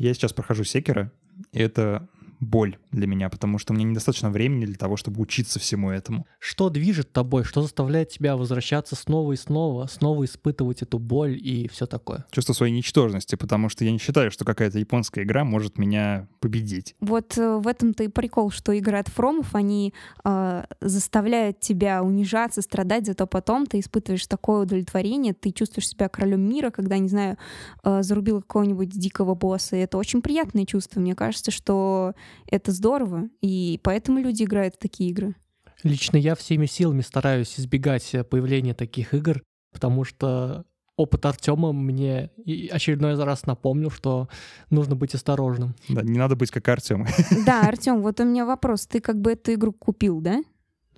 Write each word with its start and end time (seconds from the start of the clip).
Я 0.00 0.14
сейчас 0.14 0.32
прохожу 0.32 0.64
секера, 0.64 1.12
и 1.52 1.60
это 1.60 2.08
боль 2.40 2.78
для 2.90 3.06
меня, 3.06 3.28
потому 3.28 3.58
что 3.58 3.72
у 3.72 3.76
меня 3.76 3.88
недостаточно 3.88 4.30
времени 4.30 4.64
для 4.64 4.76
того, 4.76 4.96
чтобы 4.96 5.20
учиться 5.20 5.58
всему 5.58 5.90
этому. 5.90 6.26
Что 6.38 6.70
движет 6.70 7.12
тобой? 7.12 7.44
Что 7.44 7.62
заставляет 7.62 8.08
тебя 8.08 8.36
возвращаться 8.36 8.96
снова 8.96 9.32
и 9.32 9.36
снова, 9.36 9.86
снова 9.86 10.24
испытывать 10.24 10.82
эту 10.82 10.98
боль 10.98 11.36
и 11.36 11.68
все 11.68 11.86
такое? 11.86 12.24
Чувство 12.30 12.54
своей 12.54 12.72
ничтожности, 12.72 13.36
потому 13.36 13.68
что 13.68 13.84
я 13.84 13.92
не 13.92 13.98
считаю, 13.98 14.30
что 14.30 14.44
какая-то 14.44 14.78
японская 14.78 15.24
игра 15.24 15.44
может 15.44 15.78
меня 15.78 16.28
победить. 16.40 16.96
Вот 17.00 17.36
э, 17.36 17.56
в 17.58 17.68
этом-то 17.68 18.04
и 18.04 18.08
прикол, 18.08 18.50
что 18.50 18.72
игры 18.72 18.98
от 18.98 19.08
Фромов, 19.08 19.54
они 19.54 19.92
э, 20.24 20.64
заставляют 20.80 21.60
тебя 21.60 22.02
унижаться, 22.02 22.62
страдать, 22.62 23.06
зато 23.06 23.26
потом 23.26 23.66
ты 23.66 23.80
испытываешь 23.80 24.26
такое 24.26 24.62
удовлетворение, 24.62 25.34
ты 25.34 25.50
чувствуешь 25.52 25.88
себя 25.88 26.08
королем 26.08 26.40
мира, 26.40 26.70
когда, 26.70 26.96
не 26.98 27.08
знаю, 27.08 27.36
э, 27.84 28.02
зарубил 28.02 28.40
какого-нибудь 28.40 28.88
дикого 28.88 29.34
босса, 29.34 29.76
и 29.76 29.80
это 29.80 29.98
очень 29.98 30.22
приятное 30.22 30.64
чувство. 30.64 31.00
Мне 31.00 31.14
кажется, 31.14 31.50
что 31.50 32.14
это 32.46 32.72
здорово, 32.72 33.28
и 33.40 33.80
поэтому 33.82 34.18
люди 34.18 34.44
играют 34.44 34.74
в 34.74 34.78
такие 34.78 35.10
игры. 35.10 35.34
Лично 35.82 36.16
я 36.16 36.34
всеми 36.34 36.66
силами 36.66 37.00
стараюсь 37.00 37.58
избегать 37.58 38.14
э, 38.14 38.24
появления 38.24 38.74
таких 38.74 39.14
игр, 39.14 39.42
потому 39.72 40.04
что 40.04 40.64
опыт 40.96 41.24
Артема 41.24 41.72
мне 41.72 42.30
очередной 42.70 43.22
раз 43.22 43.46
напомнил, 43.46 43.90
что 43.90 44.28
нужно 44.68 44.94
быть 44.94 45.14
осторожным. 45.14 45.74
Да, 45.88 46.02
не 46.02 46.18
надо 46.18 46.36
быть 46.36 46.50
как 46.50 46.68
Артем. 46.68 47.06
Да, 47.46 47.62
Артем, 47.62 48.02
вот 48.02 48.20
у 48.20 48.24
меня 48.24 48.44
вопрос. 48.44 48.86
Ты 48.86 49.00
как 49.00 49.20
бы 49.20 49.32
эту 49.32 49.54
игру 49.54 49.72
купил, 49.72 50.20
да? 50.20 50.42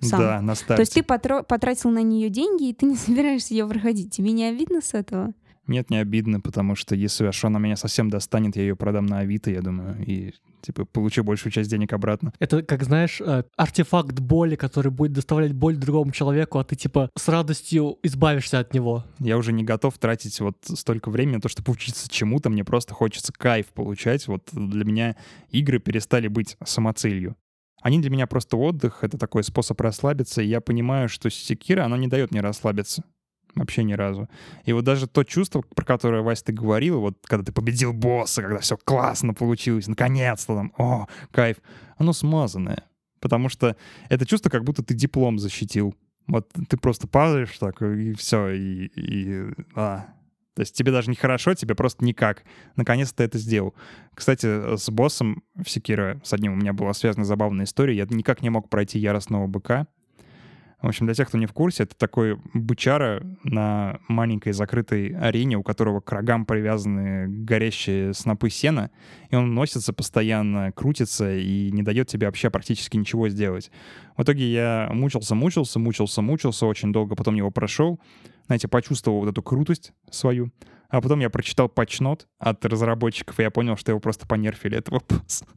Сам. 0.01 0.19
Да, 0.19 0.41
на 0.41 0.55
старте. 0.55 0.75
То 0.75 0.81
есть 0.81 0.93
ты 0.93 1.03
потратил 1.03 1.89
на 1.89 2.01
нее 2.01 2.29
деньги, 2.29 2.69
и 2.69 2.73
ты 2.73 2.85
не 2.85 2.95
собираешься 2.95 3.53
ее 3.53 3.67
проходить. 3.67 4.13
Тебе 4.13 4.31
не 4.31 4.45
обидно 4.45 4.81
с 4.81 4.93
этого? 4.93 5.33
Нет, 5.67 5.89
не 5.89 5.97
обидно, 5.97 6.41
потому 6.41 6.75
что 6.75 6.95
если 6.95 7.25
аж 7.25 7.43
она 7.45 7.59
меня 7.59 7.75
совсем 7.75 8.09
достанет, 8.09 8.55
я 8.55 8.63
ее 8.63 8.75
продам 8.75 9.05
на 9.05 9.19
Авито, 9.19 9.49
я 9.49 9.61
думаю, 9.61 10.03
и 10.05 10.33
типа 10.61 10.85
получу 10.85 11.23
большую 11.23 11.51
часть 11.51 11.69
денег 11.69 11.93
обратно. 11.93 12.33
Это, 12.39 12.63
как 12.63 12.83
знаешь, 12.83 13.21
э, 13.21 13.43
артефакт 13.55 14.19
боли, 14.19 14.55
который 14.55 14.91
будет 14.91 15.13
доставлять 15.13 15.53
боль 15.53 15.77
другому 15.77 16.11
человеку, 16.11 16.59
а 16.59 16.63
ты 16.63 16.75
типа 16.75 17.09
с 17.17 17.27
радостью 17.27 17.97
избавишься 18.03 18.59
от 18.59 18.73
него. 18.73 19.05
Я 19.19 19.37
уже 19.37 19.53
не 19.53 19.63
готов 19.63 19.97
тратить 19.97 20.39
вот 20.39 20.57
столько 20.63 21.09
времени 21.09 21.35
на 21.35 21.41
то, 21.41 21.49
чтобы 21.49 21.71
учиться 21.71 22.09
чему-то, 22.09 22.49
мне 22.49 22.63
просто 22.63 22.93
хочется 22.93 23.31
кайф 23.31 23.67
получать. 23.67 24.27
Вот 24.27 24.49
для 24.51 24.83
меня 24.83 25.15
игры 25.49 25.79
перестали 25.79 26.27
быть 26.27 26.57
самоцелью. 26.63 27.35
Они 27.81 27.99
для 27.99 28.09
меня 28.09 28.27
просто 28.27 28.55
отдых, 28.55 29.03
это 29.03 29.17
такой 29.17 29.43
способ 29.43 29.79
расслабиться, 29.81 30.41
и 30.41 30.47
я 30.47 30.61
понимаю, 30.61 31.09
что 31.09 31.29
секира, 31.29 31.83
оно 31.83 31.97
не 31.97 32.07
дает 32.07 32.31
мне 32.31 32.39
расслабиться. 32.39 33.03
Вообще 33.55 33.83
ни 33.83 33.93
разу. 33.93 34.29
И 34.65 34.73
вот 34.73 34.83
даже 34.83 35.07
то 35.07 35.23
чувство, 35.23 35.61
про 35.61 35.85
которое, 35.85 36.21
Вася, 36.21 36.45
ты 36.45 36.53
говорил, 36.53 36.99
вот 36.99 37.17
когда 37.23 37.45
ты 37.45 37.51
победил 37.51 37.93
босса, 37.93 38.41
когда 38.41 38.59
все 38.59 38.77
классно 38.77 39.33
получилось, 39.33 39.87
наконец-то 39.87 40.55
там, 40.55 40.73
о, 40.77 41.07
кайф, 41.31 41.57
оно 41.97 42.13
смазанное. 42.13 42.83
Потому 43.19 43.49
что 43.49 43.77
это 44.09 44.25
чувство, 44.25 44.49
как 44.49 44.63
будто 44.63 44.83
ты 44.83 44.93
диплом 44.93 45.37
защитил. 45.39 45.95
Вот 46.27 46.49
ты 46.67 46.77
просто 46.77 47.07
падаешь 47.07 47.57
так, 47.59 47.81
и 47.81 48.13
все, 48.13 48.49
и, 48.49 48.85
и 48.95 49.53
а. 49.75 50.07
То 50.55 50.61
есть 50.61 50.75
тебе 50.75 50.91
даже 50.91 51.09
не 51.09 51.15
хорошо, 51.15 51.53
тебе 51.53 51.75
просто 51.75 52.05
никак. 52.05 52.43
Наконец-то 52.75 53.17
ты 53.17 53.23
это 53.23 53.37
сделал. 53.37 53.73
Кстати, 54.13 54.77
с 54.77 54.89
боссом 54.89 55.43
в 55.55 55.69
Секиро, 55.69 56.21
с 56.23 56.31
одним 56.33 56.53
у 56.53 56.55
меня 56.55 56.73
была 56.73 56.93
связана 56.93 57.25
забавная 57.25 57.65
история. 57.65 57.95
Я 57.95 58.05
никак 58.09 58.41
не 58.41 58.49
мог 58.49 58.69
пройти 58.69 58.99
яростного 58.99 59.47
быка. 59.47 59.87
В 60.83 60.87
общем, 60.87 61.05
для 61.05 61.15
тех, 61.15 61.29
кто 61.29 61.37
не 61.37 61.45
в 61.45 61.53
курсе, 61.53 61.83
это 61.83 61.95
такой 61.95 62.37
бычара 62.53 63.23
на 63.45 64.01
маленькой 64.09 64.51
закрытой 64.51 65.15
арене, 65.15 65.57
у 65.57 65.63
которого 65.63 66.01
к 66.01 66.11
рогам 66.11 66.45
привязаны 66.45 67.25
горящие 67.45 68.13
снопы 68.13 68.49
сена, 68.49 68.91
и 69.29 69.35
он 69.37 69.55
носится 69.55 69.93
постоянно, 69.93 70.73
крутится 70.73 71.37
и 71.37 71.71
не 71.71 71.83
дает 71.83 72.09
тебе 72.09 72.27
вообще 72.27 72.49
практически 72.49 72.97
ничего 72.97 73.29
сделать. 73.29 73.71
В 74.17 74.23
итоге 74.23 74.51
я 74.51 74.89
мучился, 74.91 75.35
мучился, 75.35 75.79
мучился, 75.79 76.21
мучился, 76.21 76.65
очень 76.65 76.91
долго 76.91 77.15
потом 77.15 77.35
его 77.35 77.49
прошел, 77.49 77.97
знаете, 78.47 78.67
почувствовал 78.67 79.21
вот 79.21 79.29
эту 79.29 79.41
крутость 79.41 79.93
свою, 80.11 80.51
а 80.93 81.01
потом 81.01 81.21
я 81.21 81.31
прочитал 81.31 81.69
патчнот 81.69 82.27
от 82.37 82.63
разработчиков, 82.65 83.39
и 83.39 83.43
я 83.43 83.49
понял, 83.49 83.77
что 83.77 83.91
его 83.91 83.99
просто 83.99 84.27
понерфили, 84.27 84.77
этого 84.77 85.01
босса. 85.09 85.47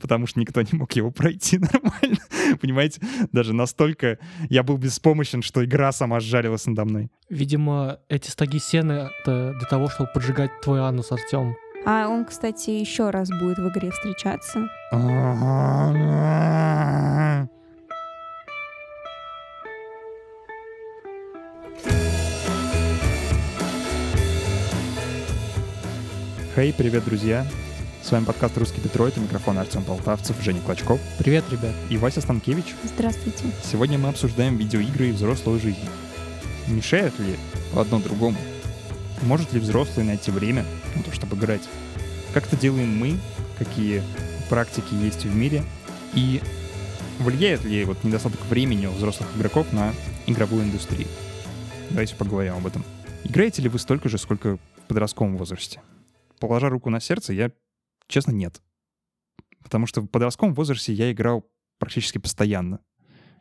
Потому 0.00 0.28
что 0.28 0.38
никто 0.38 0.62
не 0.62 0.78
мог 0.78 0.92
его 0.92 1.10
пройти 1.10 1.58
нормально. 1.72 2.18
Понимаете? 2.60 3.00
Даже 3.32 3.52
настолько 3.52 4.18
я 4.48 4.62
был 4.62 4.76
беспомощен, 4.76 5.42
что 5.42 5.64
игра 5.64 5.92
сама 5.92 6.20
сжалилась 6.20 6.66
надо 6.66 6.84
мной. 6.84 7.10
Видимо, 7.28 7.98
эти 8.08 8.30
стаги 8.30 8.58
сены— 8.58 9.08
это 9.22 9.54
для 9.58 9.68
того, 9.68 9.88
чтобы 9.88 10.10
поджигать 10.12 10.60
твой 10.60 10.80
анус, 10.80 11.12
Артем. 11.12 11.56
А 11.86 12.08
он, 12.08 12.24
кстати, 12.24 12.70
еще 12.70 13.10
раз 13.10 13.28
будет 13.28 13.58
в 13.58 13.68
игре 13.68 13.90
встречаться. 13.90 14.68
Хей, 26.54 26.70
hey, 26.70 26.74
привет, 26.76 27.04
друзья! 27.04 27.44
С 28.04 28.12
вами 28.12 28.26
подкаст 28.26 28.58
«Русский 28.58 28.82
Детройт», 28.82 29.16
у 29.16 29.22
микрофона 29.22 29.62
Артем 29.62 29.82
Полтавцев, 29.82 30.36
Женя 30.42 30.60
Клочков. 30.60 31.00
Привет, 31.18 31.42
ребят. 31.50 31.72
И 31.88 31.96
Вася 31.96 32.20
Станкевич. 32.20 32.74
Здравствуйте. 32.84 33.44
Сегодня 33.64 33.96
мы 33.96 34.10
обсуждаем 34.10 34.58
видеоигры 34.58 35.08
и 35.08 35.12
взрослую 35.12 35.58
жизнь. 35.58 35.88
Мешает 36.68 37.18
ли 37.18 37.36
одно 37.74 38.00
другому? 38.00 38.36
Может 39.22 39.54
ли 39.54 39.58
взрослый 39.58 40.04
найти 40.04 40.30
время 40.30 40.66
на 40.94 41.02
то, 41.02 41.12
чтобы 41.12 41.34
играть? 41.38 41.62
Как 42.34 42.46
это 42.46 42.58
делаем 42.58 42.94
мы? 42.94 43.16
Какие 43.58 44.02
практики 44.50 44.92
есть 44.92 45.24
в 45.24 45.34
мире? 45.34 45.64
И 46.12 46.42
влияет 47.20 47.64
ли 47.64 47.86
вот 47.86 48.04
недостаток 48.04 48.44
времени 48.50 48.84
у 48.84 48.92
взрослых 48.92 49.30
игроков 49.34 49.72
на 49.72 49.94
игровую 50.26 50.64
индустрию? 50.64 51.08
Давайте 51.88 52.16
поговорим 52.16 52.56
об 52.56 52.66
этом. 52.66 52.84
Играете 53.24 53.62
ли 53.62 53.70
вы 53.70 53.78
столько 53.78 54.10
же, 54.10 54.18
сколько 54.18 54.58
в 54.58 54.88
подростковом 54.88 55.38
возрасте? 55.38 55.80
положа 56.46 56.68
руку 56.68 56.90
на 56.90 57.00
сердце, 57.00 57.32
я, 57.32 57.50
честно, 58.08 58.32
нет. 58.32 58.60
Потому 59.62 59.86
что 59.86 60.00
в 60.00 60.06
подростковом 60.06 60.54
возрасте 60.54 60.92
я 60.92 61.10
играл 61.10 61.44
практически 61.78 62.18
постоянно. 62.18 62.80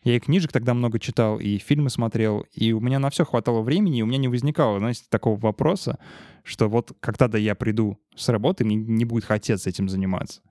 Я 0.03 0.17
и 0.17 0.19
книжек 0.19 0.51
тогда 0.51 0.73
много 0.73 0.99
читал, 0.99 1.39
и 1.39 1.57
фильмы 1.57 1.89
смотрел, 1.89 2.45
и 2.51 2.73
у 2.73 2.81
меня 2.81 2.99
на 2.99 3.09
все 3.09 3.23
хватало 3.23 3.61
времени, 3.61 3.99
и 3.99 4.01
у 4.01 4.05
меня 4.05 4.17
не 4.17 4.27
возникало, 4.27 4.79
знаете, 4.79 5.03
такого 5.09 5.39
вопроса, 5.39 5.97
что 6.43 6.67
вот 6.67 6.91
когда-то 6.99 7.37
я 7.37 7.55
приду 7.55 7.97
с 8.15 8.27
работы, 8.27 8.65
мне 8.65 8.75
не 8.75 9.05
будет 9.05 9.23
хотеться 9.23 9.69
этим 9.69 9.87
заниматься. 9.87 10.41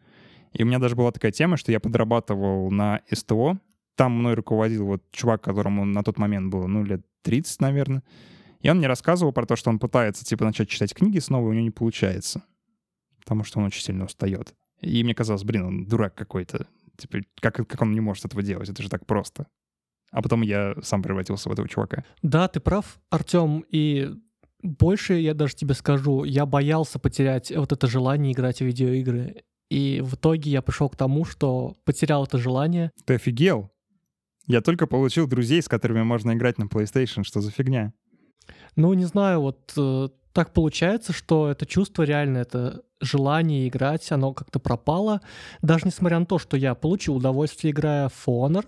И 0.52 0.62
у 0.62 0.66
меня 0.66 0.78
даже 0.78 0.96
была 0.96 1.12
такая 1.12 1.32
тема, 1.32 1.58
что 1.58 1.70
я 1.70 1.80
подрабатывал 1.80 2.70
на 2.70 3.02
СТО, 3.10 3.58
там 3.94 4.12
мной 4.12 4.34
руководил 4.34 4.86
вот 4.86 5.02
чувак, 5.10 5.42
которому 5.42 5.84
на 5.84 6.02
тот 6.02 6.18
момент 6.18 6.50
было, 6.50 6.66
ну, 6.66 6.82
лет 6.82 7.02
30, 7.22 7.60
наверное. 7.60 8.02
И 8.60 8.70
он 8.70 8.78
мне 8.78 8.86
рассказывал 8.86 9.32
про 9.32 9.44
то, 9.44 9.56
что 9.56 9.70
он 9.70 9.78
пытается, 9.78 10.24
типа, 10.24 10.44
начать 10.44 10.68
читать 10.68 10.94
книги 10.94 11.18
снова, 11.18 11.48
и 11.48 11.50
у 11.50 11.52
него 11.52 11.64
не 11.64 11.70
получается. 11.70 12.42
Потому 13.24 13.44
что 13.44 13.58
он 13.60 13.66
очень 13.66 13.82
сильно 13.82 14.04
устает. 14.04 14.54
И 14.80 15.02
мне 15.04 15.14
казалось, 15.14 15.44
блин, 15.44 15.64
он 15.64 15.84
дурак 15.86 16.14
какой-то. 16.14 16.66
Типа, 16.96 17.18
как, 17.40 17.56
как 17.56 17.82
он 17.82 17.92
не 17.92 18.00
может 18.00 18.24
этого 18.24 18.42
делать? 18.42 18.68
Это 18.68 18.82
же 18.82 18.88
так 18.88 19.06
просто. 19.06 19.46
А 20.10 20.20
потом 20.20 20.42
я 20.42 20.74
сам 20.82 21.02
превратился 21.02 21.48
в 21.48 21.52
этого 21.52 21.68
чувака. 21.68 22.04
Да, 22.22 22.48
ты 22.48 22.60
прав, 22.60 23.00
Артем. 23.10 23.64
И 23.70 24.10
больше 24.62 25.14
я 25.14 25.34
даже 25.34 25.56
тебе 25.56 25.74
скажу, 25.74 26.24
я 26.24 26.46
боялся 26.46 26.98
потерять 26.98 27.50
вот 27.54 27.72
это 27.72 27.86
желание 27.86 28.32
играть 28.32 28.58
в 28.58 28.64
видеоигры. 28.64 29.44
И 29.70 30.02
в 30.04 30.14
итоге 30.14 30.50
я 30.50 30.60
пришел 30.60 30.90
к 30.90 30.96
тому, 30.96 31.24
что 31.24 31.78
потерял 31.84 32.24
это 32.24 32.36
желание. 32.36 32.90
Ты 33.06 33.14
офигел? 33.14 33.70
Я 34.46 34.60
только 34.60 34.86
получил 34.86 35.26
друзей, 35.26 35.62
с 35.62 35.68
которыми 35.68 36.02
можно 36.02 36.32
играть 36.32 36.58
на 36.58 36.64
PlayStation. 36.64 37.24
Что 37.24 37.40
за 37.40 37.50
фигня? 37.50 37.94
Ну, 38.76 38.92
не 38.92 39.04
знаю, 39.04 39.40
вот 39.40 39.72
э, 39.76 40.08
так 40.32 40.52
получается, 40.52 41.12
что 41.12 41.48
это 41.48 41.64
чувство 41.64 42.02
реально, 42.02 42.38
это 42.38 42.82
желание 43.02 43.68
играть, 43.68 44.10
оно 44.10 44.32
как-то 44.32 44.58
пропало. 44.58 45.20
Даже 45.60 45.86
несмотря 45.86 46.18
на 46.18 46.26
то, 46.26 46.38
что 46.38 46.56
я 46.56 46.74
получил 46.74 47.16
удовольствие, 47.16 47.72
играя 47.72 48.08
в 48.08 48.28
Honor. 48.28 48.66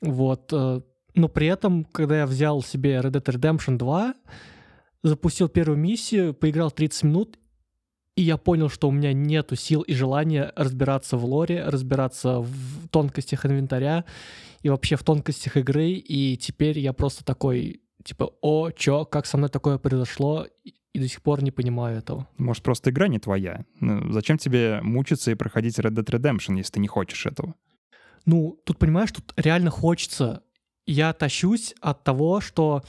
Вот. 0.00 0.52
Э, 0.52 0.80
но 1.14 1.28
при 1.28 1.46
этом, 1.46 1.84
когда 1.84 2.18
я 2.18 2.26
взял 2.26 2.62
себе 2.62 2.96
Red 2.96 3.12
Dead 3.12 3.24
Redemption 3.24 3.76
2, 3.78 4.14
запустил 5.02 5.48
первую 5.48 5.78
миссию, 5.78 6.34
поиграл 6.34 6.70
30 6.70 7.02
минут, 7.04 7.38
и 8.16 8.22
я 8.22 8.36
понял, 8.36 8.68
что 8.68 8.88
у 8.88 8.92
меня 8.92 9.12
нету 9.12 9.56
сил 9.56 9.82
и 9.82 9.92
желания 9.92 10.52
разбираться 10.56 11.16
в 11.16 11.24
лоре, 11.24 11.64
разбираться 11.64 12.40
в 12.40 12.88
тонкостях 12.90 13.44
инвентаря 13.44 14.04
и 14.62 14.68
вообще 14.68 14.96
в 14.96 15.02
тонкостях 15.02 15.56
игры. 15.56 15.90
И 15.90 16.36
теперь 16.36 16.78
я 16.78 16.92
просто 16.92 17.24
такой, 17.24 17.82
типа, 18.04 18.32
о, 18.40 18.70
чё, 18.70 19.04
как 19.04 19.26
со 19.26 19.36
мной 19.36 19.50
такое 19.50 19.78
произошло, 19.78 20.46
и 20.94 21.00
до 21.00 21.08
сих 21.08 21.20
пор 21.22 21.42
не 21.42 21.50
понимаю 21.50 21.98
этого. 21.98 22.28
Может, 22.38 22.62
просто 22.62 22.90
игра 22.90 23.08
не 23.08 23.18
твоя? 23.18 23.64
Ну, 23.80 24.12
зачем 24.12 24.38
тебе 24.38 24.80
мучиться 24.80 25.32
и 25.32 25.34
проходить 25.34 25.78
Red 25.78 25.90
Dead 25.90 26.04
Redemption, 26.04 26.56
если 26.56 26.72
ты 26.72 26.80
не 26.80 26.86
хочешь 26.86 27.26
этого? 27.26 27.54
Ну, 28.24 28.58
тут, 28.64 28.78
понимаешь, 28.78 29.10
тут 29.10 29.34
реально 29.36 29.70
хочется. 29.70 30.42
Я 30.86 31.12
тащусь 31.12 31.74
от 31.80 32.04
того, 32.04 32.40
что 32.40 32.82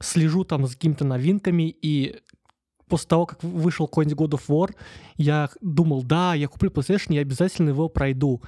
слежу 0.00 0.44
там 0.44 0.66
за 0.66 0.74
какими-то 0.74 1.04
новинками, 1.04 1.74
и 1.80 2.20
после 2.88 3.08
того, 3.08 3.26
как 3.26 3.42
вышел 3.44 3.86
какой-нибудь 3.86 4.18
God 4.18 4.38
of 4.38 4.46
War, 4.48 4.74
я 5.16 5.48
думал, 5.60 6.02
да, 6.02 6.34
я 6.34 6.48
куплю 6.48 6.70
PlayStation, 6.70 7.14
я 7.14 7.20
обязательно 7.20 7.68
его 7.68 7.88
пройду. 7.88 8.42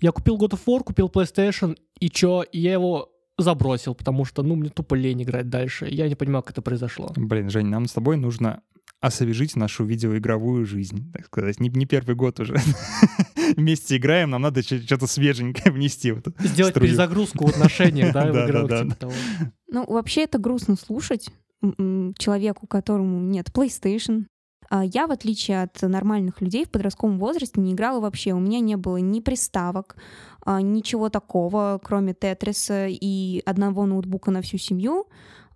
Я 0.00 0.10
купил 0.10 0.36
God 0.36 0.50
of 0.50 0.60
War, 0.66 0.82
купил 0.82 1.08
PlayStation, 1.08 1.78
и 2.00 2.10
чё, 2.10 2.44
я 2.52 2.72
его 2.72 3.08
забросил, 3.38 3.94
потому 3.94 4.24
что, 4.24 4.42
ну, 4.42 4.56
мне 4.56 4.68
тупо 4.68 4.94
лень 4.94 5.22
играть 5.22 5.48
дальше. 5.48 5.86
Я 5.90 6.08
не 6.08 6.14
понимаю, 6.14 6.42
как 6.42 6.52
это 6.52 6.62
произошло. 6.62 7.12
Блин, 7.16 7.48
Жень, 7.50 7.68
нам 7.68 7.86
с 7.86 7.92
тобой 7.92 8.16
нужно 8.16 8.62
освежить 9.00 9.54
нашу 9.54 9.84
видеоигровую 9.84 10.66
жизнь, 10.66 11.12
так 11.12 11.26
сказать. 11.26 11.60
Не, 11.60 11.68
не 11.68 11.86
первый 11.86 12.16
год 12.16 12.40
уже. 12.40 12.56
Вместе 13.56 13.96
играем, 13.96 14.30
нам 14.30 14.42
надо 14.42 14.62
что-то 14.62 15.06
свеженькое 15.06 15.72
внести. 15.72 16.12
В 16.12 16.22
Сделать 16.40 16.72
струю. 16.72 16.88
перезагрузку 16.88 17.46
в 17.46 17.50
отношениях, 17.50 18.12
да, 18.12 18.26
в 18.32 18.46
игровых 18.46 18.70
да, 18.70 18.82
типа 18.82 18.90
да. 18.90 18.96
того. 18.96 19.12
Ну, 19.68 19.84
вообще 19.86 20.24
это 20.24 20.38
грустно 20.38 20.76
слушать 20.76 21.30
человеку, 22.18 22.66
которому 22.66 23.20
нет 23.20 23.50
PlayStation. 23.50 24.26
А 24.70 24.84
Я, 24.84 25.06
в 25.06 25.10
отличие 25.10 25.62
от 25.62 25.80
нормальных 25.82 26.40
людей, 26.40 26.64
в 26.64 26.70
подростковом 26.70 27.18
возрасте 27.18 27.60
не 27.60 27.72
играла 27.72 28.00
вообще. 28.00 28.32
У 28.32 28.38
меня 28.38 28.60
не 28.60 28.76
было 28.76 28.98
ни 28.98 29.20
приставок, 29.20 29.96
а, 30.44 30.60
ничего 30.60 31.08
такого, 31.08 31.80
кроме 31.82 32.14
Тетриса 32.14 32.86
и 32.88 33.42
одного 33.46 33.86
ноутбука 33.86 34.30
на 34.30 34.42
всю 34.42 34.58
семью. 34.58 35.06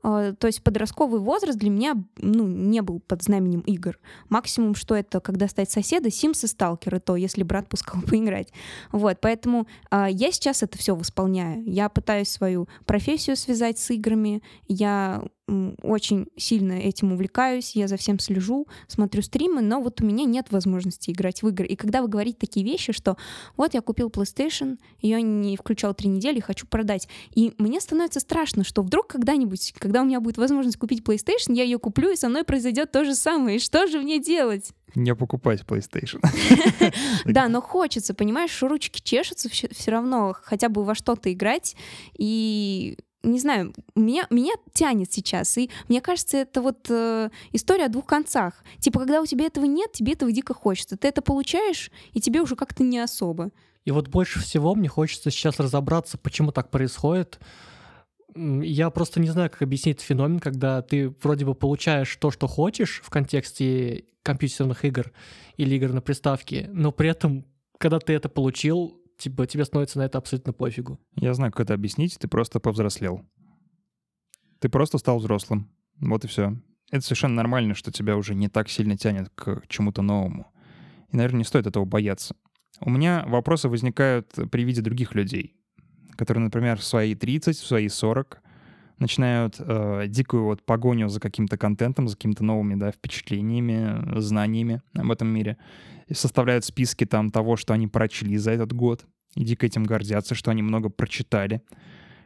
А, 0.02 0.32
То 0.32 0.46
есть 0.46 0.62
подростковый 0.62 1.20
возраст 1.20 1.58
для 1.58 1.70
меня 1.70 1.94
ну, 2.16 2.46
не 2.46 2.80
был 2.80 3.00
под 3.00 3.22
знаменем 3.22 3.60
игр. 3.60 3.98
Максимум, 4.28 4.74
что 4.74 4.94
это, 4.94 5.20
когда 5.20 5.46
стать 5.46 5.70
соседа, 5.70 6.08
Sims 6.08 6.44
и 6.44 6.48
Сталкер, 6.48 7.00
то, 7.00 7.16
если 7.16 7.42
брат 7.42 7.68
пускал 7.68 8.00
поиграть. 8.08 8.48
Вот, 8.90 9.18
поэтому 9.20 9.66
а, 9.90 10.08
я 10.08 10.32
сейчас 10.32 10.62
это 10.62 10.78
все 10.78 10.96
восполняю. 10.96 11.62
Я 11.64 11.88
пытаюсь 11.88 12.28
свою 12.28 12.68
профессию 12.84 13.36
связать 13.36 13.78
с 13.78 13.90
играми. 13.90 14.42
Я 14.68 15.22
очень 15.48 16.28
сильно 16.36 16.72
этим 16.74 17.12
увлекаюсь, 17.12 17.74
я 17.74 17.88
за 17.88 17.96
всем 17.96 18.18
слежу, 18.18 18.66
смотрю 18.86 19.22
стримы, 19.22 19.60
но 19.60 19.80
вот 19.80 20.00
у 20.00 20.04
меня 20.04 20.24
нет 20.24 20.50
возможности 20.50 21.10
играть 21.10 21.42
в 21.42 21.48
игры. 21.48 21.66
И 21.66 21.76
когда 21.76 22.00
вы 22.00 22.08
говорите 22.08 22.38
такие 22.38 22.64
вещи, 22.64 22.92
что 22.92 23.16
вот 23.56 23.74
я 23.74 23.80
купил 23.80 24.08
PlayStation, 24.08 24.78
ее 25.00 25.20
не 25.20 25.56
включал 25.56 25.94
три 25.94 26.08
недели, 26.08 26.40
хочу 26.40 26.66
продать. 26.66 27.08
И 27.34 27.54
мне 27.58 27.80
становится 27.80 28.20
страшно, 28.20 28.64
что 28.64 28.82
вдруг 28.82 29.08
когда-нибудь, 29.08 29.74
когда 29.78 30.02
у 30.02 30.04
меня 30.04 30.20
будет 30.20 30.38
возможность 30.38 30.76
купить 30.78 31.02
PlayStation, 31.02 31.54
я 31.54 31.64
ее 31.64 31.78
куплю, 31.78 32.10
и 32.10 32.16
со 32.16 32.28
мной 32.28 32.44
произойдет 32.44 32.92
то 32.92 33.04
же 33.04 33.14
самое. 33.14 33.56
И 33.56 33.60
что 33.60 33.86
же 33.86 34.00
мне 34.00 34.20
делать? 34.20 34.72
Не 34.94 35.14
покупать 35.14 35.62
PlayStation. 35.62 36.20
Да, 37.24 37.48
но 37.48 37.62
хочется, 37.62 38.14
понимаешь, 38.14 38.62
ручки 38.62 39.00
чешутся 39.02 39.48
все 39.48 39.90
равно 39.90 40.34
хотя 40.42 40.68
бы 40.68 40.84
во 40.84 40.94
что-то 40.94 41.32
играть. 41.32 41.76
И 42.18 42.98
не 43.22 43.38
знаю, 43.38 43.72
меня, 43.94 44.26
меня 44.30 44.54
тянет 44.72 45.12
сейчас. 45.12 45.56
И 45.58 45.70
мне 45.88 46.00
кажется, 46.00 46.38
это 46.38 46.60
вот 46.60 46.86
э, 46.90 47.30
история 47.52 47.86
о 47.86 47.88
двух 47.88 48.06
концах. 48.06 48.64
Типа, 48.78 49.00
когда 49.00 49.20
у 49.20 49.26
тебя 49.26 49.46
этого 49.46 49.64
нет, 49.64 49.92
тебе 49.92 50.12
этого 50.12 50.32
дико 50.32 50.54
хочется. 50.54 50.96
Ты 50.96 51.08
это 51.08 51.22
получаешь, 51.22 51.90
и 52.12 52.20
тебе 52.20 52.40
уже 52.40 52.56
как-то 52.56 52.82
не 52.82 52.98
особо. 52.98 53.50
И 53.84 53.90
вот 53.90 54.08
больше 54.08 54.40
всего 54.40 54.74
мне 54.74 54.88
хочется 54.88 55.30
сейчас 55.30 55.58
разобраться, 55.58 56.18
почему 56.18 56.52
так 56.52 56.70
происходит. 56.70 57.40
Я 58.34 58.90
просто 58.90 59.20
не 59.20 59.28
знаю, 59.28 59.50
как 59.50 59.62
объяснить 59.62 59.96
этот 59.96 60.06
феномен, 60.06 60.38
когда 60.38 60.80
ты 60.82 61.14
вроде 61.22 61.44
бы 61.44 61.54
получаешь 61.54 62.16
то, 62.16 62.30
что 62.30 62.46
хочешь 62.46 63.02
в 63.04 63.10
контексте 63.10 64.04
компьютерных 64.22 64.84
игр 64.84 65.12
или 65.56 65.74
игр 65.74 65.92
на 65.92 66.00
приставке, 66.00 66.70
но 66.72 66.92
при 66.92 67.10
этом, 67.10 67.44
когда 67.78 67.98
ты 67.98 68.14
это 68.14 68.28
получил, 68.28 69.01
типа, 69.22 69.46
тебе 69.46 69.64
становится 69.64 69.98
на 69.98 70.02
это 70.02 70.18
абсолютно 70.18 70.52
пофигу. 70.52 70.98
Я 71.14 71.34
знаю, 71.34 71.52
как 71.52 71.60
это 71.60 71.74
объяснить. 71.74 72.18
Ты 72.18 72.28
просто 72.28 72.60
повзрослел. 72.60 73.22
Ты 74.58 74.68
просто 74.68 74.98
стал 74.98 75.18
взрослым. 75.18 75.70
Вот 76.00 76.24
и 76.24 76.28
все. 76.28 76.56
Это 76.90 77.02
совершенно 77.02 77.34
нормально, 77.34 77.74
что 77.74 77.92
тебя 77.92 78.16
уже 78.16 78.34
не 78.34 78.48
так 78.48 78.68
сильно 78.68 78.96
тянет 78.96 79.30
к 79.34 79.62
чему-то 79.68 80.02
новому. 80.02 80.52
И, 81.10 81.16
наверное, 81.16 81.38
не 81.38 81.44
стоит 81.44 81.66
этого 81.66 81.84
бояться. 81.84 82.34
У 82.80 82.90
меня 82.90 83.24
вопросы 83.26 83.68
возникают 83.68 84.32
при 84.50 84.64
виде 84.64 84.82
других 84.82 85.14
людей, 85.14 85.56
которые, 86.16 86.44
например, 86.44 86.78
в 86.78 86.84
свои 86.84 87.14
30, 87.14 87.56
в 87.56 87.66
свои 87.66 87.88
40 87.88 88.42
начинают 88.98 89.56
э, 89.58 90.04
дикую 90.08 90.44
вот 90.44 90.64
погоню 90.64 91.08
за 91.08 91.20
каким-то 91.20 91.56
контентом, 91.56 92.08
за 92.08 92.16
какими-то 92.16 92.44
новыми 92.44 92.74
да, 92.74 92.90
впечатлениями, 92.90 94.20
знаниями 94.20 94.82
об 94.94 95.10
этом 95.10 95.28
мире. 95.28 95.56
И 96.08 96.14
составляют 96.14 96.64
списки 96.64 97.04
там 97.04 97.30
того, 97.30 97.56
что 97.56 97.74
они 97.74 97.88
прочли 97.88 98.36
за 98.36 98.52
этот 98.52 98.72
год. 98.72 99.04
И 99.34 99.44
дико 99.44 99.66
этим 99.66 99.84
гордятся, 99.84 100.34
что 100.34 100.50
они 100.50 100.62
много 100.62 100.88
прочитали. 100.88 101.62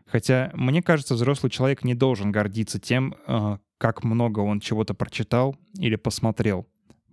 Хотя, 0.07 0.51
мне 0.55 0.83
кажется, 0.83 1.15
взрослый 1.15 1.51
человек 1.51 1.85
не 1.85 1.95
должен 1.95 2.33
гордиться 2.33 2.79
тем, 2.79 3.15
э, 3.27 3.59
как 3.79 4.05
много 4.05 4.41
он 4.41 4.61
чего-то 4.61 4.95
прочитал 4.95 5.57
или 5.79 5.97
посмотрел. 5.97 6.67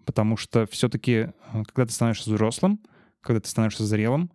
Потому 0.06 0.38
что 0.38 0.66
все-таки, 0.68 1.30
когда 1.52 1.86
ты 1.86 1.92
становишься 1.94 2.30
взрослым, 2.30 2.80
когда 3.22 3.40
ты 3.40 3.50
становишься 3.50 3.86
зрелым, 3.86 4.32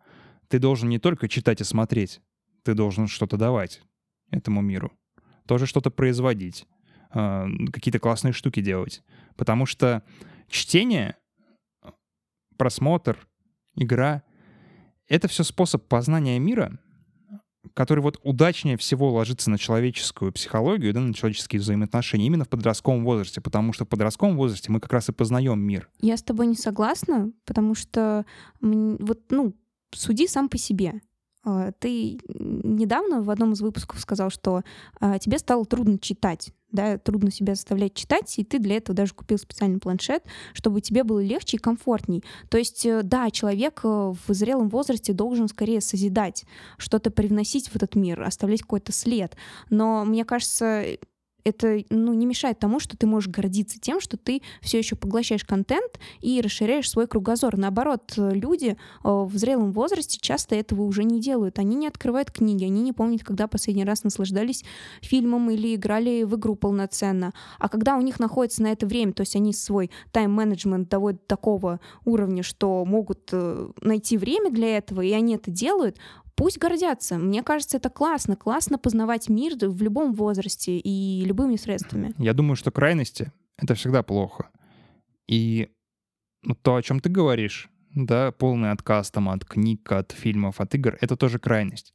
ты 0.49 0.59
должен 0.59 0.89
не 0.89 0.99
только 0.99 1.29
читать 1.29 1.61
и 1.61 1.65
смотреть, 1.65 2.21
ты 2.63 2.75
должен 2.75 3.07
что-то 3.07 3.37
давать 3.37 3.83
этому 4.31 4.61
миру. 4.61 4.93
Тоже 5.49 5.65
что-то 5.67 5.91
производить, 5.91 6.67
э, 7.15 7.47
какие-то 7.73 7.99
классные 7.99 8.33
штуки 8.33 8.61
делать. 8.61 9.03
Потому 9.35 9.65
что 9.65 10.03
чтение, 10.49 11.17
просмотр, 12.59 13.27
игра— 13.75 14.23
это 15.09 15.27
все 15.27 15.43
способ 15.45 15.89
познания 15.89 16.39
мира, 16.39 16.79
который 17.73 18.01
вот 18.01 18.21
удачнее 18.23 18.77
всего 18.77 19.11
ложится 19.11 19.51
на 19.51 19.57
человеческую 19.57 20.33
психологию, 20.33 20.93
да, 20.93 21.01
на 21.01 21.15
человеческие 21.15 21.61
взаимоотношения 21.61 22.27
именно 22.27 22.45
в 22.45 22.49
подростковом 22.51 23.05
возрасте, 23.05 23.41
потому 23.41 23.73
что 23.73 23.87
в 23.87 23.89
подростковом 23.89 24.37
возрасте 24.37 24.71
мы 24.71 24.81
как 24.81 24.93
раз 24.93 25.09
и 25.09 25.13
познаем 25.13 25.61
мир. 25.61 25.89
Я 26.01 26.19
с 26.19 26.23
тобой 26.23 26.47
не 26.47 26.57
согласна, 26.57 27.33
потому 27.47 27.75
что 27.75 28.27
вот, 28.61 29.21
ну, 29.31 29.55
суди 29.95 30.29
сам 30.29 30.51
по 30.51 30.59
себе. 30.59 31.01
А, 31.49 31.73
Ты 31.79 32.19
недавно 32.29 33.23
в 33.23 33.31
одном 33.31 33.53
из 33.53 33.63
выпусков 33.63 34.01
сказал, 34.01 34.29
что 34.29 34.63
а, 35.01 35.19
тебе 35.19 35.39
стало 35.39 35.65
трудно 35.65 35.99
читать, 35.99 36.53
да, 36.73 36.99
трудно 36.99 37.31
себя 37.31 37.55
заставлять 37.55 37.95
читать, 37.95 38.39
и 38.39 38.45
ты 38.45 38.59
для 38.59 38.77
этого 38.77 38.95
даже 38.95 39.15
купил 39.15 39.39
специальный 39.39 39.81
планшет, 39.81 40.25
чтобы 40.53 40.83
тебе 40.83 41.05
было 41.05 41.23
легче 41.23 41.57
и 41.57 41.61
комфортней. 41.61 42.23
То 42.51 42.59
есть, 42.59 42.85
э, 42.85 43.01
да, 43.03 43.31
человек 43.31 43.81
э, 43.83 43.89
в 43.89 44.35
зрелом 44.35 44.69
возрасте 44.69 45.15
должен 45.15 45.49
скорее 45.49 45.81
созидать, 45.81 46.45
что-то 46.77 47.11
привносить 47.11 47.69
в 47.69 47.77
этот 47.77 47.95
мир, 47.95 48.23
оставлять 48.23 48.61
какой-то 48.61 48.93
след. 48.93 49.35
Но 49.71 50.05
мне 50.05 50.27
кажется, 50.27 50.85
это 51.49 51.83
ну, 51.91 52.13
не 52.15 52.27
мешает 52.27 52.59
тому, 52.59 52.81
что 52.81 52.97
ты 52.97 53.07
можешь 53.07 53.31
гордиться 53.31 53.79
тем, 53.81 54.01
что 54.01 54.17
ты 54.17 54.43
все 54.61 54.79
еще 54.79 54.97
поглощаешь 54.97 55.45
контент 55.45 55.99
и 56.21 56.41
расширяешь 56.41 56.91
свой 56.91 57.07
кругозор. 57.07 57.57
Наоборот, 57.57 58.15
люди 58.17 58.77
э, 58.77 58.77
в 59.03 59.37
зрелом 59.37 59.73
возрасте 59.73 60.19
часто 60.21 60.55
этого 60.55 60.83
уже 60.83 61.05
не 61.05 61.21
делают. 61.21 61.59
Они 61.59 61.77
не 61.77 61.87
открывают 61.87 62.31
книги, 62.31 62.65
они 62.65 62.83
не 62.83 62.93
помнят, 62.93 63.25
когда 63.25 63.49
последний 63.49 63.85
раз 63.85 64.05
наслаждались 64.05 64.65
фильмом 65.03 65.51
или 65.51 65.75
играли 65.75 66.25
в 66.25 66.37
игру 66.37 66.55
полноценно. 66.55 67.33
А 67.59 67.69
когда 67.69 67.97
у 67.97 68.01
них 68.01 68.21
находится 68.21 68.63
на 68.63 68.73
это 68.73 68.87
время, 68.87 69.13
то 69.13 69.23
есть 69.23 69.37
они 69.37 69.53
свой 69.53 69.91
тайм-менеджмент 70.13 70.89
доводят 70.89 71.21
до 71.23 71.27
такого 71.27 71.81
уровня, 72.05 72.43
что 72.43 72.85
могут 72.85 73.31
э, 73.33 73.69
найти 73.81 74.17
время 74.17 74.51
для 74.51 74.77
этого, 74.77 75.01
и 75.01 75.13
они 75.13 75.35
это 75.35 75.51
делают, 75.51 75.97
Пусть 76.39 76.59
гордятся. 76.59 77.19
Мне 77.19 77.43
кажется, 77.43 77.79
это 77.79 77.91
классно. 77.91 78.37
Классно 78.37 78.79
познавать 78.79 79.29
мир 79.29 79.55
в 79.61 79.83
любом 79.83 80.15
возрасте 80.15 80.79
и 80.79 81.25
любыми 81.25 81.57
средствами. 81.57 82.15
Я 82.17 82.33
думаю, 82.33 82.55
что 82.55 82.71
крайности— 82.71 83.33
это 83.59 83.75
всегда 83.75 84.05
плохо. 84.05 84.49
И 85.27 85.69
ну, 86.45 86.55
то, 86.55 86.77
о 86.77 86.83
чем 86.83 87.01
ты 87.01 87.11
говоришь, 87.11 87.69
да, 87.93 88.31
полный 88.31 88.71
отказ 88.71 89.11
там 89.11 89.29
от 89.29 89.45
книг, 89.45 89.91
от 89.91 90.13
фильмов, 90.13 90.61
от 90.61 90.73
игр, 90.77 90.97
это 91.01 91.17
тоже 91.17 91.41
крайность. 91.41 91.93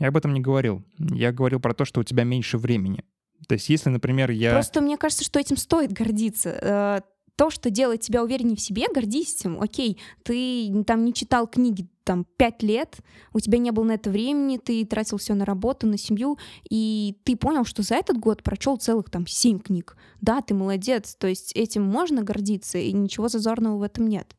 Я 0.00 0.08
об 0.08 0.16
этом 0.16 0.34
не 0.34 0.40
говорил. 0.40 0.82
Я 0.98 1.30
говорил 1.30 1.60
про 1.60 1.72
то, 1.72 1.84
что 1.84 2.00
у 2.00 2.04
тебя 2.04 2.24
меньше 2.24 2.58
времени. 2.58 3.04
То 3.46 3.52
есть 3.52 3.68
если, 3.68 3.90
например, 3.90 4.32
я... 4.32 4.54
Просто 4.54 4.80
мне 4.80 4.96
кажется, 4.96 5.24
что 5.24 5.38
этим 5.38 5.56
стоит 5.56 5.92
гордиться. 5.92 7.04
То, 7.36 7.50
что 7.50 7.70
делает 7.70 8.00
тебя 8.00 8.22
увереннее 8.22 8.56
в 8.56 8.60
себе, 8.60 8.86
гордись 8.94 9.34
этим. 9.34 9.60
Окей, 9.60 9.98
ты 10.22 10.84
там 10.84 11.04
не 11.04 11.12
читал 11.12 11.48
книги 11.48 11.88
там 12.04 12.26
пять 12.36 12.62
лет, 12.62 12.98
у 13.32 13.40
тебя 13.40 13.58
не 13.58 13.70
было 13.70 13.84
на 13.84 13.92
это 13.92 14.10
времени, 14.10 14.58
ты 14.58 14.84
тратил 14.84 15.16
все 15.16 15.34
на 15.34 15.44
работу, 15.44 15.86
на 15.86 15.96
семью, 15.96 16.38
и 16.68 17.16
ты 17.24 17.34
понял, 17.34 17.64
что 17.64 17.82
за 17.82 17.94
этот 17.94 18.18
год 18.18 18.42
прочел 18.42 18.76
целых 18.76 19.10
там 19.10 19.26
семь 19.26 19.58
книг. 19.58 19.96
Да, 20.20 20.42
ты 20.42 20.54
молодец. 20.54 21.16
То 21.16 21.26
есть 21.26 21.52
этим 21.56 21.82
можно 21.82 22.22
гордиться, 22.22 22.78
и 22.78 22.92
ничего 22.92 23.28
зазорного 23.28 23.78
в 23.78 23.82
этом 23.82 24.06
нет. 24.06 24.36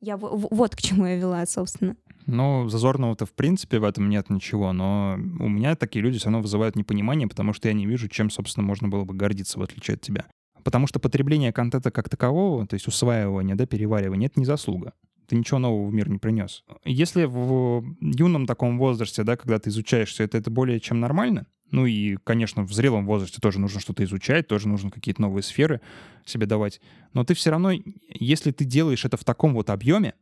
Я 0.00 0.16
вот 0.16 0.76
к 0.76 0.82
чему 0.82 1.06
я 1.06 1.16
вела, 1.16 1.46
собственно. 1.46 1.96
Ну, 2.26 2.68
зазорного-то 2.68 3.24
в 3.24 3.32
принципе 3.32 3.78
в 3.78 3.84
этом 3.84 4.08
нет 4.08 4.30
ничего, 4.30 4.72
но 4.72 5.14
у 5.14 5.48
меня 5.48 5.76
такие 5.76 6.02
люди 6.02 6.18
все 6.18 6.26
равно 6.26 6.42
вызывают 6.42 6.74
непонимание, 6.74 7.28
потому 7.28 7.52
что 7.52 7.68
я 7.68 7.74
не 7.74 7.86
вижу, 7.86 8.08
чем, 8.08 8.30
собственно, 8.30 8.66
можно 8.66 8.88
было 8.88 9.04
бы 9.04 9.14
гордиться, 9.14 9.60
в 9.60 9.62
отличие 9.62 9.94
от 9.94 10.00
тебя. 10.00 10.26
Потому 10.66 10.88
что 10.88 10.98
потребление 10.98 11.52
контента 11.52 11.92
как 11.92 12.08
такового, 12.08 12.66
то 12.66 12.74
есть 12.74 12.88
усваивание, 12.88 13.54
да, 13.54 13.66
переваривание, 13.66 14.26
это 14.26 14.40
не 14.40 14.46
заслуга. 14.46 14.94
Ты 15.28 15.36
ничего 15.36 15.60
нового 15.60 15.88
в 15.88 15.94
мир 15.94 16.08
не 16.08 16.18
принес. 16.18 16.64
Если 16.84 17.22
в 17.22 17.84
юном 18.00 18.46
таком 18.46 18.76
возрасте, 18.76 19.22
да, 19.22 19.36
когда 19.36 19.60
ты 19.60 19.70
изучаешь 19.70 20.08
все 20.08 20.24
это, 20.24 20.38
это 20.38 20.50
более 20.50 20.80
чем 20.80 20.98
нормально, 20.98 21.46
Ну 21.70 21.86
и, 21.86 22.16
конечно, 22.16 22.64
в 22.64 22.72
зрелом 22.72 23.06
возрасте 23.06 23.38
тоже 23.40 23.60
нужно 23.60 23.78
что-то 23.78 24.02
изучать, 24.02 24.48
тоже 24.48 24.66
нужно 24.66 24.90
какие-то 24.90 25.22
новые 25.22 25.44
сферы 25.44 25.80
себе 26.24 26.46
давать. 26.46 26.80
Но 27.12 27.22
ты 27.22 27.34
все 27.34 27.50
равно, 27.50 27.70
если 28.08 28.50
ты 28.50 28.64
делаешь 28.64 29.04
это 29.04 29.16
в 29.16 29.22
таком 29.22 29.54
вот 29.54 29.70
объеме, 29.70 30.14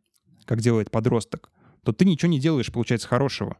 как 0.44 0.60
делает 0.60 0.90
подросток, 0.90 1.50
то 1.84 1.92
ты 1.92 2.04
ничего 2.04 2.30
не 2.30 2.38
делаешь, 2.38 2.70
получается, 2.70 3.08
хорошего. 3.08 3.56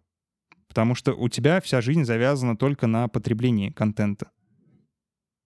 Потому 0.69 0.95
что 0.95 1.15
у 1.15 1.31
тебя 1.31 1.63
вся 1.63 1.81
жизнь 1.81 2.05
завязана 2.05 2.59
только 2.59 2.87
на 2.87 3.09
потреблении 3.09 3.71
контента. 3.71 4.31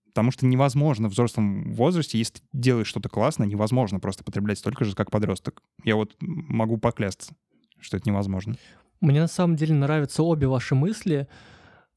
Потому 0.08 0.30
что 0.30 0.46
невозможно 0.46 1.08
в 1.08 1.12
взрослом 1.12 1.72
возрасте, 1.72 2.18
если 2.18 2.34
ты 2.34 2.40
делаешь 2.52 2.86
что-то 2.86 3.08
классное, 3.08 3.46
невозможно 3.46 4.00
просто 4.00 4.24
потреблять 4.24 4.58
столько 4.58 4.84
же, 4.84 4.94
как 4.94 5.10
подросток. 5.10 5.62
Я 5.84 5.96
вот 5.96 6.16
могу 6.20 6.78
поклясться, 6.78 7.34
что 7.78 7.96
это 7.96 8.08
невозможно. 8.08 8.56
Мне 9.00 9.20
на 9.20 9.28
самом 9.28 9.56
деле 9.56 9.74
нравятся 9.74 10.22
обе 10.22 10.48
ваши 10.48 10.74
мысли, 10.74 11.28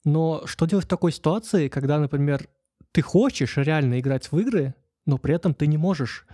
но 0.03 0.43
что 0.45 0.65
делать 0.65 0.85
в 0.85 0.89
такой 0.89 1.11
ситуации, 1.11 1.67
когда, 1.67 1.99
например, 1.99 2.47
ты 2.91 3.01
хочешь 3.01 3.57
реально 3.57 3.99
играть 3.99 4.31
в 4.31 4.37
игры, 4.37 4.75
но 5.05 5.17
при 5.17 5.33
этом 5.33 5.53
ты 5.53 5.67
не 5.67 5.77
можешь 5.77 6.25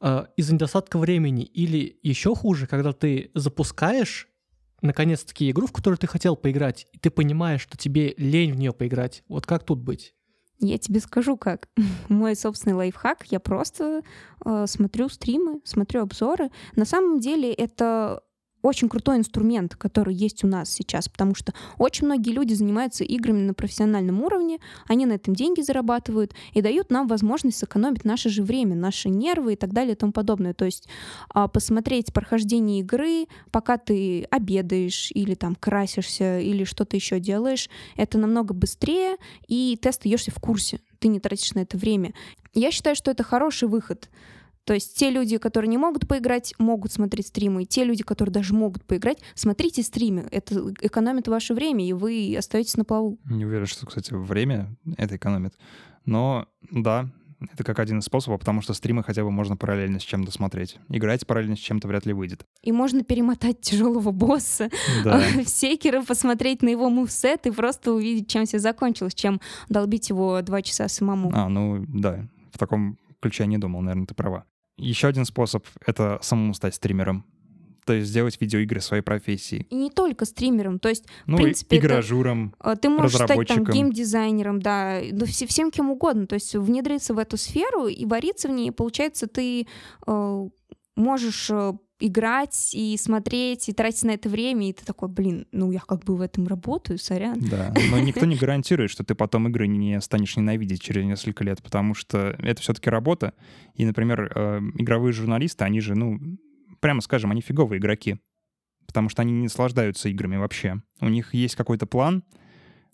э, 0.00 0.26
из-за 0.36 0.54
недостатка 0.54 0.98
времени, 0.98 1.44
или 1.44 1.98
еще 2.02 2.34
хуже, 2.34 2.66
когда 2.66 2.92
ты 2.92 3.30
запускаешь 3.34 4.28
наконец-таки 4.82 5.50
игру, 5.50 5.66
в 5.66 5.72
которую 5.72 5.98
ты 5.98 6.06
хотел 6.06 6.36
поиграть, 6.36 6.86
и 6.92 6.98
ты 6.98 7.10
понимаешь, 7.10 7.62
что 7.62 7.78
тебе 7.78 8.14
лень 8.16 8.52
в 8.52 8.56
нее 8.56 8.72
поиграть. 8.72 9.22
Вот 9.28 9.46
как 9.46 9.64
тут 9.64 9.78
быть? 9.78 10.14
Я 10.62 10.78
тебе 10.78 11.00
скажу 11.00 11.36
как. 11.36 11.68
Мой 12.08 12.36
собственный 12.36 12.76
лайфхак, 12.76 13.24
я 13.30 13.40
просто 13.40 14.02
э, 14.44 14.66
смотрю 14.66 15.08
стримы, 15.08 15.60
смотрю 15.64 16.02
обзоры. 16.02 16.50
На 16.76 16.84
самом 16.84 17.18
деле 17.18 17.52
это 17.52 18.22
очень 18.62 18.88
крутой 18.88 19.18
инструмент, 19.18 19.74
который 19.76 20.14
есть 20.14 20.44
у 20.44 20.46
нас 20.46 20.70
сейчас, 20.70 21.08
потому 21.08 21.34
что 21.34 21.52
очень 21.78 22.06
многие 22.06 22.30
люди 22.30 22.54
занимаются 22.54 23.04
играми 23.04 23.40
на 23.40 23.54
профессиональном 23.54 24.22
уровне, 24.22 24.58
они 24.86 25.04
на 25.06 25.12
этом 25.12 25.34
деньги 25.34 25.60
зарабатывают 25.60 26.34
и 26.54 26.62
дают 26.62 26.90
нам 26.90 27.08
возможность 27.08 27.58
сэкономить 27.58 28.04
наше 28.04 28.28
же 28.28 28.42
время, 28.42 28.76
наши 28.76 29.08
нервы 29.08 29.54
и 29.54 29.56
так 29.56 29.72
далее 29.72 29.92
и 29.92 29.96
тому 29.96 30.12
подобное. 30.12 30.54
То 30.54 30.64
есть 30.64 30.88
а, 31.28 31.48
посмотреть 31.48 32.12
прохождение 32.12 32.80
игры, 32.80 33.26
пока 33.50 33.78
ты 33.78 34.24
обедаешь 34.30 35.10
или 35.12 35.34
там 35.34 35.54
красишься 35.54 36.38
или 36.38 36.64
что-то 36.64 36.96
еще 36.96 37.20
делаешь, 37.20 37.68
это 37.96 38.18
намного 38.18 38.54
быстрее, 38.54 39.16
и 39.48 39.78
ты 39.80 39.88
остаешься 39.88 40.30
в 40.30 40.38
курсе, 40.40 40.80
ты 41.00 41.08
не 41.08 41.20
тратишь 41.20 41.54
на 41.54 41.60
это 41.60 41.76
время. 41.76 42.14
Я 42.54 42.70
считаю, 42.70 42.94
что 42.94 43.10
это 43.10 43.22
хороший 43.22 43.68
выход 43.68 44.08
то 44.64 44.74
есть 44.74 44.96
те 44.96 45.10
люди, 45.10 45.38
которые 45.38 45.68
не 45.68 45.78
могут 45.78 46.06
поиграть, 46.06 46.54
могут 46.58 46.92
смотреть 46.92 47.28
стримы. 47.28 47.64
И 47.64 47.66
те 47.66 47.84
люди, 47.84 48.02
которые 48.02 48.32
даже 48.32 48.54
могут 48.54 48.84
поиграть, 48.84 49.18
смотрите 49.34 49.82
стримы. 49.82 50.28
Это 50.30 50.72
экономит 50.80 51.28
ваше 51.28 51.54
время, 51.54 51.86
и 51.86 51.92
вы 51.92 52.34
остаетесь 52.38 52.76
на 52.76 52.84
плаву. 52.84 53.18
Не 53.24 53.44
уверен, 53.44 53.66
что, 53.66 53.86
кстати, 53.86 54.12
время 54.12 54.76
это 54.96 55.16
экономит. 55.16 55.54
Но 56.04 56.46
да, 56.70 57.10
это 57.52 57.64
как 57.64 57.78
один 57.78 57.98
из 57.98 58.04
способов, 58.04 58.40
потому 58.40 58.60
что 58.62 58.74
стримы 58.74 59.02
хотя 59.02 59.24
бы 59.24 59.30
можно 59.30 59.56
параллельно 59.56 59.98
с 59.98 60.02
чем-то 60.02 60.30
смотреть. 60.30 60.78
Играть 60.88 61.26
параллельно 61.26 61.56
с 61.56 61.60
чем-то 61.60 61.88
вряд 61.88 62.06
ли 62.06 62.12
выйдет. 62.12 62.46
И 62.62 62.72
можно 62.72 63.02
перемотать 63.02 63.60
тяжелого 63.60 64.10
босса 64.12 64.70
да. 65.04 65.20
в 65.44 65.48
секера, 65.48 66.02
посмотреть 66.02 66.62
на 66.62 66.68
его 66.68 66.88
мувсет 66.88 67.46
и 67.46 67.50
просто 67.50 67.92
увидеть, 67.92 68.28
чем 68.28 68.44
все 68.44 68.58
закончилось, 68.58 69.14
чем 69.14 69.40
долбить 69.68 70.08
его 70.08 70.40
два 70.42 70.62
часа 70.62 70.88
самому. 70.88 71.32
А, 71.34 71.48
ну 71.48 71.84
да, 71.88 72.28
в 72.52 72.58
таком 72.58 72.98
ключе 73.20 73.44
я 73.44 73.48
не 73.48 73.58
думал, 73.58 73.80
наверное, 73.80 74.06
ты 74.06 74.14
права. 74.14 74.44
Еще 74.76 75.08
один 75.08 75.24
способ— 75.24 75.66
это 75.86 76.18
самому 76.22 76.54
стать 76.54 76.74
стримером. 76.74 77.24
То 77.84 77.94
есть 77.94 78.10
сделать 78.10 78.40
видеоигры 78.40 78.80
своей 78.80 79.02
профессии. 79.02 79.66
И 79.68 79.74
не 79.74 79.90
только 79.90 80.24
стримером, 80.24 80.78
то 80.78 80.88
есть, 80.88 81.04
ну, 81.26 81.36
в 81.36 81.42
принципе, 81.42 81.78
игражуром, 81.78 82.54
это, 82.60 82.76
ты 82.76 82.88
можешь 82.88 83.14
стать 83.16 83.48
там 83.48 83.64
геймдизайнером, 83.64 84.62
да, 84.62 85.00
ну, 85.10 85.26
всем 85.26 85.72
кем 85.72 85.90
угодно, 85.90 86.28
то 86.28 86.34
есть 86.34 86.54
внедриться 86.54 87.12
в 87.12 87.18
эту 87.18 87.36
сферу 87.36 87.88
и 87.88 88.04
вариться 88.06 88.46
в 88.46 88.52
ней, 88.52 88.68
и 88.68 88.70
получается, 88.70 89.26
ты 89.26 89.66
э, 90.06 90.48
можешь 90.94 91.50
э, 91.50 91.72
играть 92.06 92.70
и 92.74 92.96
смотреть, 92.96 93.68
и 93.68 93.72
тратить 93.72 94.02
на 94.04 94.10
это 94.12 94.28
время, 94.28 94.68
и 94.68 94.72
ты 94.72 94.84
такой, 94.84 95.08
блин, 95.08 95.46
ну 95.52 95.70
я 95.70 95.80
как 95.80 96.04
бы 96.04 96.16
в 96.16 96.20
этом 96.20 96.46
работаю, 96.46 96.98
сорян. 96.98 97.38
Да, 97.40 97.72
но 97.90 97.98
никто 97.98 98.26
не 98.26 98.36
гарантирует, 98.36 98.90
что 98.90 99.04
ты 99.04 99.14
потом 99.14 99.48
игры 99.48 99.66
не 99.68 100.00
станешь 100.00 100.36
ненавидеть 100.36 100.82
через 100.82 101.04
несколько 101.04 101.44
лет, 101.44 101.62
потому 101.62 101.94
что 101.94 102.36
это 102.38 102.60
все-таки 102.60 102.90
работа. 102.90 103.34
И, 103.74 103.84
например, 103.84 104.32
э, 104.34 104.58
игровые 104.78 105.12
журналисты, 105.12 105.64
они 105.64 105.80
же, 105.80 105.94
ну, 105.94 106.18
прямо 106.80 107.00
скажем, 107.00 107.30
они 107.30 107.40
фиговые 107.40 107.78
игроки, 107.78 108.18
потому 108.86 109.08
что 109.08 109.22
они 109.22 109.32
не 109.32 109.44
наслаждаются 109.44 110.08
играми 110.08 110.36
вообще. 110.36 110.82
У 111.00 111.08
них 111.08 111.34
есть 111.34 111.54
какой-то 111.54 111.86
план, 111.86 112.24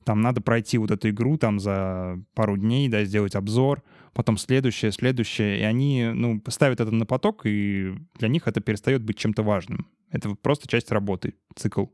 там 0.04 0.20
надо 0.20 0.40
пройти 0.40 0.78
вот 0.78 0.90
эту 0.90 1.10
игру 1.10 1.36
там 1.36 1.58
за 1.58 2.22
пару 2.34 2.56
дней, 2.56 2.88
да, 2.88 3.04
сделать 3.04 3.34
обзор, 3.34 3.82
потом 4.12 4.36
следующее, 4.36 4.92
следующее, 4.92 5.60
и 5.60 5.62
они, 5.62 6.10
ну, 6.12 6.42
ставят 6.48 6.80
это 6.80 6.90
на 6.90 7.06
поток, 7.06 7.42
и 7.44 7.94
для 8.14 8.28
них 8.28 8.46
это 8.46 8.60
перестает 8.60 9.02
быть 9.02 9.18
чем-то 9.18 9.42
важным. 9.42 9.86
Это 10.10 10.34
просто 10.34 10.68
часть 10.68 10.90
работы, 10.90 11.34
цикл. 11.54 11.86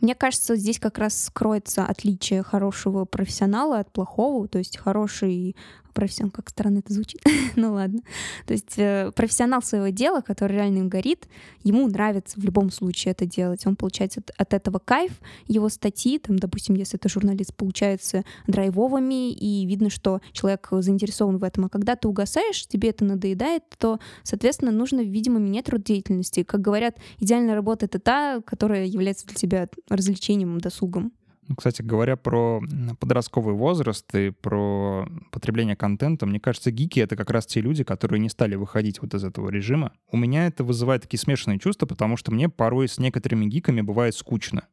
Мне 0.00 0.14
кажется, 0.14 0.54
здесь 0.56 0.78
как 0.78 0.98
раз 0.98 1.24
скроется 1.24 1.84
отличие 1.84 2.42
хорошего 2.42 3.04
профессионала 3.04 3.80
от 3.80 3.92
плохого. 3.92 4.46
То 4.46 4.58
есть 4.58 4.76
хороший 4.76 5.56
профессионал, 5.92 6.30
как 6.32 6.48
странно 6.50 6.78
это 6.78 6.92
звучит, 6.92 7.22
ну 7.56 7.72
ладно. 7.72 8.00
То 8.46 8.52
есть 8.52 8.78
э, 8.78 9.12
профессионал 9.14 9.62
своего 9.62 9.88
дела, 9.88 10.20
который 10.20 10.54
реально 10.54 10.78
им 10.78 10.88
горит, 10.88 11.28
ему 11.62 11.88
нравится 11.88 12.40
в 12.40 12.44
любом 12.44 12.70
случае 12.70 13.12
это 13.12 13.26
делать. 13.26 13.66
Он 13.66 13.76
получает 13.76 14.16
от, 14.16 14.30
от 14.36 14.54
этого 14.54 14.78
кайф. 14.78 15.12
Его 15.46 15.68
статьи, 15.68 16.18
там, 16.18 16.38
допустим, 16.38 16.74
если 16.74 16.98
это 16.98 17.08
журналист, 17.08 17.54
получаются 17.54 18.24
драйвовыми, 18.46 19.32
и 19.32 19.66
видно, 19.66 19.90
что 19.90 20.20
человек 20.32 20.68
заинтересован 20.70 21.38
в 21.38 21.44
этом. 21.44 21.66
А 21.66 21.68
когда 21.68 21.96
ты 21.96 22.08
угасаешь, 22.08 22.66
тебе 22.66 22.90
это 22.90 23.04
надоедает, 23.04 23.64
то, 23.78 23.98
соответственно, 24.22 24.70
нужно, 24.72 25.00
видимо, 25.00 25.38
менять 25.38 25.68
род 25.68 25.82
деятельности. 25.82 26.42
Как 26.42 26.60
говорят, 26.60 26.96
идеальная 27.18 27.54
работа— 27.54 27.86
это 27.86 27.98
та, 27.98 28.40
которая 28.42 28.86
является 28.86 29.26
для 29.26 29.36
тебя 29.36 29.68
развлечением, 29.88 30.58
досугом. 30.58 31.12
Ну, 31.48 31.56
кстати 31.56 31.80
говоря, 31.80 32.16
про 32.16 32.62
подростковый 33.00 33.54
возраст 33.54 34.14
и 34.14 34.30
про 34.30 35.08
потребление 35.32 35.76
контента, 35.76 36.26
мне 36.26 36.38
кажется, 36.38 36.70
гики— 36.70 37.00
это 37.00 37.16
как 37.16 37.30
раз 37.30 37.46
те 37.46 37.62
люди, 37.62 37.84
которые 37.84 38.20
не 38.20 38.28
стали 38.28 38.54
выходить 38.54 39.00
вот 39.00 39.14
из 39.14 39.24
этого 39.24 39.48
режима. 39.48 39.92
У 40.12 40.18
меня 40.18 40.46
это 40.46 40.62
вызывает 40.62 41.02
такие 41.02 41.18
смешанные 41.18 41.58
чувства, 41.58 41.86
потому 41.86 42.18
что 42.18 42.32
мне 42.32 42.50
порой 42.50 42.86
с 42.86 42.98
некоторыми 42.98 43.46
гиками 43.46 43.80
бывает 43.80 44.14
скучно. 44.14 44.68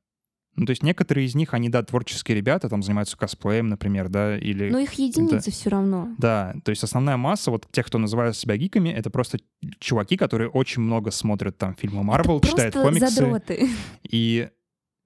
Ну, 0.58 0.66
то 0.66 0.72
есть 0.72 0.84
некоторые 0.84 1.28
из 1.28 1.36
них, 1.36 1.54
они, 1.54 1.68
да, 1.68 1.84
творческие 1.84 2.38
ребята, 2.38 2.70
там 2.70 2.82
занимаются 2.82 3.18
косплеем, 3.18 3.68
например, 3.68 4.08
да, 4.08 4.38
или... 4.38 4.70
Но 4.70 4.80
их 4.80 4.94
единицы 4.94 5.52
все 5.52 5.70
равно. 5.70 6.10
Да, 6.18 6.56
то 6.64 6.70
есть 6.70 6.82
основная 6.84 7.18
масса 7.18 7.52
вот 7.52 7.68
тех, 7.72 7.86
кто 7.86 7.98
называет 7.98 8.38
себя 8.38 8.56
гиками, 8.56 8.90
это 8.90 9.10
просто 9.10 9.40
чуваки, 9.80 10.16
которые 10.16 10.50
очень 10.50 10.82
много 10.82 11.12
смотрят 11.12 11.58
там 11.58 11.76
фильмы 11.76 12.04
Марвел, 12.04 12.40
читают 12.40 12.74
комиксы. 12.74 13.08
Задроты. 13.08 13.70
И 14.04 14.48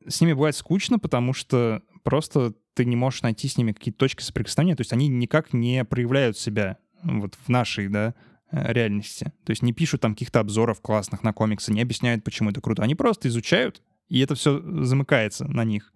с 0.07 0.21
ними 0.21 0.33
бывает 0.33 0.55
скучно, 0.55 0.99
потому 0.99 1.33
что 1.33 1.81
просто 2.03 2.53
ты 2.73 2.85
не 2.85 2.95
можешь 2.95 3.21
найти 3.21 3.47
с 3.47 3.57
ними 3.57 3.73
какие-то 3.73 3.99
точки 3.99 4.23
соприкосновения, 4.23 4.75
то 4.75 4.81
есть 4.81 4.93
они 4.93 5.07
никак 5.07 5.53
не 5.53 5.83
проявляют 5.83 6.37
себя 6.37 6.77
вот 7.03 7.35
в 7.35 7.49
нашей, 7.49 7.87
да, 7.87 8.15
э, 8.51 8.71
реальности. 8.73 9.33
То 9.43 9.51
есть 9.51 9.61
не 9.61 9.73
пишут 9.73 10.01
там 10.01 10.13
каких-то 10.13 10.39
обзоров 10.39 10.81
классных 10.81 11.23
на 11.23 11.33
комиксы, 11.33 11.73
не 11.73 11.81
объясняют, 11.81 12.23
почему 12.23 12.49
это 12.49 12.61
круто. 12.61 12.83
Они 12.83 12.95
просто 12.95 13.27
изучают, 13.27 13.81
и 14.07 14.19
это 14.19 14.35
все 14.35 14.61
замыкается 14.83 15.45
на 15.45 15.63
них. 15.63 15.93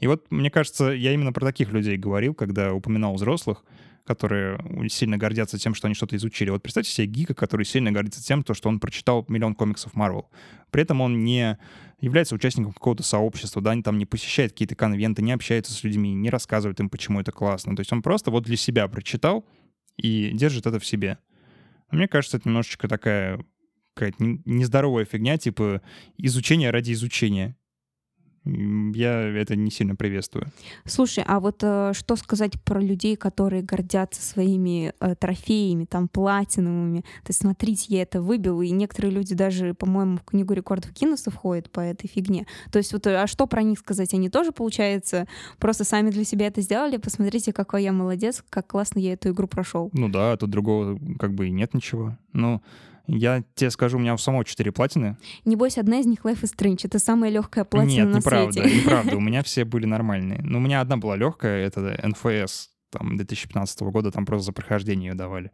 И 0.00 0.06
вот, 0.06 0.30
мне 0.30 0.50
кажется, 0.50 0.90
я 0.90 1.12
именно 1.12 1.32
про 1.32 1.46
таких 1.46 1.72
людей 1.72 1.96
говорил, 1.96 2.34
когда 2.34 2.72
упоминал 2.72 3.14
взрослых, 3.14 3.64
которые 4.04 4.58
сильно 4.90 5.16
гордятся 5.16 5.58
тем, 5.58 5.74
что 5.74 5.86
они 5.86 5.94
что-то 5.94 6.16
изучили. 6.16 6.50
Вот 6.50 6.62
представьте 6.62 6.92
себе 6.92 7.06
гика, 7.06 7.34
который 7.34 7.64
сильно 7.64 7.90
гордится 7.90 8.22
тем, 8.22 8.44
что 8.44 8.68
он 8.68 8.78
прочитал 8.78 9.24
миллион 9.28 9.54
комиксов 9.54 9.94
Марвел. 9.94 10.28
При 10.70 10.82
этом 10.82 11.00
он 11.00 11.24
не 11.24 11.58
является 12.00 12.34
участником 12.34 12.72
какого-то 12.72 13.02
сообщества, 13.02 13.62
да, 13.62 13.74
там 13.82 13.96
не 13.96 14.04
посещает 14.04 14.52
какие-то 14.52 14.74
конвенты, 14.74 15.22
не 15.22 15.32
общается 15.32 15.72
с 15.72 15.82
людьми, 15.84 16.12
не 16.12 16.28
рассказывает 16.28 16.78
им, 16.80 16.90
почему 16.90 17.20
это 17.20 17.32
классно. 17.32 17.74
То 17.74 17.80
есть 17.80 17.92
он 17.92 18.02
просто 18.02 18.30
вот 18.30 18.44
для 18.44 18.56
себя 18.56 18.86
прочитал 18.88 19.46
и 19.96 20.30
держит 20.32 20.66
это 20.66 20.78
в 20.78 20.84
себе. 20.84 21.18
Мне 21.90 22.06
кажется, 22.06 22.36
это 22.36 22.48
немножечко 22.48 22.88
такая 22.88 23.42
какая-то 23.94 24.16
нездоровая 24.44 25.04
фигня, 25.04 25.38
типа 25.38 25.80
изучение 26.18 26.70
ради 26.70 26.92
изучения 26.92 27.56
я 28.44 29.22
это 29.38 29.56
не 29.56 29.70
сильно 29.70 29.96
приветствую. 29.96 30.46
Слушай, 30.84 31.24
а 31.26 31.40
вот 31.40 31.60
э, 31.62 31.92
что 31.94 32.16
сказать 32.16 32.60
про 32.62 32.80
людей, 32.80 33.16
которые 33.16 33.62
гордятся 33.62 34.22
своими 34.22 34.92
э, 35.00 35.14
трофеями, 35.14 35.84
там, 35.84 36.08
платиновыми? 36.08 37.00
То 37.00 37.30
есть, 37.30 37.40
смотрите, 37.40 37.86
я 37.88 38.02
это 38.02 38.20
выбил, 38.20 38.60
и 38.60 38.70
некоторые 38.70 39.12
люди 39.12 39.34
даже, 39.34 39.74
по-моему, 39.74 40.18
в 40.18 40.24
книгу 40.24 40.52
рекордов 40.52 40.92
Гиннесса 40.92 41.30
входят 41.30 41.70
по 41.70 41.80
этой 41.80 42.06
фигне. 42.08 42.46
То 42.70 42.78
есть, 42.78 42.92
вот, 42.92 43.06
а 43.06 43.26
что 43.26 43.46
про 43.46 43.62
них 43.62 43.78
сказать? 43.78 44.12
Они 44.14 44.28
тоже, 44.28 44.52
получается, 44.52 45.26
просто 45.58 45.84
сами 45.84 46.10
для 46.10 46.24
себя 46.24 46.46
это 46.46 46.60
сделали? 46.60 46.98
Посмотрите, 46.98 47.52
какой 47.52 47.82
я 47.82 47.92
молодец, 47.92 48.44
как 48.50 48.66
классно 48.66 48.98
я 48.98 49.14
эту 49.14 49.30
игру 49.30 49.48
прошел. 49.48 49.90
Ну 49.92 50.08
да, 50.08 50.36
тут 50.36 50.50
другого 50.50 50.98
как 51.18 51.34
бы 51.34 51.48
и 51.48 51.50
нет 51.50 51.74
ничего. 51.74 52.16
Ну, 52.32 52.62
Я 53.06 53.44
тебе 53.54 53.70
скажу, 53.70 53.98
у 53.98 54.00
меня 54.00 54.14
у 54.14 54.18
самого 54.18 54.44
4 54.44 54.72
платины. 54.72 55.16
Небось, 55.44 55.78
одна 55.78 55.98
из 55.98 56.06
них 56.06 56.20
Life 56.24 56.42
is 56.42 56.54
Strange. 56.56 56.80
Это 56.84 56.98
самая 56.98 57.30
легкая 57.30 57.64
платина 57.64 58.04
Нет, 58.04 58.08
на 58.08 58.16
неправда, 58.18 58.52
свете. 58.62 58.76
неправда. 58.80 59.16
У 59.16 59.20
меня 59.20 59.42
все 59.42 59.64
были 59.64 59.86
нормальные. 59.86 60.40
Но 60.42 60.58
у 60.58 60.60
меня 60.60 60.80
одна 60.80 60.96
была 60.96 61.16
легкая, 61.16 61.66
это 61.66 61.80
NFS 62.02 62.68
там 62.90 63.16
2015 63.16 63.80
года, 63.82 64.10
там 64.10 64.24
просто 64.24 64.46
за 64.46 64.52
прохождение 64.52 65.10
ее 65.10 65.14
давали. 65.14 65.50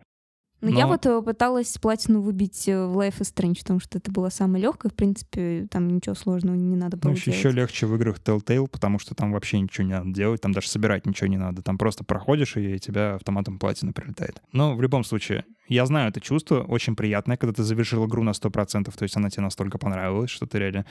Но 0.61 0.71
я 0.71 0.87
вот 0.87 1.07
э, 1.07 1.23
пыталась 1.23 1.76
платину 1.79 2.21
выбить 2.21 2.69
э, 2.69 2.87
в 2.87 2.99
Life 2.99 3.19
is 3.21 3.33
Strange, 3.35 3.61
потому 3.61 3.81
что 3.81 3.99
это 3.99 4.11
была 4.11 4.31
самая 4.31 4.61
легкая. 4.61 4.90
В 4.90 4.95
принципе, 4.95 5.67
там 5.71 5.88
ничего 5.88 6.14
сложного 6.14 6.55
не 6.55 6.76
надо 6.76 6.97
было 6.97 7.11
Ну, 7.11 7.17
еще, 7.17 7.26
делать. 7.31 7.38
еще 7.38 7.50
легче 7.50 7.87
в 7.87 7.95
играх 7.97 8.19
Telltale, 8.19 8.69
потому 8.69 8.99
что 8.99 9.14
там 9.14 9.33
вообще 9.33 9.59
ничего 9.61 9.87
не 9.87 9.93
надо 9.93 10.11
делать, 10.12 10.40
там 10.40 10.52
даже 10.52 10.69
собирать 10.69 11.07
ничего 11.07 11.29
не 11.29 11.38
надо. 11.38 11.62
Там 11.62 11.79
просто 11.79 12.05
проходишь, 12.05 12.57
и 12.57 12.79
тебя 12.79 13.14
автоматом 13.14 13.59
платина 13.59 13.93
прилетает. 13.93 14.43
Но 14.52 14.75
в 14.75 14.83
любом 14.83 15.02
случае, 15.05 15.45
я 15.69 15.87
знаю 15.87 16.11
это 16.11 16.21
чувство, 16.21 16.61
очень 16.62 16.95
приятное, 16.97 17.37
когда 17.37 17.55
ты 17.55 17.62
завершил 17.62 18.07
игру 18.07 18.23
на 18.23 18.31
100%, 18.31 18.85
то 18.97 19.02
есть 19.02 19.17
она 19.17 19.31
тебе 19.31 19.43
настолько 19.45 19.79
понравилась, 19.79 20.31
что 20.31 20.47
ты 20.47 20.59
реально 20.59 20.85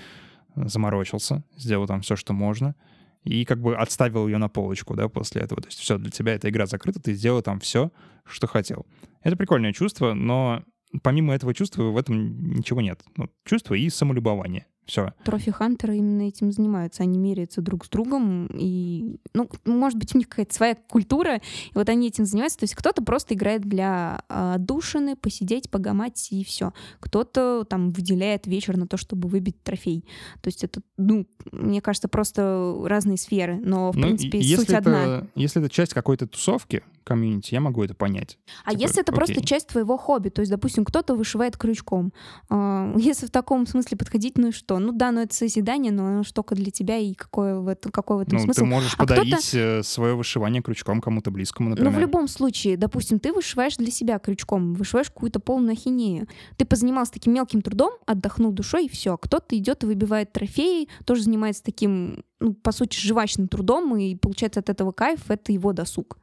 заморочился, 0.56 1.44
сделал 1.58 1.88
там 1.88 2.02
все, 2.02 2.16
что 2.16 2.34
можно, 2.34 2.76
и 3.24 3.46
как 3.46 3.62
бы 3.62 3.76
отставил 3.76 4.28
ее 4.28 4.38
на 4.38 4.50
полочку, 4.50 4.96
да, 4.96 5.10
после 5.10 5.42
этого. 5.42 5.62
То 5.62 5.68
есть 5.68 5.80
все, 5.80 5.98
для 5.98 6.12
тебя 6.12 6.34
эта 6.34 6.50
игра 6.50 6.66
закрыта, 6.66 7.02
ты 7.02 7.14
сделал 7.14 7.42
там 7.42 7.60
все, 7.60 7.92
что 8.26 8.48
хотел. 8.48 8.86
Это 9.24 9.36
прикольное 9.36 9.74
чувство, 9.74 10.14
но 10.14 10.64
помимо 11.04 11.34
этого 11.34 11.54
чувства 11.54 11.84
в 11.84 11.98
этом 11.98 12.54
ничего 12.56 12.82
нет. 12.82 13.04
Ну, 13.18 13.30
чувство 13.46 13.74
и 13.74 13.90
самолюбование. 13.90 14.66
Все. 14.90 15.14
Трофи-хантеры 15.24 15.98
именно 15.98 16.24
этим 16.24 16.52
занимаются. 16.52 17.04
Они 17.04 17.20
меряются 17.20 17.62
друг 17.62 17.86
с 17.86 17.90
другом, 17.90 18.48
и, 18.54 19.20
ну, 19.34 19.48
может 19.66 20.00
быть, 20.00 20.16
у 20.16 20.18
них 20.18 20.28
какая-то 20.28 20.54
своя 20.54 20.76
культура, 20.76 21.36
и 21.36 21.42
вот 21.76 21.88
они 21.90 22.08
этим 22.08 22.26
занимаются. 22.26 22.58
То 22.60 22.64
есть 22.64 22.74
кто-то 22.74 23.04
просто 23.04 23.36
играет 23.36 23.62
для 23.62 24.24
а, 24.30 24.56
отдушины, 24.56 25.16
посидеть, 25.16 25.70
погамать, 25.70 26.28
и 26.32 26.44
все. 26.44 26.74
Кто-то 27.00 27.66
там 27.70 27.92
выделяет 27.92 28.48
вечер 28.48 28.78
на 28.78 28.88
то, 28.88 28.98
чтобы 28.98 29.30
выбить 29.30 29.62
трофей. 29.64 30.06
То 30.42 30.48
есть 30.48 30.64
это, 30.64 30.82
ну, 30.98 31.28
мне 31.52 31.82
кажется, 31.82 32.08
просто 32.08 32.76
разные 32.86 33.18
сферы, 33.18 33.58
но, 33.64 33.92
в 33.92 33.96
Ну, 33.96 34.02
принципе, 34.08 34.40
суть 34.42 34.50
если 34.50 34.76
одна. 34.76 35.02
это, 35.04 35.28
если 35.36 35.62
это 35.62 35.70
часть 35.72 35.94
какой-то 35.94 36.26
тусовки, 36.26 36.82
комьюнити, 37.10 37.54
я 37.54 37.60
могу 37.62 37.84
это 37.84 37.94
понять. 37.94 38.38
А 38.64 38.72
Типа, 38.72 38.82
если 38.82 39.02
это 39.02 39.12
просто 39.12 39.34
окей. 39.34 39.46
часть 39.46 39.68
твоего 39.68 39.98
хобби, 39.98 40.30
то 40.30 40.42
есть, 40.42 40.52
допустим, 40.52 40.86
кто-то 40.86 41.16
вышивает 41.16 41.58
крючком, 41.58 42.14
а, 42.50 42.94
если 42.98 43.26
в 43.28 43.32
таком 43.32 43.66
смысле 43.68 43.98
подходить, 43.98 44.38
ну 44.38 44.48
и 44.50 44.52
что? 44.52 44.80
Ну 44.80 44.92
да, 44.94 45.12
ну 45.12 45.22
это 45.22 45.34
созидание, 45.36 45.92
но 45.92 46.06
оно 46.08 46.24
только 46.34 46.56
для 46.56 46.72
тебя, 46.72 46.98
и 46.98 47.14
какой 47.14 47.60
в 47.60 47.68
этом, 47.68 47.92
какой 47.92 48.18
в 48.18 48.20
этом 48.22 48.38
Ну, 48.38 48.44
смысл? 48.46 48.60
ты 48.62 48.66
можешь 48.66 48.94
А 48.96 49.00
подарить 49.00 49.86
свое 49.86 50.14
вышивание 50.16 50.62
крючком 50.62 51.02
кому-то 51.02 51.32
близкому, 51.32 51.70
Но 51.70 51.76
например. 51.76 51.96
в 51.98 52.00
любом 52.00 52.28
случае, 52.28 52.78
допустим, 52.78 53.20
ты 53.20 53.34
вышиваешь 53.34 53.76
для 53.78 53.92
себя 53.92 54.20
крючком, 54.20 54.76
вышиваешь 54.76 55.10
какую-то 55.10 55.40
полную 55.40 55.74
ахинею. 55.74 56.28
Ты 56.58 56.66
позанимался 56.66 57.14
таким 57.14 57.34
мелким 57.34 57.62
трудом, 57.62 57.92
отдохнул 58.06 58.52
душой, 58.52 58.86
и 58.86 58.90
все. 58.90 59.18
Кто-то 59.18 59.58
идет 59.58 59.84
и 59.84 59.88
выбивает 59.88 60.32
трофеи, 60.32 60.88
тоже 61.06 61.24
занимается 61.24 61.64
таким, 61.64 62.24
ну, 62.40 62.54
по 62.54 62.72
сути, 62.72 62.98
жвачным 63.00 63.48
трудом, 63.48 63.96
и 63.98 64.16
получается 64.16 64.60
от 64.60 64.70
этого 64.70 64.92
кайф, 64.92 65.30
это 65.32 65.52
его 65.52 65.74
досуг. 65.74 66.19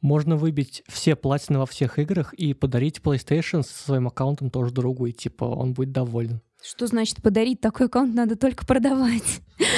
Можно 0.00 0.36
выбить 0.36 0.82
все 0.88 1.16
платины 1.16 1.58
во 1.58 1.66
всех 1.66 1.98
играх 1.98 2.32
и 2.34 2.54
подарить 2.54 2.98
PlayStation 2.98 3.62
со 3.62 3.74
своим 3.84 4.06
аккаунтом 4.08 4.50
тоже 4.50 4.72
другу, 4.72 5.06
и 5.06 5.12
типа 5.12 5.44
он 5.44 5.72
будет 5.74 5.92
доволен. 5.92 6.40
Что 6.62 6.86
значит 6.88 7.22
подарить 7.22 7.60
такой 7.60 7.86
аккаунт 7.86 8.14
надо 8.14 8.36
только 8.36 8.66
продавать? 8.66 9.40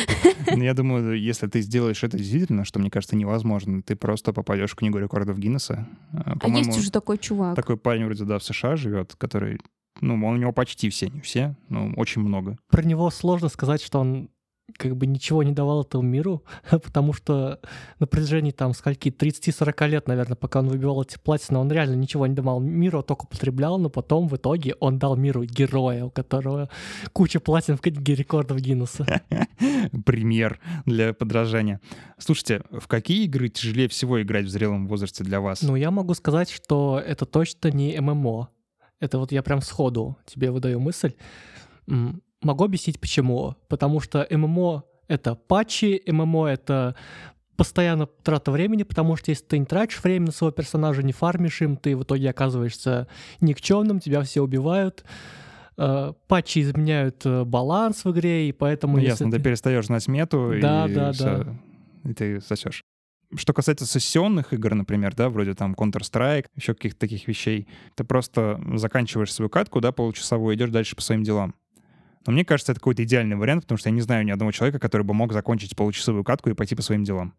Ну, 0.57 0.63
Я 0.63 0.75
думаю, 0.75 1.21
если 1.21 1.47
ты 1.47 1.61
сделаешь 1.61 2.03
это 2.03 2.17
действительно, 2.17 2.65
что 2.65 2.81
мне 2.81 2.91
кажется 2.91 3.15
невозможно, 3.15 3.83
ты 3.83 3.95
просто 3.95 4.33
попадешь 4.33 4.71
в 4.73 4.75
книгу 4.75 4.99
рекордов 4.99 5.39
Гиннесса. 5.39 5.87
А, 6.13 6.35
А 6.41 6.49
есть 6.49 6.77
уже 6.77 6.91
такой 6.91 7.19
чувак. 7.19 7.55
такой 7.57 7.77
парень 7.77 8.05
вроде 8.07 8.25
да 8.25 8.39
в 8.39 8.43
США 8.43 8.77
живет, 8.77 9.15
который, 9.17 9.61
ну, 10.01 10.15
у 10.15 10.37
него 10.37 10.53
почти 10.53 10.89
все, 10.91 11.09
не 11.09 11.21
все, 11.21 11.57
но 11.69 11.93
очень 11.97 12.23
много. 12.23 12.57
Про 12.69 12.83
него 12.83 13.11
сложно 13.11 13.49
сказать, 13.49 13.83
что 13.83 14.01
он 14.01 14.31
как 14.77 14.97
бы 14.97 15.07
ничего 15.07 15.43
не 15.43 15.53
давал 15.53 15.83
этому 15.83 16.03
миру, 16.05 16.45
потому 16.71 17.13
что 17.13 17.61
на 17.99 18.07
протяжении 18.07 18.51
там 18.51 18.75
скольки, 18.75 19.09
30-40 19.09 19.89
лет, 19.89 20.09
наверное, 20.09 20.37
пока 20.37 20.61
он 20.61 20.69
выбивал 20.69 21.03
эти 21.03 21.19
платины, 21.19 21.59
он 21.59 21.71
реально 21.71 21.95
ничего 21.95 22.27
не 22.27 22.35
давал 22.35 22.61
миру, 22.61 23.01
а 23.01 23.03
только 23.03 23.27
потреблял, 23.27 23.79
но 23.79 23.91
потом 23.91 24.29
в 24.29 24.37
итоге 24.37 24.75
он 24.81 24.99
дал 24.99 25.17
миру 25.17 25.45
героя, 25.45 26.05
у 26.05 26.11
которого 26.11 26.69
куча 27.13 27.41
платин 27.41 27.77
в 27.77 27.81
книге 27.81 28.15
рекордов 28.15 28.59
Гиннесса. 28.59 29.07
Пример 30.05 30.61
для 30.87 31.13
подражания. 31.13 31.81
Слушайте, 32.19 32.63
в 32.71 32.87
какие 32.87 33.25
игры 33.25 33.49
тяжелее 33.49 33.89
всего 33.89 34.21
играть 34.23 34.47
в 34.47 34.51
зрелом 34.51 34.87
возрасте 34.87 35.25
для 35.25 35.41
вас? 35.41 35.63
Ну, 35.63 35.77
я 35.77 35.91
могу 35.91 36.15
сказать, 36.15 36.51
что 36.51 37.03
это 37.05 37.27
точно 37.27 37.69
не 37.69 37.99
ММО. 38.01 38.49
Это 39.01 39.19
вот 39.19 39.33
я 39.33 39.43
прям 39.43 39.63
сходу 39.63 40.19
тебе 40.27 40.51
выдаю 40.51 40.79
мысль. 40.81 41.15
Могу 42.43 42.65
объяснить 42.65 43.01
почему. 43.01 43.57
Потому 43.69 44.01
что 44.01 44.27
ММО— 44.31 44.85
это 45.09 45.35
патчи, 45.35 46.03
ММО— 46.07 46.47
это 46.49 46.95
постоянно 47.57 48.07
трата 48.07 48.51
времени, 48.51 48.85
потому 48.85 49.17
что 49.17 49.31
если 49.31 49.45
ты 49.45 49.59
не 49.59 49.67
тратишь 49.67 50.03
время 50.03 50.27
на 50.27 50.33
своего 50.33 50.51
персонажа, 50.51 51.03
не 51.03 51.13
фармишь 51.13 51.61
им, 51.61 51.77
ты 51.77 51.95
в 51.95 52.05
итоге 52.05 52.31
оказываешься 52.31 53.07
никчемным, 53.43 54.01
тебя 54.01 54.23
все 54.23 54.41
убивают. 54.41 55.05
Э, 55.77 56.15
Патчи 56.27 56.61
изменяют 56.63 57.27
э, 57.27 57.45
баланс 57.45 58.07
в 58.07 58.11
игре, 58.13 58.49
и 58.49 58.53
поэтому... 58.53 58.97
Ну, 58.97 59.03
ясно, 59.03 59.31
ты 59.31 59.39
перестаешь 59.39 59.87
знать 59.87 60.09
мету, 60.09 60.55
Да, 60.59 60.87
и, 60.89 60.95
да, 60.95 61.13
всё, 61.13 61.45
да. 61.45 62.11
и 62.11 62.15
ты 62.15 62.41
сосешь. 62.41 62.83
Что 63.37 63.53
касается 63.53 63.85
сессионных 63.85 64.55
игр, 64.55 64.75
например, 64.75 65.15
да, 65.15 65.29
вроде 65.29 65.55
там 65.55 65.75
Counter-Strike, 65.75 66.47
еще 66.57 66.73
каких-то 66.73 67.01
таких 67.01 67.29
вещей, 67.29 67.69
ты 67.95 68.05
просто 68.05 68.59
заканчиваешь 68.75 69.35
свою 69.35 69.51
катку, 69.51 69.81
да, 69.81 69.93
получасовую, 69.93 70.57
идешь 70.57 70.71
дальше 70.71 70.97
по 70.97 71.03
своим 71.03 71.23
делам. 71.23 71.55
Но 72.27 72.33
мне 72.33 72.45
кажется, 72.45 72.73
это 72.73 72.81
какой-то 72.81 73.03
идеальный 73.05 73.37
вариант, 73.37 73.63
потому 73.63 73.79
что 73.79 73.89
я 73.89 73.95
не 73.95 74.01
знаю 74.01 74.25
ни 74.25 74.31
одного 74.31 74.53
человека, 74.53 74.79
который 74.79 75.03
бы 75.03 75.15
мог 75.15 75.33
закончить 75.33 75.77
получасовую 75.77 76.25
катку 76.25 76.51
и 76.51 76.55
пойти 76.55 76.75
по 76.75 76.83
своим 76.83 77.05
делам. 77.05 77.35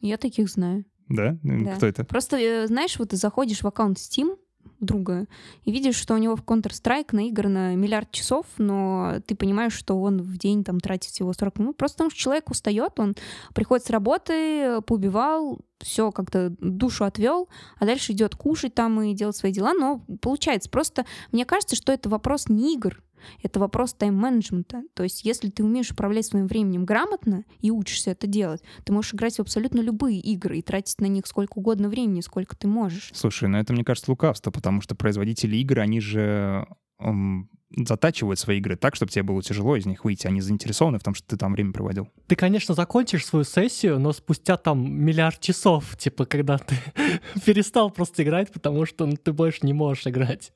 Я 0.00 0.16
таких 0.16 0.48
знаю. 0.50 0.84
Да? 1.08 1.38
Да. 1.42 1.76
Кто 1.76 1.86
это? 1.86 2.04
Просто, 2.04 2.36
э, 2.36 2.66
знаешь, 2.66 2.98
вот 2.98 3.10
ты 3.10 3.16
заходишь 3.16 3.62
в 3.62 3.66
аккаунт 3.66 3.96
Steam 3.96 4.36
друга 4.80 5.26
и 5.64 5.72
видишь, 5.72 5.96
что 5.96 6.14
у 6.14 6.18
него 6.18 6.36
в 6.36 6.42
Counter-Strike 6.42 7.08
наиграно 7.12 7.74
миллиард 7.74 8.10
часов, 8.12 8.46
но 8.58 9.20
ты 9.26 9.34
понимаешь, 9.34 9.72
что 9.72 10.00
он 10.00 10.20
в 10.22 10.36
день 10.38 10.62
там 10.62 10.78
тратит 10.80 11.10
всего 11.10 11.32
40 11.32 11.58
минут, 11.58 11.76
просто 11.76 11.96
потому 11.96 12.10
что 12.10 12.20
человек 12.20 12.50
устает, 12.50 12.98
он 12.98 13.16
приходит 13.54 13.86
с 13.86 13.90
работы, 13.90 14.80
поубивал, 14.82 15.58
все 15.78 16.12
как-то 16.12 16.54
душу 16.60 17.04
отвел, 17.04 17.48
а 17.78 17.86
дальше 17.86 18.12
идет 18.12 18.34
кушать 18.34 18.74
там 18.74 19.00
и 19.02 19.14
делать 19.14 19.36
свои 19.36 19.52
дела, 19.52 19.74
но 19.74 20.04
получается 20.20 20.70
просто, 20.70 21.06
мне 21.32 21.44
кажется, 21.44 21.76
что 21.76 21.92
это 21.92 22.08
вопрос 22.08 22.48
не 22.48 22.74
игр, 22.74 23.02
это 23.42 23.60
вопрос 23.60 23.94
тайм-менеджмента. 23.94 24.82
То 24.94 25.02
есть, 25.02 25.24
если 25.24 25.48
ты 25.48 25.64
умеешь 25.64 25.90
управлять 25.90 26.26
своим 26.26 26.46
временем 26.46 26.84
грамотно 26.84 27.44
и 27.60 27.70
учишься 27.70 28.10
это 28.10 28.26
делать, 28.26 28.62
ты 28.84 28.92
можешь 28.92 29.14
играть 29.14 29.36
в 29.36 29.40
абсолютно 29.40 29.80
любые 29.80 30.18
игры 30.20 30.58
и 30.58 30.62
тратить 30.62 31.00
на 31.00 31.06
них 31.06 31.26
сколько 31.26 31.58
угодно 31.58 31.88
времени, 31.88 32.20
сколько 32.20 32.56
ты 32.56 32.68
можешь. 32.68 33.10
Слушай, 33.14 33.48
ну 33.48 33.58
это, 33.58 33.72
мне 33.72 33.84
кажется, 33.84 34.10
лукавство, 34.10 34.50
потому 34.50 34.80
что 34.80 34.94
производители 34.94 35.56
игр, 35.56 35.80
они 35.80 36.00
же 36.00 36.66
м, 37.00 37.48
затачивают 37.76 38.38
свои 38.38 38.58
игры 38.58 38.76
так, 38.76 38.94
чтобы 38.94 39.12
тебе 39.12 39.22
было 39.22 39.42
тяжело 39.42 39.76
из 39.76 39.86
них 39.86 40.04
выйти. 40.04 40.26
Они 40.26 40.40
заинтересованы 40.40 40.98
в 40.98 41.02
том, 41.02 41.14
что 41.14 41.26
ты 41.28 41.36
там 41.36 41.52
время 41.52 41.72
проводил. 41.72 42.08
Ты, 42.26 42.36
конечно, 42.36 42.74
закончишь 42.74 43.26
свою 43.26 43.44
сессию, 43.44 43.98
но 43.98 44.12
спустя 44.12 44.56
там 44.56 44.90
миллиард 44.92 45.40
часов, 45.40 45.96
типа, 45.96 46.24
когда 46.24 46.58
ты 46.58 46.76
перестал 47.44 47.90
просто 47.90 48.22
играть, 48.22 48.52
потому 48.52 48.86
что 48.86 49.06
ну, 49.06 49.16
ты 49.16 49.32
больше 49.32 49.60
не 49.62 49.72
можешь 49.72 50.06
играть. 50.06 50.52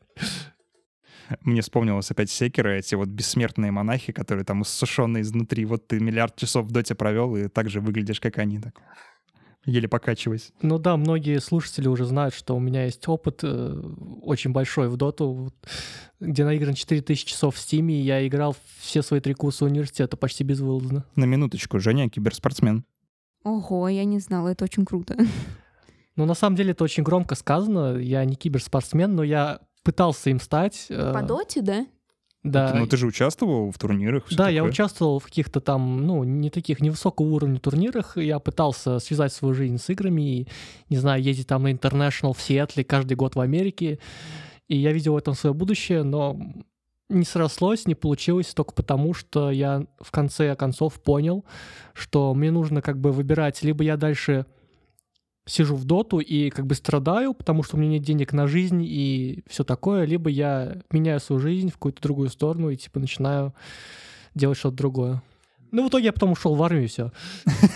Мне 1.42 1.62
вспомнилось 1.62 2.10
опять 2.10 2.30
секеры, 2.30 2.78
эти 2.78 2.94
вот 2.94 3.08
бессмертные 3.08 3.70
монахи, 3.70 4.12
которые 4.12 4.44
там 4.44 4.62
иссушенные 4.62 5.22
изнутри. 5.22 5.64
Вот 5.64 5.86
ты 5.86 6.00
миллиард 6.00 6.36
часов 6.36 6.66
в 6.66 6.70
доте 6.70 6.94
провел, 6.94 7.36
и 7.36 7.48
так 7.48 7.70
же 7.70 7.80
выглядишь, 7.80 8.20
как 8.20 8.38
они. 8.38 8.58
Так, 8.58 8.74
еле 9.64 9.88
покачиваясь. 9.88 10.52
Ну 10.60 10.78
да, 10.78 10.96
многие 10.96 11.40
слушатели 11.40 11.88
уже 11.88 12.04
знают, 12.04 12.34
что 12.34 12.56
у 12.56 12.60
меня 12.60 12.84
есть 12.84 13.06
опыт 13.08 13.40
э, 13.42 13.82
очень 14.22 14.52
большой 14.52 14.88
в 14.88 14.96
доту, 14.96 15.32
вот, 15.32 15.54
где 16.20 16.44
наигран 16.44 16.74
4000 16.74 17.24
часов 17.24 17.56
в 17.56 17.58
стиме, 17.58 18.00
и 18.00 18.02
я 18.02 18.26
играл 18.26 18.56
все 18.80 19.02
свои 19.02 19.20
три 19.20 19.34
курса 19.34 19.64
университета 19.64 20.16
почти 20.16 20.44
безвылазно. 20.44 21.04
На 21.14 21.24
минуточку, 21.24 21.78
Женя 21.78 22.08
киберспортсмен. 22.08 22.84
Ого, 23.44 23.88
я 23.88 24.04
не 24.04 24.20
знала, 24.20 24.48
это 24.48 24.64
очень 24.64 24.84
круто. 24.84 25.16
Ну, 26.14 26.26
на 26.26 26.34
самом 26.34 26.56
деле, 26.56 26.72
это 26.72 26.84
очень 26.84 27.02
громко 27.02 27.34
сказано. 27.34 27.96
Я 27.96 28.24
не 28.24 28.36
киберспортсмен, 28.36 29.14
но 29.14 29.22
я 29.22 29.60
пытался 29.82 30.30
им 30.30 30.40
стать. 30.40 30.86
э, 30.88 31.12
По 31.12 31.22
доте, 31.22 31.62
да? 31.62 31.86
Да, 32.44 32.72
Ну 32.74 32.86
ты 32.88 32.96
же 32.96 33.06
участвовал 33.06 33.70
в 33.70 33.78
турнирах. 33.78 34.24
Да, 34.32 34.48
я 34.48 34.60
такое. 34.60 34.70
участвовал 34.72 35.18
в 35.20 35.24
каких-то 35.26 35.60
там, 35.60 36.04
ну, 36.04 36.24
не 36.24 36.50
таких 36.50 36.80
невысокого 36.80 37.26
уровня 37.26 37.60
турнирах. 37.60 38.16
Я 38.16 38.40
пытался 38.40 38.98
связать 38.98 39.32
свою 39.32 39.54
жизнь 39.54 39.78
с 39.78 39.88
играми 39.90 40.22
и, 40.40 40.48
не 40.88 40.96
знаю, 40.96 41.22
ездить 41.22 41.46
там 41.46 41.62
на 41.62 41.72
International 41.72 42.34
в 42.36 42.42
Сиэтле 42.42 42.82
каждый 42.84 43.14
год 43.14 43.36
в 43.36 43.40
Америке. 43.40 44.00
И 44.68 44.76
я 44.76 44.92
видел 44.92 45.12
в 45.12 45.18
этом 45.18 45.34
свое 45.34 45.54
будущее, 45.54 46.02
но 46.02 46.36
не 47.08 47.24
срослось, 47.24 47.86
не 47.86 47.94
получилось 47.94 48.54
только 48.54 48.72
потому, 48.72 49.14
что 49.14 49.50
я 49.52 49.86
в 50.00 50.10
конце 50.10 50.56
концов 50.56 51.00
понял, 51.00 51.44
что 51.94 52.34
мне 52.34 52.50
нужно 52.50 52.82
как 52.82 52.98
бы 52.98 53.12
выбирать, 53.12 53.62
либо 53.62 53.84
я 53.84 53.96
дальше 53.96 54.46
сижу 55.46 55.74
в 55.74 55.84
доту 55.84 56.18
и 56.18 56.50
как 56.50 56.66
бы 56.66 56.74
страдаю, 56.74 57.34
потому 57.34 57.62
что 57.62 57.76
у 57.76 57.80
меня 57.80 57.92
нет 57.92 58.02
денег 58.02 58.32
на 58.32 58.46
жизнь 58.46 58.82
и 58.84 59.42
все 59.48 59.64
такое, 59.64 60.04
либо 60.04 60.30
я 60.30 60.78
меняю 60.90 61.20
свою 61.20 61.40
жизнь 61.40 61.70
в 61.70 61.74
какую-то 61.74 62.02
другую 62.02 62.28
сторону 62.28 62.70
и 62.70 62.76
типа 62.76 63.00
начинаю 63.00 63.54
делать 64.34 64.58
что-то 64.58 64.76
другое. 64.76 65.22
Ну, 65.72 65.84
в 65.84 65.88
итоге 65.88 66.06
я 66.06 66.12
потом 66.12 66.32
ушел 66.32 66.54
в 66.54 66.62
армию, 66.62 66.84
и 66.84 66.86
все. 66.86 67.12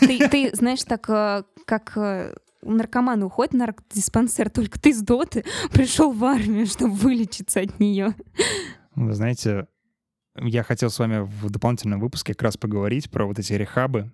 Ты, 0.01 0.29
ты 0.29 0.55
знаешь, 0.55 0.85
так 0.85 1.09
э, 1.09 1.45
как 1.65 1.97
э, 1.97 2.35
наркоманы 2.63 3.25
уходят 3.25 3.55
в 3.55 3.57
наркодиспансер, 3.57 4.51
только 4.51 4.79
ты 4.79 4.93
с 4.93 5.01
доты 5.01 5.45
пришел 5.73 6.13
в 6.13 6.23
армию, 6.25 6.67
чтобы 6.67 6.95
вылечиться 6.95 7.61
от 7.61 7.81
нее. 7.81 8.15
Вы 8.95 9.15
знаете, 9.15 9.67
я 10.37 10.63
хотел 10.63 10.91
с 10.91 10.99
вами 10.99 11.21
в 11.21 11.51
дополнительном 11.51 12.01
выпуске 12.01 12.35
как 12.35 12.43
раз 12.43 12.57
поговорить 12.59 13.11
про 13.11 13.27
вот 13.27 13.39
эти 13.39 13.55
рехабы, 13.55 14.13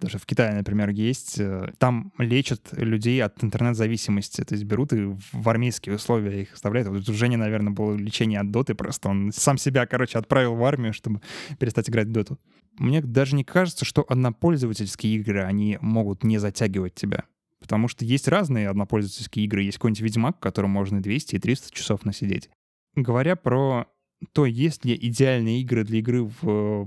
даже 0.00 0.18
в 0.18 0.26
Китае, 0.26 0.54
например, 0.54 0.88
есть, 0.88 1.38
э, 1.38 1.72
там 1.78 2.12
лечат 2.18 2.72
людей 2.72 3.22
от 3.22 3.42
интернет-зависимости, 3.44 4.42
то 4.42 4.54
есть 4.54 4.64
берут 4.64 4.92
и 4.92 5.14
в 5.32 5.48
армейские 5.48 5.94
условия 5.96 6.42
их 6.42 6.52
вставляют. 6.52 6.88
Вот 6.88 7.08
у 7.08 7.12
Жени, 7.12 7.36
наверное, 7.36 7.72
было 7.72 7.94
лечение 7.94 8.40
от 8.40 8.50
доты, 8.50 8.74
просто 8.74 9.10
он 9.10 9.30
сам 9.32 9.58
себя, 9.58 9.86
короче, 9.86 10.18
отправил 10.18 10.54
в 10.54 10.64
армию, 10.64 10.92
чтобы 10.92 11.20
перестать 11.58 11.88
играть 11.90 12.08
в 12.08 12.12
доту. 12.12 12.38
Мне 12.78 13.02
даже 13.02 13.36
не 13.36 13.44
кажется, 13.44 13.84
что 13.84 14.04
однопользовательские 14.08 15.16
игры, 15.16 15.42
они 15.42 15.78
могут 15.80 16.24
не 16.24 16.38
затягивать 16.38 16.94
тебя. 16.94 17.24
Потому 17.60 17.88
что 17.88 18.04
есть 18.06 18.26
разные 18.26 18.70
однопользовательские 18.70 19.44
игры. 19.44 19.62
Есть 19.62 19.76
какой-нибудь 19.76 20.00
Ведьмак, 20.00 20.38
в 20.38 20.40
котором 20.40 20.70
можно 20.70 20.96
и 20.98 21.02
200, 21.02 21.36
и 21.36 21.38
300 21.38 21.74
часов 21.74 22.04
насидеть. 22.06 22.48
Говоря 22.94 23.36
про 23.36 23.86
то, 24.32 24.46
есть 24.46 24.84
ли 24.84 24.98
идеальные 24.98 25.60
игры 25.60 25.84
для 25.84 25.98
игры 25.98 26.30
в 26.40 26.86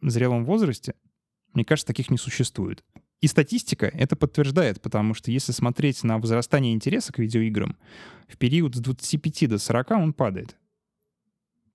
зрелом 0.00 0.44
возрасте, 0.44 0.94
мне 1.54 1.64
кажется, 1.64 1.86
таких 1.86 2.10
не 2.10 2.18
существует. 2.18 2.84
И 3.20 3.26
статистика 3.26 3.86
это 3.86 4.16
подтверждает, 4.16 4.80
потому 4.82 5.14
что 5.14 5.30
если 5.30 5.52
смотреть 5.52 6.02
на 6.04 6.18
возрастание 6.18 6.74
интереса 6.74 7.12
к 7.12 7.18
видеоиграм, 7.18 7.76
в 8.28 8.36
период 8.36 8.74
с 8.74 8.80
25 8.80 9.48
до 9.48 9.58
40 9.58 9.90
он 9.92 10.12
падает. 10.12 10.56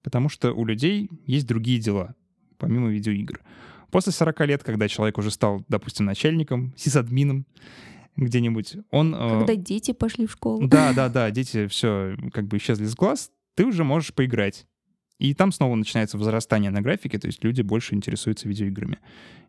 Потому 0.04 0.30
что 0.30 0.54
у 0.54 0.66
людей 0.66 1.10
есть 1.26 1.48
другие 1.48 1.80
дела, 1.80 2.16
помимо 2.58 2.90
видеоигр. 2.90 3.42
После 3.92 4.12
40 4.12 4.40
лет, 4.42 4.64
когда 4.64 4.88
человек 4.88 5.18
уже 5.18 5.32
стал, 5.32 5.66
допустим, 5.68 6.06
начальником, 6.06 6.74
сисадмином, 6.78 7.48
где-нибудь, 8.16 8.78
он... 8.92 9.16
Э, 9.16 9.40
когда 9.40 9.54
э... 9.54 9.56
дети 9.56 9.92
пошли 9.92 10.28
в 10.28 10.32
школу. 10.32 10.68
Да, 10.68 10.94
да, 10.94 11.10
да, 11.10 11.32
дети 11.32 11.68
все 11.68 12.16
как 12.32 12.48
бы 12.48 12.58
исчезли 12.58 12.86
с 12.86 12.96
глаз, 12.96 13.32
ты 13.56 13.66
уже 13.66 13.84
можешь 13.84 14.14
поиграть. 14.14 14.68
И 15.20 15.34
там 15.34 15.52
снова 15.52 15.76
начинается 15.76 16.18
возрастание 16.18 16.72
на 16.72 16.82
графике, 16.82 17.20
то 17.20 17.28
есть 17.28 17.44
люди 17.44 17.62
больше 17.62 17.94
интересуются 17.94 18.48
видеоиграми. 18.48 19.00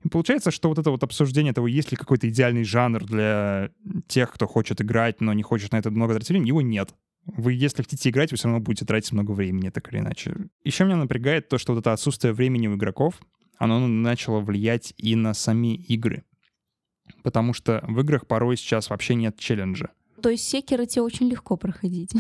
И 0.05 0.09
получается, 0.09 0.51
что 0.51 0.69
вот 0.69 0.79
это 0.79 0.91
вот 0.91 1.05
обсуждение 1.05 1.53
того, 1.53 1.69
есть 1.69 1.93
ли 1.93 1.97
какой-то 1.97 2.29
идеальный 2.29 2.65
жанр 2.65 3.05
для 3.05 3.71
тех, 4.09 4.33
кто 4.33 4.49
хочет 4.49 4.81
играть, 4.81 5.21
но 5.21 5.33
не 5.33 5.45
хочет 5.45 5.73
на 5.73 5.77
это 5.77 5.93
много 5.93 6.15
тратить 6.15 6.31
времени, 6.31 6.49
его 6.49 6.61
нет. 6.61 6.93
Вы, 7.25 7.53
если 7.53 7.83
хотите 7.83 8.11
играть, 8.11 8.33
вы 8.33 8.37
все 8.37 8.49
равно 8.49 8.61
будете 8.61 8.85
тратить 8.85 9.13
много 9.13 9.31
времени, 9.31 9.71
так 9.71 9.93
или 9.93 10.01
иначе. 10.01 10.35
Еще 10.65 10.85
меня 10.85 10.97
напрягает 10.97 11.49
то, 11.49 11.57
что 11.59 11.73
вот 11.73 11.81
это 11.81 11.93
отсутствие 11.93 12.33
времени 12.33 12.67
у 12.67 12.75
игроков, 12.75 13.21
оно 13.57 13.87
начало 13.87 14.41
влиять 14.41 14.93
и 14.97 15.15
на 15.15 15.35
сами 15.35 15.77
игры. 15.77 16.25
Потому 17.23 17.53
что 17.53 17.85
в 17.87 18.01
играх 18.01 18.27
порой 18.27 18.57
сейчас 18.57 18.91
вообще 18.91 19.15
нет 19.15 19.39
челленджа. 19.39 19.91
То 20.21 20.31
есть 20.31 20.49
секеры 20.49 20.87
тебе 20.87 21.03
очень 21.03 21.29
легко 21.29 21.57
проходить. 21.57 22.13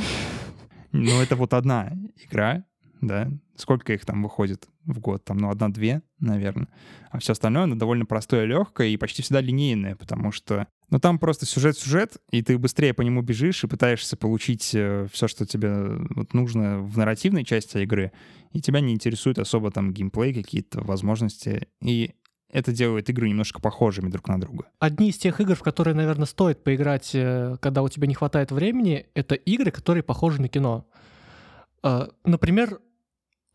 Ну, 0.92 1.20
это 1.20 1.36
вот 1.36 1.54
одна 1.54 1.92
игра, 2.16 2.64
да, 3.00 3.30
сколько 3.56 3.92
их 3.92 4.04
там 4.04 4.22
выходит 4.22 4.68
в 4.84 4.98
год, 4.98 5.24
там, 5.24 5.38
ну, 5.38 5.50
одна-две, 5.50 6.02
наверное, 6.18 6.68
а 7.10 7.18
все 7.18 7.32
остальное, 7.32 7.64
оно 7.64 7.76
довольно 7.76 8.06
простое, 8.06 8.44
легкое 8.44 8.88
и 8.88 8.96
почти 8.96 9.22
всегда 9.22 9.40
линейное, 9.40 9.96
потому 9.96 10.32
что, 10.32 10.66
ну, 10.90 10.98
там 10.98 11.18
просто 11.18 11.46
сюжет-сюжет, 11.46 12.18
и 12.30 12.42
ты 12.42 12.58
быстрее 12.58 12.94
по 12.94 13.02
нему 13.02 13.22
бежишь 13.22 13.64
и 13.64 13.68
пытаешься 13.68 14.16
получить 14.16 14.74
э, 14.74 15.06
все, 15.12 15.28
что 15.28 15.46
тебе 15.46 16.06
вот, 16.10 16.34
нужно 16.34 16.80
в 16.80 16.96
нарративной 16.98 17.44
части 17.44 17.78
игры, 17.78 18.12
и 18.52 18.60
тебя 18.60 18.80
не 18.80 18.92
интересует 18.92 19.38
особо 19.38 19.70
там 19.70 19.92
геймплей, 19.92 20.34
какие-то 20.34 20.80
возможности, 20.82 21.68
и 21.82 22.14
это 22.52 22.72
делает 22.72 23.08
игры 23.08 23.28
немножко 23.28 23.60
похожими 23.60 24.10
друг 24.10 24.28
на 24.28 24.40
друга. 24.40 24.66
Одни 24.78 25.10
из 25.10 25.18
тех 25.18 25.40
игр, 25.40 25.54
в 25.54 25.62
которые, 25.62 25.94
наверное, 25.94 26.26
стоит 26.26 26.64
поиграть, 26.64 27.10
э, 27.14 27.56
когда 27.60 27.82
у 27.82 27.88
тебя 27.88 28.06
не 28.06 28.14
хватает 28.14 28.50
времени, 28.50 29.06
это 29.14 29.34
игры, 29.34 29.70
которые 29.70 30.02
похожи 30.02 30.40
на 30.40 30.48
кино. 30.48 30.86
Э, 31.82 32.08
например, 32.24 32.80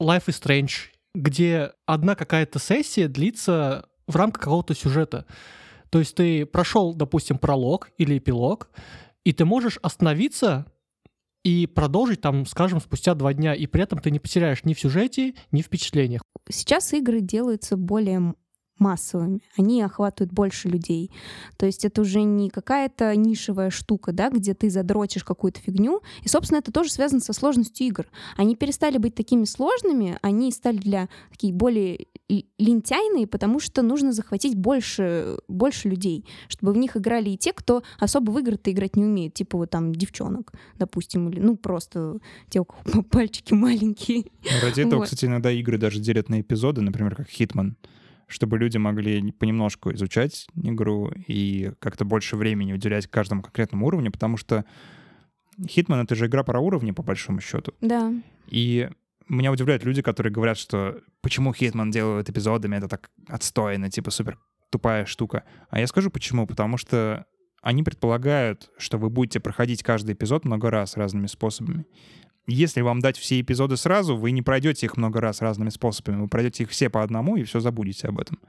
Life 0.02 0.26
is 0.28 0.42
Strange, 0.42 0.72
где 1.14 1.72
одна 1.86 2.16
какая-то 2.16 2.60
сессия 2.60 3.08
длится 3.08 3.88
в 4.08 4.16
рамках 4.16 4.44
какого-то 4.44 4.76
сюжета. 4.76 5.26
То 5.90 6.00
есть 6.00 6.16
ты 6.16 6.46
прошел, 6.46 6.94
допустим, 6.94 7.38
пролог 7.38 7.90
или 7.98 8.18
эпилог, 8.18 8.70
и 9.24 9.32
ты 9.32 9.46
можешь 9.46 9.80
остановиться 9.82 10.66
и 11.44 11.68
продолжить 11.68 12.22
там, 12.22 12.46
скажем, 12.46 12.82
спустя 12.82 13.14
два 13.14 13.34
дня, 13.34 13.54
и 13.54 13.68
при 13.68 13.84
этом 13.84 14.00
ты 14.00 14.12
не 14.12 14.20
потеряешь 14.20 14.64
ни 14.64 14.74
в 14.74 14.80
сюжете, 14.80 15.36
ни 15.52 15.62
в 15.62 15.66
впечатлениях. 15.66 16.22
Сейчас 16.50 16.92
игры 16.94 17.22
делаются 17.22 17.78
более 17.78 18.34
массовыми, 18.78 19.42
они 19.58 19.82
охватывают 19.82 20.34
больше 20.34 20.68
людей. 20.68 21.12
То 21.58 21.66
есть 21.66 21.86
это 21.86 22.02
уже 22.02 22.24
не 22.24 22.50
какая-то 22.50 23.16
нишевая 23.16 23.70
штука, 23.70 24.12
да, 24.12 24.30
где 24.30 24.54
ты 24.54 24.70
задротишь 24.70 25.24
какую-то 25.24 25.60
фигню. 25.60 26.02
И, 26.24 26.28
собственно, 26.28 26.60
это 26.60 26.72
тоже 26.72 26.92
связано 26.92 27.22
со 27.22 27.34
сложностью 27.34 27.88
игр. 27.88 28.06
Они 28.36 28.56
перестали 28.56 28.98
быть 28.98 29.16
такими 29.16 29.46
сложными, 29.46 30.18
они 30.22 30.52
стали 30.52 30.78
для 30.78 31.10
такие 31.32 31.54
более 31.54 32.08
лентяйные, 32.58 33.28
потому 33.28 33.60
что 33.60 33.82
нужно 33.82 34.12
захватить 34.12 34.56
больше, 34.56 35.38
больше 35.48 35.90
людей, 35.90 36.26
чтобы 36.48 36.74
в 36.74 36.78
них 36.78 36.98
играли 36.98 37.30
и 37.30 37.38
те, 37.38 37.54
кто 37.54 37.84
особо 38.00 38.32
в 38.32 38.40
игры-то 38.40 38.72
играть 38.72 38.96
не 38.96 39.04
умеет, 39.04 39.36
типа 39.36 39.58
вот 39.58 39.70
там 39.70 39.94
девчонок, 39.94 40.52
допустим, 40.78 41.30
или 41.30 41.40
ну 41.40 41.56
просто 41.56 42.20
те, 42.50 42.62
у 42.62 42.66
кого 42.66 43.04
пальчики 43.10 43.54
маленькие. 43.54 44.26
Ради 44.64 44.82
этого, 44.82 45.00
вот. 45.00 45.04
кстати, 45.06 45.26
иногда 45.26 45.52
игры 45.52 45.78
даже 45.78 46.00
делят 46.00 46.30
на 46.30 46.42
эпизоды, 46.42 46.82
например, 46.82 47.16
как 47.16 47.30
Hitman 47.30 47.74
чтобы 48.28 48.58
люди 48.58 48.78
могли 48.78 49.32
понемножку 49.32 49.94
изучать 49.94 50.48
игру 50.56 51.12
и 51.28 51.72
как-то 51.80 52.06
больше 52.06 52.36
времени 52.36 52.74
уделять 52.74 53.08
каждому 53.08 53.42
конкретному 53.42 53.86
уровню, 53.86 54.12
потому 54.12 54.38
что 54.38 54.66
Hitman— 55.60 56.04
это 56.04 56.16
же 56.16 56.26
игра 56.26 56.44
про 56.44 56.60
уровни, 56.60 56.92
по 56.92 57.04
большому 57.04 57.40
счету. 57.40 57.74
Да. 57.82 58.14
И 58.48 58.90
меня 59.28 59.52
удивляют 59.52 59.84
люди, 59.84 60.02
которые 60.02 60.34
говорят, 60.34 60.58
что 60.58 61.00
почему 61.22 61.52
Hitman 61.52 61.92
делают 61.92 62.30
эпизодами, 62.30 62.76
это 62.76 62.88
так 62.88 63.10
отстойно, 63.28 63.90
типа 63.90 64.12
супер 64.12 64.38
тупая 64.70 65.06
штука. 65.06 65.44
А 65.70 65.80
я 65.80 65.88
скажу 65.88 66.10
почему. 66.10 66.46
Потому 66.46 66.78
что 66.78 67.26
они 67.62 67.82
предполагают, 67.82 68.70
что 68.78 68.98
вы 68.98 69.10
будете 69.10 69.40
проходить 69.40 69.84
каждый 69.84 70.14
эпизод 70.14 70.46
много 70.46 70.70
раз 70.70 70.98
разными 70.98 71.28
способами. 71.28 71.86
Если 72.48 72.82
вам 72.82 73.00
дать 73.00 73.18
все 73.18 73.40
эпизоды 73.42 73.76
сразу, 73.78 74.16
вы 74.16 74.32
не 74.32 74.42
пройдете 74.42 74.86
их 74.86 74.98
много 74.98 75.20
раз 75.20 75.42
разными 75.42 75.70
способами. 75.70 76.22
Вы 76.22 76.28
пройдете 76.28 76.64
их 76.64 76.70
все 76.70 76.90
по 76.90 77.02
одному 77.02 77.38
и 77.38 77.44
все 77.44 77.60
забудете 77.60 78.08
об 78.08 78.20
этом. 78.20 78.40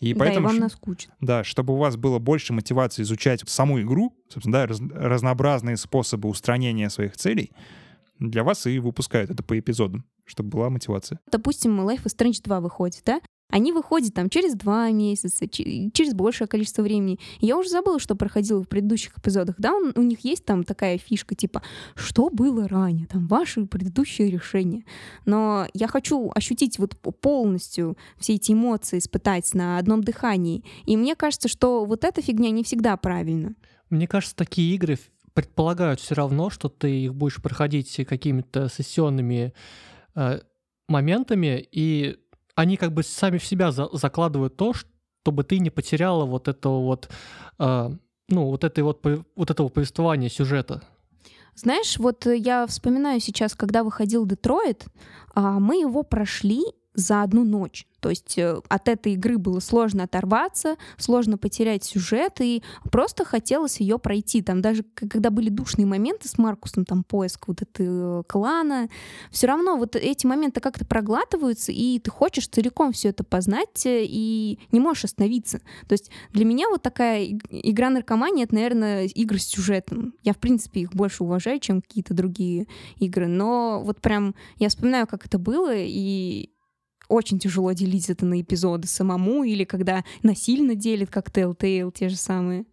И 0.00 0.12
да, 0.12 0.20
поэтому, 0.20 0.48
и 0.48 0.50
вам 0.50 0.58
наскучит. 0.60 1.10
Да, 1.20 1.42
чтобы 1.44 1.74
у 1.74 1.76
вас 1.76 1.96
было 1.96 2.18
больше 2.18 2.52
мотивации 2.52 3.02
изучать 3.02 3.42
саму 3.48 3.80
игру, 3.80 4.14
собственно, 4.28 4.58
да, 4.58 4.66
раз, 4.66 4.80
разнообразные 4.80 5.76
способы 5.76 6.28
устранения 6.28 6.88
своих 6.90 7.16
целей, 7.16 7.52
для 8.18 8.44
вас 8.44 8.66
и 8.66 8.78
выпускают 8.78 9.30
это 9.30 9.42
по 9.42 9.58
эпизодам, 9.58 10.04
чтобы 10.24 10.50
была 10.50 10.70
мотивация. 10.70 11.18
Допустим, 11.30 11.80
Life 11.80 12.04
is 12.04 12.16
Strange 12.16 12.42
2 12.42 12.60
выходит, 12.60 13.02
да? 13.04 13.20
Они 13.50 13.72
выходят 13.72 14.12
там 14.12 14.28
через 14.28 14.54
два 14.54 14.90
месяца, 14.90 15.48
через 15.48 16.12
большее 16.12 16.46
количество 16.48 16.82
времени. 16.82 17.18
Я 17.40 17.56
уже 17.56 17.70
забыла, 17.70 17.98
что 17.98 18.14
проходило 18.14 18.62
в 18.62 18.68
предыдущих 18.68 19.16
эпизодах. 19.16 19.54
Да, 19.58 19.72
у 19.74 20.02
них 20.02 20.20
есть 20.22 20.44
там 20.44 20.64
такая 20.64 20.98
фишка, 20.98 21.34
типа, 21.34 21.62
что 21.94 22.28
было 22.28 22.68
ранее, 22.68 23.06
там, 23.06 23.26
ваши 23.26 23.64
предыдущие 23.64 24.30
решения. 24.30 24.84
Но 25.24 25.66
я 25.72 25.88
хочу 25.88 26.30
ощутить 26.34 26.78
вот 26.78 26.98
полностью 26.98 27.96
все 28.18 28.34
эти 28.34 28.52
эмоции, 28.52 28.98
испытать 28.98 29.54
на 29.54 29.78
одном 29.78 30.04
дыхании. 30.04 30.62
И 30.84 30.98
мне 30.98 31.16
кажется, 31.16 31.48
что 31.48 31.86
вот 31.86 32.04
эта 32.04 32.20
фигня 32.20 32.50
не 32.50 32.64
всегда 32.64 32.98
правильно. 32.98 33.54
Мне 33.88 34.06
кажется, 34.06 34.36
такие 34.36 34.74
игры 34.74 34.98
предполагают 35.32 36.00
все 36.00 36.14
равно, 36.14 36.50
что 36.50 36.68
ты 36.68 37.04
их 37.04 37.14
будешь 37.14 37.40
проходить 37.40 37.98
какими-то 38.06 38.68
сессионными 38.68 39.54
э, 40.14 40.40
моментами, 40.88 41.66
и 41.72 42.18
они 42.58 42.76
как 42.76 42.92
бы 42.92 43.04
сами 43.04 43.38
в 43.38 43.44
себя 43.44 43.70
за 43.70 43.88
закладывают 43.92 44.56
то, 44.56 44.74
чтобы 44.74 45.44
ты 45.44 45.60
не 45.60 45.70
потеряла 45.70 46.24
вот 46.24 46.48
этого 46.48 46.82
вот, 46.82 47.08
э, 47.60 47.90
ну, 48.28 48.44
вот 48.46 48.64
этой 48.64 48.82
вот, 48.82 49.06
вот 49.36 49.50
этого 49.50 49.68
повествования 49.68 50.28
сюжета. 50.28 50.82
Знаешь, 51.54 51.98
вот 51.98 52.26
я 52.26 52.66
вспоминаю 52.66 53.20
сейчас, 53.20 53.54
когда 53.54 53.84
выходил 53.84 54.26
Детройт, 54.26 54.86
а, 55.34 55.60
мы 55.60 55.80
его 55.80 56.02
прошли 56.02 56.64
за 57.00 57.22
одну 57.22 57.44
ночь. 57.44 57.86
То 58.00 58.10
есть 58.10 58.38
э, 58.38 58.60
от 58.68 58.88
этой 58.88 59.14
игры 59.14 59.38
было 59.38 59.60
сложно 59.60 60.04
оторваться, 60.04 60.76
сложно 60.96 61.36
потерять 61.36 61.84
сюжет, 61.84 62.40
и 62.40 62.62
просто 62.90 63.24
хотелось 63.24 63.80
ее 63.80 63.98
пройти. 63.98 64.40
Там 64.40 64.60
даже 64.62 64.84
когда 64.94 65.30
были 65.30 65.48
душные 65.48 65.86
моменты 65.86 66.28
с 66.28 66.38
Маркусом, 66.38 66.84
там 66.84 67.02
поиск 67.02 67.48
вот 67.48 67.62
этого 67.62 68.22
клана, 68.22 68.88
все 69.30 69.48
равно 69.48 69.76
вот 69.76 69.96
эти 69.96 70.26
моменты 70.26 70.60
как-то 70.60 70.86
проглатываются, 70.86 71.72
и 71.72 71.98
ты 71.98 72.10
хочешь 72.10 72.48
целиком 72.48 72.92
все 72.92 73.08
это 73.08 73.24
познать, 73.24 73.84
э, 73.84 74.04
и 74.04 74.60
не 74.70 74.80
можешь 74.80 75.04
остановиться. 75.04 75.58
То 75.88 75.94
есть 75.94 76.10
для 76.32 76.44
меня 76.44 76.68
вот 76.68 76.82
такая 76.82 77.26
игра 77.50 77.90
наркомания— 77.90 78.44
это, 78.44 78.54
наверное, 78.54 79.06
игры 79.06 79.38
с 79.38 79.46
сюжетом. 79.46 80.14
Я, 80.22 80.34
в 80.34 80.38
принципе, 80.38 80.82
их 80.82 80.94
больше 80.94 81.24
уважаю, 81.24 81.58
чем 81.58 81.82
какие-то 81.82 82.14
другие 82.14 82.68
игры. 82.98 83.26
Но 83.26 83.82
вот 83.84 84.00
прям 84.00 84.34
я 84.58 84.68
вспоминаю, 84.68 85.06
как 85.06 85.26
это 85.26 85.38
было, 85.38 85.72
и 85.74 86.50
очень 87.08 87.38
тяжело 87.38 87.72
делить 87.72 88.10
это 88.10 88.26
на 88.26 88.40
эпизоды 88.40 88.86
самому 88.86 89.44
или 89.44 89.64
когда 89.64 90.04
насильно 90.22 90.74
делит, 90.74 91.10
как 91.10 91.30
Telltale, 91.30 91.92
те 91.92 92.08
же 92.08 92.16
самые. 92.16 92.64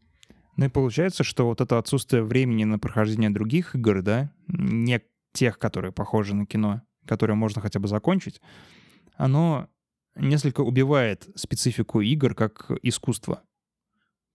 Ну 0.58 0.65
и 0.65 0.69
получается, 0.69 1.24
что 1.24 1.45
вот 1.45 1.62
это 1.62 1.78
отсутствие 1.78 2.24
времени 2.24 2.63
на 2.63 2.80
прохождение 2.80 3.30
других 3.30 3.76
игр, 3.76 4.02
да, 4.02 4.32
не 4.48 5.02
тех, 5.34 5.60
которые 5.60 5.91
похожи 5.91 6.34
на 6.36 6.45
кино, 6.45 6.82
которые 7.06 7.36
можно 7.36 7.62
хотя 7.62 7.80
бы 7.80 7.88
закончить, 7.88 8.41
оно 9.15 9.67
несколько 10.15 10.62
убивает 10.62 11.28
специфику 11.36 12.02
игр 12.02 12.34
как 12.36 12.71
искусство. 12.84 13.43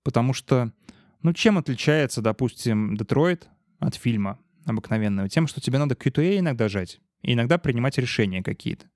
Потому 0.03 0.33
что, 0.35 0.73
ну, 1.23 1.33
чем 1.33 1.59
отличается, 1.59 2.21
допустим, 2.21 2.97
Детройт 2.97 3.49
от 3.79 3.95
фильма 3.95 4.39
обыкновенного? 4.67 5.29
Тем, 5.29 5.47
что 5.47 5.61
тебе 5.61 5.79
надо 5.79 5.95
QTA 5.95 6.39
иногда 6.39 6.69
жать, 6.69 7.01
и 7.23 7.33
иногда 7.33 7.59
принимать 7.59 7.99
решения 7.99 8.43
какие-то. 8.43 8.91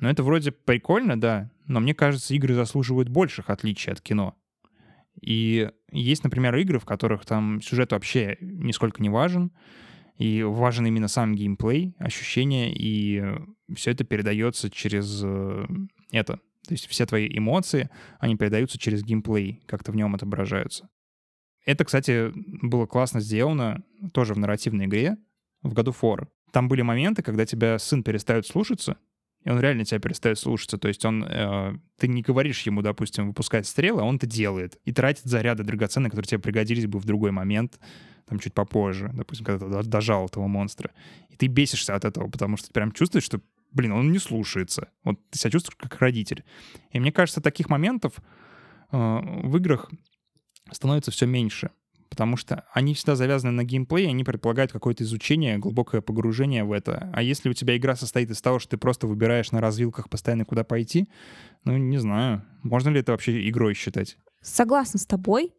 Ну, 0.00 0.08
это 0.08 0.22
вроде 0.22 0.52
прикольно, 0.52 1.20
да, 1.20 1.50
но 1.66 1.80
мне 1.80 1.94
кажется, 1.94 2.34
игры 2.34 2.54
заслуживают 2.54 3.08
больших 3.08 3.50
отличий 3.50 3.92
от 3.92 4.00
кино. 4.00 4.36
И 5.20 5.70
есть, 5.90 6.22
например, 6.22 6.54
игры, 6.56 6.78
в 6.78 6.84
которых 6.84 7.24
там 7.24 7.60
сюжет 7.60 7.92
вообще 7.92 8.36
нисколько 8.40 9.02
не 9.02 9.08
важен, 9.08 9.52
и 10.16 10.42
важен 10.42 10.86
именно 10.86 11.08
сам 11.08 11.34
геймплей, 11.34 11.94
ощущения, 11.98 12.72
и 12.74 13.24
все 13.74 13.92
это 13.92 14.04
передается 14.04 14.68
через 14.70 15.22
э, 15.24 15.66
это. 16.10 16.40
То 16.66 16.74
есть 16.74 16.86
все 16.86 17.06
твои 17.06 17.28
эмоции, 17.28 17.88
они 18.18 18.36
передаются 18.36 18.78
через 18.78 19.02
геймплей, 19.02 19.62
как-то 19.66 19.92
в 19.92 19.96
нем 19.96 20.14
отображаются. 20.14 20.88
Это, 21.64 21.84
кстати, 21.84 22.32
было 22.34 22.86
классно 22.86 23.20
сделано 23.20 23.84
тоже 24.12 24.34
в 24.34 24.38
нарративной 24.38 24.86
игре 24.86 25.18
в 25.62 25.72
году 25.72 25.92
Фор. 25.92 26.28
Там 26.52 26.68
были 26.68 26.82
моменты, 26.82 27.22
когда 27.22 27.46
тебя 27.46 27.78
сын 27.78 28.02
перестает 28.02 28.46
слушаться, 28.46 28.96
и 29.44 29.50
он 29.50 29.60
реально 29.60 29.84
тебя 29.84 30.00
перестает 30.00 30.38
слушаться. 30.38 30.78
То 30.78 30.88
есть 30.88 31.04
он, 31.04 31.24
э, 31.24 31.74
ты 31.96 32.08
не 32.08 32.22
говоришь 32.22 32.62
ему, 32.62 32.82
допустим, 32.82 33.28
выпускать 33.28 33.66
стрелы, 33.66 34.02
а 34.02 34.04
он 34.04 34.16
это 34.16 34.26
делает. 34.26 34.78
И 34.84 34.92
тратит 34.92 35.24
заряды 35.24 35.62
драгоценные, 35.62 36.10
которые 36.10 36.28
тебе 36.28 36.40
пригодились 36.40 36.86
бы 36.86 36.98
в 36.98 37.04
другой 37.04 37.30
момент, 37.30 37.78
там 38.26 38.38
чуть 38.40 38.52
попозже, 38.52 39.10
допустим, 39.14 39.46
когда 39.46 39.82
ты 39.82 39.88
дожал 39.88 40.26
этого 40.26 40.46
монстра. 40.48 40.90
И 41.30 41.36
ты 41.36 41.46
бесишься 41.46 41.94
от 41.94 42.04
этого, 42.04 42.28
потому 42.28 42.56
что 42.56 42.66
ты 42.68 42.72
прям 42.72 42.92
чувствуешь, 42.92 43.24
что, 43.24 43.40
блин, 43.72 43.92
он 43.92 44.12
не 44.12 44.18
слушается. 44.18 44.88
Вот 45.04 45.18
ты 45.30 45.38
себя 45.38 45.50
чувствуешь 45.50 45.76
как 45.76 45.98
родитель. 46.00 46.44
И 46.90 47.00
мне 47.00 47.12
кажется, 47.12 47.40
таких 47.40 47.70
моментов 47.70 48.14
э, 48.90 48.96
в 48.96 49.56
играх 49.56 49.90
становится 50.72 51.10
все 51.10 51.26
меньше 51.26 51.70
потому 52.08 52.36
что 52.36 52.64
они 52.72 52.94
всегда 52.94 53.16
завязаны 53.16 53.52
на 53.52 53.64
геймплей, 53.64 54.08
они 54.08 54.24
предполагают 54.24 54.72
какое-то 54.72 55.04
изучение, 55.04 55.58
глубокое 55.58 56.00
погружение 56.00 56.64
в 56.64 56.72
это. 56.72 57.10
А 57.12 57.22
если 57.22 57.48
у 57.48 57.52
тебя 57.52 57.76
игра 57.76 57.96
состоит 57.96 58.30
из 58.30 58.40
того, 58.40 58.58
что 58.58 58.70
ты 58.70 58.76
просто 58.78 59.06
выбираешь 59.06 59.52
на 59.52 59.60
развилках 59.60 60.08
постоянно 60.08 60.44
куда 60.44 60.64
пойти, 60.64 61.08
ну, 61.64 61.76
не 61.76 61.98
знаю, 61.98 62.44
можно 62.62 62.88
ли 62.90 63.00
это 63.00 63.12
вообще 63.12 63.48
игрой 63.48 63.74
считать? 63.74 64.16
Согласна 64.40 64.98
с 64.98 65.06
тобой. 65.06 65.52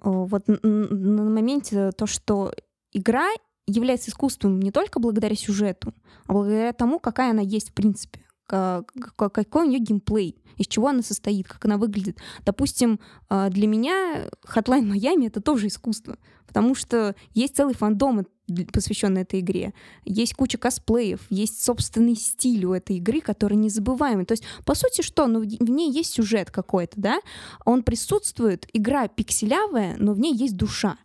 Вот 0.00 0.44
на 0.46 1.22
моменте 1.24 1.90
то, 1.92 2.06
что 2.06 2.52
игра 2.92 3.28
является 3.66 4.10
искусством 4.10 4.60
не 4.60 4.70
только 4.70 5.00
благодаря 5.00 5.34
сюжету, 5.34 5.94
а 6.26 6.32
благодаря 6.32 6.72
тому, 6.72 6.98
какая 6.98 7.30
она 7.30 7.42
есть 7.42 7.70
в 7.70 7.74
принципе 7.74 8.25
какой 8.46 9.66
у 9.66 9.68
нее 9.68 9.78
геймплей, 9.78 10.36
из 10.56 10.66
чего 10.66 10.88
она 10.88 11.02
состоит, 11.02 11.48
как 11.48 11.64
она 11.64 11.76
выглядит. 11.76 12.18
Допустим, 12.44 13.00
а, 13.28 13.50
для 13.50 13.66
меня 13.66 14.28
Hotline 14.46 14.90
Miami— 14.90 15.26
это 15.28 15.40
тоже 15.40 15.66
искусство, 15.66 16.16
потому 16.46 16.74
что 16.74 17.14
есть 17.34 17.56
целый 17.56 17.74
фандом, 17.74 18.26
посвященный 18.72 19.22
этой 19.22 19.40
игре. 19.40 19.74
Есть 20.04 20.34
куча 20.34 20.56
косплеев, 20.58 21.20
есть 21.30 21.64
собственный 21.64 22.14
стиль 22.14 22.64
у 22.64 22.72
этой 22.72 22.96
игры, 22.96 23.20
который 23.20 23.56
незабываемый. 23.56 24.24
То 24.24 24.32
есть, 24.32 24.44
по 24.64 24.74
сути, 24.74 25.02
что? 25.02 25.26
Ну, 25.26 25.40
в 25.40 25.70
ней 25.70 25.90
есть 25.90 26.12
сюжет 26.12 26.50
какой-то, 26.50 26.94
да? 26.96 27.20
Он 27.64 27.82
присутствует, 27.82 28.68
игра 28.72 29.08
пикселявая, 29.08 29.96
но 29.98 30.12
в 30.12 30.20
ней 30.20 30.34
есть 30.34 30.56
душа. 30.56 30.96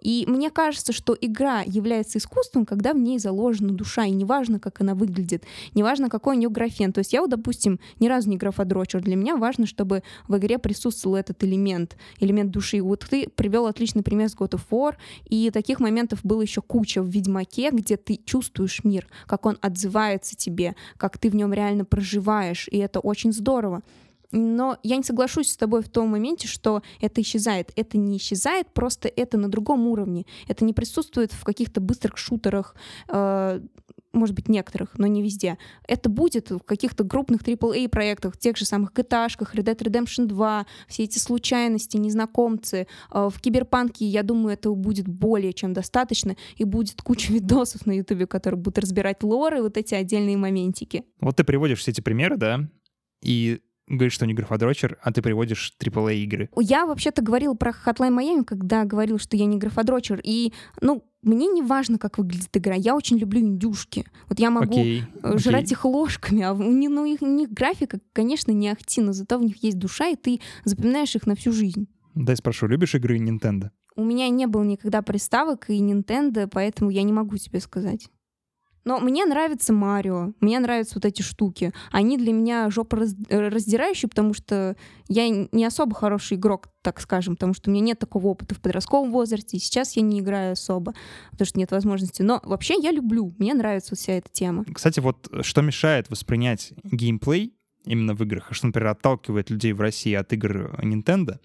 И 0.00 0.24
мне 0.26 0.50
кажется, 0.50 0.92
что 0.92 1.16
игра 1.20 1.62
является 1.64 2.18
искусством, 2.18 2.66
когда 2.66 2.92
в 2.92 2.98
ней 2.98 3.18
заложена 3.18 3.72
душа, 3.72 4.04
и 4.04 4.10
неважно, 4.10 4.58
как 4.58 4.80
она 4.80 4.94
выглядит, 4.94 5.44
неважно, 5.74 6.08
какой 6.08 6.36
у 6.36 6.38
нее 6.38 6.48
графен. 6.50 6.92
То 6.92 6.98
есть 7.00 7.12
я, 7.12 7.20
вот, 7.20 7.30
допустим, 7.30 7.78
ни 7.98 8.08
разу 8.08 8.28
не 8.28 8.36
графодрочер. 8.36 9.02
Для 9.02 9.16
меня 9.16 9.36
важно, 9.36 9.66
чтобы 9.66 10.02
в 10.28 10.36
игре 10.36 10.58
присутствовал 10.58 11.16
этот 11.16 11.42
элемент, 11.44 11.96
элемент 12.18 12.50
души. 12.50 12.82
Вот 12.82 13.06
ты 13.08 13.28
привел 13.28 13.66
отличный 13.66 14.02
пример 14.02 14.28
с 14.28 14.36
God 14.36 14.52
of 14.52 14.62
War, 14.70 14.94
и 15.28 15.50
таких 15.50 15.80
моментов 15.80 16.20
было 16.22 16.42
еще 16.42 16.62
куча 16.62 17.02
в 17.02 17.08
Ведьмаке, 17.08 17.70
где 17.70 17.96
ты 17.96 18.18
чувствуешь 18.24 18.84
мир, 18.84 19.06
как 19.26 19.46
он 19.46 19.58
отзывается 19.60 20.36
тебе, 20.36 20.74
как 20.96 21.18
ты 21.18 21.30
в 21.30 21.34
нем 21.34 21.52
реально 21.52 21.84
проживаешь, 21.84 22.68
и 22.70 22.78
это 22.78 23.00
очень 23.00 23.32
здорово. 23.32 23.82
Но 24.32 24.78
я 24.82 24.96
не 24.96 25.02
соглашусь 25.02 25.50
с 25.50 25.56
тобой 25.56 25.82
в 25.82 25.88
том 25.88 26.08
моменте, 26.08 26.46
что 26.46 26.82
это 27.00 27.20
исчезает. 27.20 27.72
Это 27.76 27.98
не 27.98 28.16
исчезает, 28.16 28.72
просто 28.72 29.08
это 29.08 29.38
на 29.38 29.48
другом 29.48 29.86
уровне. 29.88 30.24
Это 30.46 30.64
не 30.64 30.72
присутствует 30.72 31.32
в 31.32 31.44
каких-то 31.44 31.80
быстрых 31.80 32.16
шутерах, 32.16 32.74
э, 33.08 33.60
может 34.12 34.34
быть, 34.34 34.48
некоторых, 34.48 34.98
но 34.98 35.06
не 35.06 35.22
везде. 35.22 35.58
Это 35.86 36.08
будет 36.08 36.50
в 36.50 36.60
каких-то 36.60 37.04
крупных 37.04 37.42
AAA 37.42 37.88
проектах, 37.88 38.36
тех 38.36 38.56
же 38.56 38.64
самых 38.64 38.92
GTA, 38.92 39.26
Red 39.26 39.64
Dead 39.64 39.78
Redemption 39.78 40.26
2, 40.26 40.66
все 40.88 41.04
эти 41.04 41.18
случайности, 41.18 41.96
незнакомцы. 41.96 42.86
Э, 43.12 43.28
в 43.32 43.40
Киберпанке, 43.40 44.06
я 44.06 44.22
думаю, 44.22 44.54
этого 44.54 44.74
будет 44.74 45.08
более 45.08 45.52
чем 45.52 45.72
достаточно, 45.72 46.36
и 46.56 46.64
будет 46.64 47.02
куча 47.02 47.32
видосов 47.32 47.86
на 47.86 47.92
Ютубе, 47.92 48.26
которые 48.26 48.58
будут 48.60 48.78
разбирать 48.78 49.22
лоры, 49.22 49.62
вот 49.62 49.76
эти 49.76 49.94
отдельные 49.94 50.36
моментики. 50.36 51.04
Вот 51.20 51.36
ты 51.36 51.44
приводишь 51.44 51.80
все 51.80 51.90
эти 51.90 52.00
примеры, 52.00 52.36
да, 52.36 52.68
и 53.22 53.60
говоришь, 53.96 54.14
что 54.14 54.26
не 54.26 54.34
графодрочер, 54.34 54.98
а 55.02 55.12
ты 55.12 55.20
приводишь 55.20 55.74
AAA 55.80 56.16
игры. 56.16 56.48
Я 56.56 56.86
вообще-то 56.86 57.22
говорил 57.22 57.54
про 57.56 57.72
Hotline 57.72 58.16
Miami, 58.16 58.44
когда 58.44 58.84
говорил, 58.84 59.18
что 59.18 59.36
я 59.36 59.46
не 59.46 59.58
графодрочер. 59.58 60.20
И, 60.22 60.52
ну, 60.80 61.04
мне 61.22 61.48
не 61.48 61.62
важно, 61.62 61.98
как 61.98 62.18
выглядит 62.18 62.56
игра. 62.56 62.74
Я 62.74 62.94
очень 62.94 63.18
люблю 63.18 63.40
индюшки. 63.40 64.06
Вот 64.28 64.38
я 64.38 64.50
могу 64.50 64.78
okay, 64.78 65.02
okay. 65.22 65.38
жрать 65.38 65.72
их 65.72 65.84
ложками, 65.84 66.42
а 66.42 66.52
у 66.52 66.72
них, 66.72 66.90
ну, 66.90 67.04
их, 67.04 67.20
них 67.20 67.50
графика, 67.50 68.00
конечно, 68.12 68.52
не 68.52 68.70
ахти, 68.70 69.00
но 69.00 69.12
зато 69.12 69.38
в 69.38 69.42
них 69.42 69.62
есть 69.62 69.78
душа, 69.78 70.08
и 70.08 70.16
ты 70.16 70.40
запоминаешь 70.64 71.14
их 71.16 71.26
на 71.26 71.34
всю 71.34 71.52
жизнь. 71.52 71.88
Дай 72.14 72.36
спрошу, 72.36 72.66
любишь 72.66 72.94
игры 72.94 73.18
Nintendo? 73.18 73.70
У 73.96 74.04
меня 74.04 74.28
не 74.28 74.46
было 74.46 74.62
никогда 74.62 75.02
приставок 75.02 75.68
и 75.68 75.80
Nintendo, 75.80 76.48
поэтому 76.50 76.90
я 76.90 77.02
не 77.02 77.12
могу 77.12 77.36
тебе 77.36 77.60
сказать. 77.60 78.08
Но 78.84 78.98
мне 78.98 79.24
нравится 79.24 79.72
Марио, 79.72 80.32
мне 80.40 80.58
нравятся 80.58 80.94
вот 80.96 81.04
эти 81.04 81.22
штуки. 81.22 81.72
Они 81.90 82.16
для 82.16 82.32
меня 82.32 82.70
жопа 82.70 82.96
раз, 82.98 83.14
раздирающие, 83.28 84.08
потому 84.08 84.34
что 84.34 84.76
я 85.08 85.28
не 85.28 85.64
особо 85.64 85.94
хороший 85.94 86.36
игрок, 86.36 86.68
так 86.82 87.00
скажем, 87.00 87.34
потому 87.34 87.54
что 87.54 87.70
у 87.70 87.72
меня 87.72 87.82
нет 87.84 87.98
такого 87.98 88.28
опыта 88.28 88.54
в 88.54 88.60
подростковом 88.60 89.10
возрасте, 89.12 89.56
и 89.56 89.60
сейчас 89.60 89.96
я 89.96 90.02
не 90.02 90.20
играю 90.20 90.52
особо, 90.52 90.94
потому 91.32 91.46
что 91.46 91.58
нет 91.58 91.70
возможности. 91.70 92.22
Но 92.22 92.40
вообще 92.44 92.74
я 92.80 92.90
люблю, 92.90 93.32
мне 93.38 93.54
нравится 93.54 93.94
вся 93.96 94.14
эта 94.14 94.30
тема. 94.30 94.64
Кстати, 94.72 95.00
вот 95.00 95.28
что 95.42 95.62
мешает 95.62 96.08
воспринять 96.10 96.72
геймплей 96.84 97.54
именно 97.84 98.14
в 98.14 98.22
играх, 98.22 98.48
что, 98.52 98.66
например, 98.66 98.88
отталкивает 98.88 99.50
людей 99.50 99.72
в 99.72 99.80
России 99.80 100.14
от 100.14 100.32
игр 100.32 100.74
Nintendo, 100.82 101.38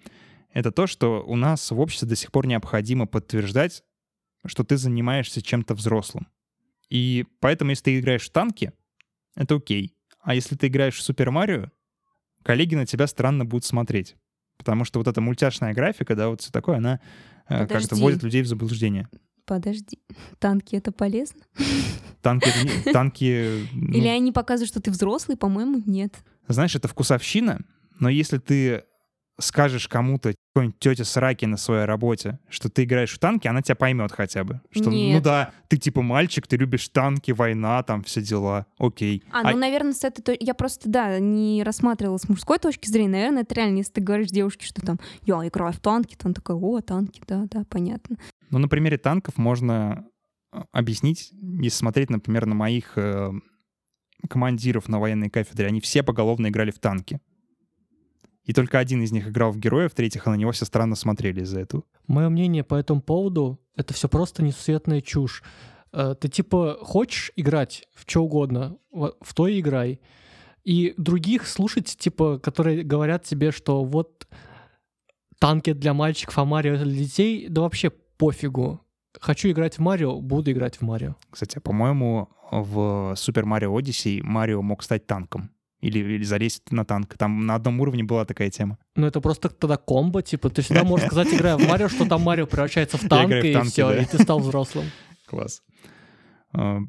это 0.54 0.72
то, 0.72 0.88
что 0.88 1.24
у 1.26 1.36
нас 1.36 1.70
в 1.70 1.80
обществе 1.80 2.08
до 2.08 2.16
сих 2.16 2.32
пор 2.32 2.48
необходимо 2.48 3.08
подтверждать, 3.08 3.84
что 4.46 4.64
ты 4.64 4.78
занимаешься 4.78 5.42
чем-то 5.42 5.74
взрослым. 5.74 6.28
И 6.90 7.26
поэтому, 7.40 7.72
если 7.72 7.84
ты 7.84 8.00
играешь 8.00 8.26
в 8.26 8.32
танки, 8.32 8.72
это 9.36 9.56
окей. 9.56 9.96
А 10.22 10.36
если 10.36 10.56
ты 10.56 10.68
играешь 10.68 10.96
в 10.96 11.02
Супер 11.02 11.32
Марио, 11.32 11.72
коллеги 12.44 12.76
на 12.76 12.86
тебя 12.86 13.08
странно 13.08 13.46
будут 13.46 13.66
смотреть. 13.66 14.16
Потому 14.58 14.86
что 14.86 15.00
вот 15.00 15.08
эта 15.08 15.22
мультяшная 15.22 15.74
графика, 15.74 16.16
да, 16.16 16.30
вот 16.30 16.42
все 16.42 16.52
такое, 16.52 16.78
она 16.78 17.00
э, 17.50 17.68
как-то 17.68 17.96
вводит 17.96 18.24
людей 18.24 18.42
в 18.42 18.48
заблуждение. 18.48 19.10
Подожди, 19.46 20.00
танки 20.40 20.76
это 20.76 20.92
полезно? 20.92 21.42
Танки, 22.22 22.50
танки. 22.94 23.68
Ну... 23.74 23.94
Или 23.94 24.08
они 24.08 24.32
показывают, 24.32 24.70
что 24.70 24.82
ты 24.82 24.90
взрослый, 24.90 25.38
по-моему, 25.38 25.84
нет. 25.86 26.16
Знаешь, 26.48 26.76
это 26.76 26.88
вкусовщина, 26.88 27.62
но 28.00 28.10
если 28.10 28.38
ты 28.38 28.86
скажешь 29.40 29.88
кому-то, 29.88 30.34
какой-нибудь 30.54 30.80
тетя 30.80 31.04
Сраки 31.04 31.46
на 31.46 31.58
своей 31.58 31.86
работе, 31.86 32.40
что 32.50 32.70
ты 32.70 32.84
играешь 32.84 33.14
в 33.14 33.20
танки, 33.20 33.48
она 33.48 33.62
тебя 33.62 33.76
поймет 33.76 34.12
хотя 34.12 34.44
бы. 34.44 34.62
Что, 34.72 34.86
ну 34.86 34.96
Нет. 34.96 35.24
да, 35.24 35.52
ты 35.68 35.78
типа 35.78 36.02
мальчик, 36.02 36.48
ты 36.48 36.56
любишь 36.56 36.88
танки, 36.90 37.32
война, 37.32 37.84
там 37.84 38.04
все 38.04 38.22
дела, 38.22 38.66
окей. 38.78 39.24
А, 39.32 39.52
ну, 39.52 39.58
наверное, 39.58 39.94
с 39.94 40.04
этой... 40.04 40.22
то- 40.22 40.38
Я 40.40 40.54
просто, 40.54 40.90
да, 40.90 41.20
не 41.20 41.64
рассматривала 41.64 42.18
с 42.18 42.30
мужской 42.30 42.60
точки 42.60 42.88
зрения. 42.88 43.10
Наверное, 43.10 43.42
это 43.44 43.56
реально, 43.56 43.78
если 43.78 43.94
ты 43.94 44.02
говоришь 44.02 44.30
девушке, 44.30 44.66
что 44.66 44.82
там, 44.82 45.00
я 45.26 45.36
играю 45.48 45.74
в 45.74 45.80
танки, 45.80 46.18
он 46.24 46.34
такой, 46.34 46.56
о, 46.56 46.80
танки, 46.82 47.22
да, 47.28 47.46
да, 47.52 47.66
понятно. 47.70 48.18
Ну, 48.52 48.60
на 48.60 48.68
примере 48.70 48.98
танков 48.98 49.38
можно 49.38 50.06
э, 50.54 50.62
объяснить, 50.72 51.32
если 51.34 51.78
смотреть, 51.78 52.10
например, 52.10 52.46
на 52.46 52.56
моих 52.56 52.94
э, 52.98 53.32
командиров 54.30 54.88
на 54.88 55.00
военной 55.00 55.30
кафедре, 55.30 55.68
они 55.68 55.82
все 55.82 56.04
поголовно 56.04 56.48
играли 56.48 56.72
в 56.72 56.80
танки. 56.80 57.20
И 58.46 58.54
только 58.54 58.80
один 58.80 59.02
из 59.02 59.12
них 59.12 59.28
играл 59.28 59.52
в 59.52 59.58
героя, 59.58 59.90
в-третьих, 59.90 60.28
а 60.28 60.32
на 60.32 60.36
него 60.36 60.52
все 60.52 60.66
странно 60.66 60.96
смотрели 60.96 61.42
из-за 61.42 61.60
этого. 61.60 61.84
Мое 62.08 62.30
мнение 62.30 62.64
по 62.64 62.76
этому 62.76 63.02
поводу— 63.02 63.60
это 63.76 63.94
все 63.94 64.08
просто 64.08 64.44
несусветная 64.44 65.02
чушь. 65.02 65.44
Э, 65.92 66.16
Ты 66.20 66.30
типа 66.30 66.78
хочешь 66.82 67.32
играть 67.36 67.88
в 67.94 68.10
что 68.10 68.24
угодно, 68.24 68.78
в 68.92 69.34
то 69.34 69.48
и 69.48 69.60
играй. 69.60 70.00
И 70.64 70.94
других 70.98 71.48
слушать, 71.48 71.96
типа, 71.98 72.40
которые 72.40 72.84
говорят 72.84 73.24
тебе, 73.24 73.52
что 73.52 73.84
вот 73.84 74.28
танки 75.40 75.74
для 75.74 75.94
мальчиков, 75.94 76.38
а 76.38 76.46
Марио 76.46 76.78
для 76.78 76.96
детей, 76.96 77.48
да 77.50 77.62
вообще 77.62 77.90
пофигу. 77.90 78.82
Хочу 79.20 79.50
играть 79.50 79.78
в 79.78 79.80
Марио, 79.80 80.20
буду 80.20 80.52
играть 80.52 80.78
в 80.78 80.82
Марио. 80.82 81.16
Кстати, 81.30 81.60
по-моему, 81.60 82.30
в 82.52 83.14
Super 83.14 83.44
Mario 83.44 83.76
Odyssey 83.76 84.22
Марио 84.22 84.62
мог 84.62 84.84
стать 84.84 85.08
танком. 85.08 85.52
Или, 85.82 86.00
или 86.00 86.24
залезть 86.24 86.72
на 86.72 86.86
танк. 86.86 87.16
Там 87.18 87.46
на 87.46 87.56
одном 87.56 87.80
уровне 87.82 88.04
была 88.04 88.26
такая 88.26 88.50
тема. 88.50 88.78
Ну 88.96 89.06
это 89.06 89.22
просто 89.22 89.50
тогда 89.50 89.78
комбо, 89.78 90.22
типа, 90.22 90.50
ты 90.50 90.62
всегда 90.62 90.84
можешь 90.84 91.08
сказать, 91.08 91.34
играя 91.34 91.58
в 91.58 91.68
Марио, 91.68 91.90
что 91.90 92.08
там 92.08 92.22
Марио 92.22 92.48
превращается 92.48 92.98
в 92.98 93.08
танк, 93.08 93.32
и 93.32 93.60
все, 93.66 93.92
и 93.94 94.06
ты 94.06 94.18
стал 94.22 94.40
взрослым. 94.40 94.86
Класс. 95.28 95.62
А, 96.54 96.80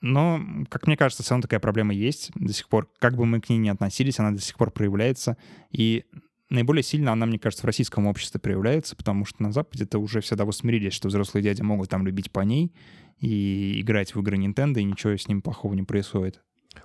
Но, 0.00 0.40
как 0.68 0.86
мне 0.86 0.96
кажется, 0.96 1.22
все 1.22 1.32
равно 1.32 1.42
такая 1.42 1.60
проблема 1.60 1.92
есть 1.94 2.30
до 2.34 2.52
сих 2.52 2.68
пор. 2.68 2.90
Как 2.98 3.16
бы 3.16 3.26
мы 3.26 3.40
к 3.40 3.48
ней 3.50 3.58
ни 3.58 3.68
относились, 3.68 4.18
она 4.18 4.30
до 4.30 4.40
сих 4.40 4.56
пор 4.56 4.70
проявляется. 4.70 5.36
И 5.70 6.04
наиболее 6.50 6.82
сильно 6.82 7.12
она, 7.12 7.26
мне 7.26 7.38
кажется, 7.38 7.62
в 7.62 7.66
российском 7.66 8.06
обществе 8.06 8.40
проявляется, 8.40 8.96
потому 8.96 9.24
что 9.24 9.42
на 9.42 9.52
Западе-то 9.52 9.98
уже 9.98 10.20
все 10.20 10.36
давно 10.36 10.52
смирились, 10.52 10.92
что 10.92 11.08
взрослые 11.08 11.42
дяди 11.42 11.62
могут 11.62 11.90
там 11.90 12.06
любить 12.06 12.30
по 12.30 12.40
ней 12.40 12.72
и 13.18 13.80
играть 13.80 14.14
в 14.14 14.20
игры 14.20 14.36
Nintendo, 14.36 14.80
и 14.80 14.84
ничего 14.84 15.16
с 15.16 15.28
ним 15.28 15.42
плохого 15.42 15.74
не 15.74 15.82
происходит. 15.82 16.42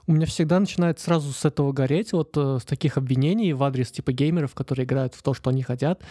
У 0.07 0.13
меня 0.13 0.25
всегда 0.25 0.59
начинает 0.59 0.99
сразу 0.99 1.31
с 1.31 1.45
этого 1.45 1.71
гореть, 1.71 2.13
вот 2.13 2.35
э, 2.35 2.59
с 2.61 2.65
таких 2.65 2.97
обвинений 2.97 3.53
в 3.53 3.63
адрес 3.63 3.91
типа 3.91 4.11
геймеров, 4.11 4.53
которые 4.53 4.85
играют 4.85 5.13
в 5.15 5.23
то, 5.23 5.33
что 5.33 5.49
они 5.49 5.63
хотят. 5.63 6.01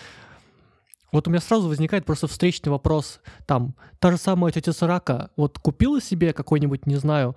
Вот 1.11 1.27
у 1.27 1.31
меня 1.31 1.41
сразу 1.41 1.69
возникает 1.69 2.05
просто 2.05 2.27
встречный 2.27 2.71
вопрос, 2.71 3.21
там, 3.47 3.75
та 3.99 4.11
же 4.11 4.19
самая 4.19 4.53
тетя 4.53 4.73
Срака, 4.73 5.31
вот 5.37 5.59
купила 5.59 6.01
себе 6.03 6.33
какой-нибудь, 6.33 6.87
не 6.87 6.97
знаю, 6.97 7.35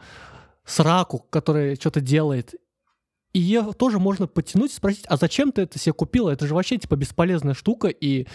сраку, 0.65 1.25
которая 1.29 1.75
что-то 1.75 2.01
делает, 2.01 2.53
и 3.33 3.39
ее 3.39 3.71
тоже 3.73 3.97
можно 3.97 4.27
подтянуть 4.27 4.71
и 4.71 4.75
спросить, 4.75 5.05
а 5.07 5.15
зачем 5.15 5.51
ты 5.51 5.61
это 5.61 5.79
себе 5.79 5.93
купила? 5.93 6.29
Это 6.31 6.47
же 6.47 6.53
вообще 6.53 6.77
типа 6.77 6.95
бесполезная 6.95 7.53
штука, 7.53 7.87
и 7.87 8.27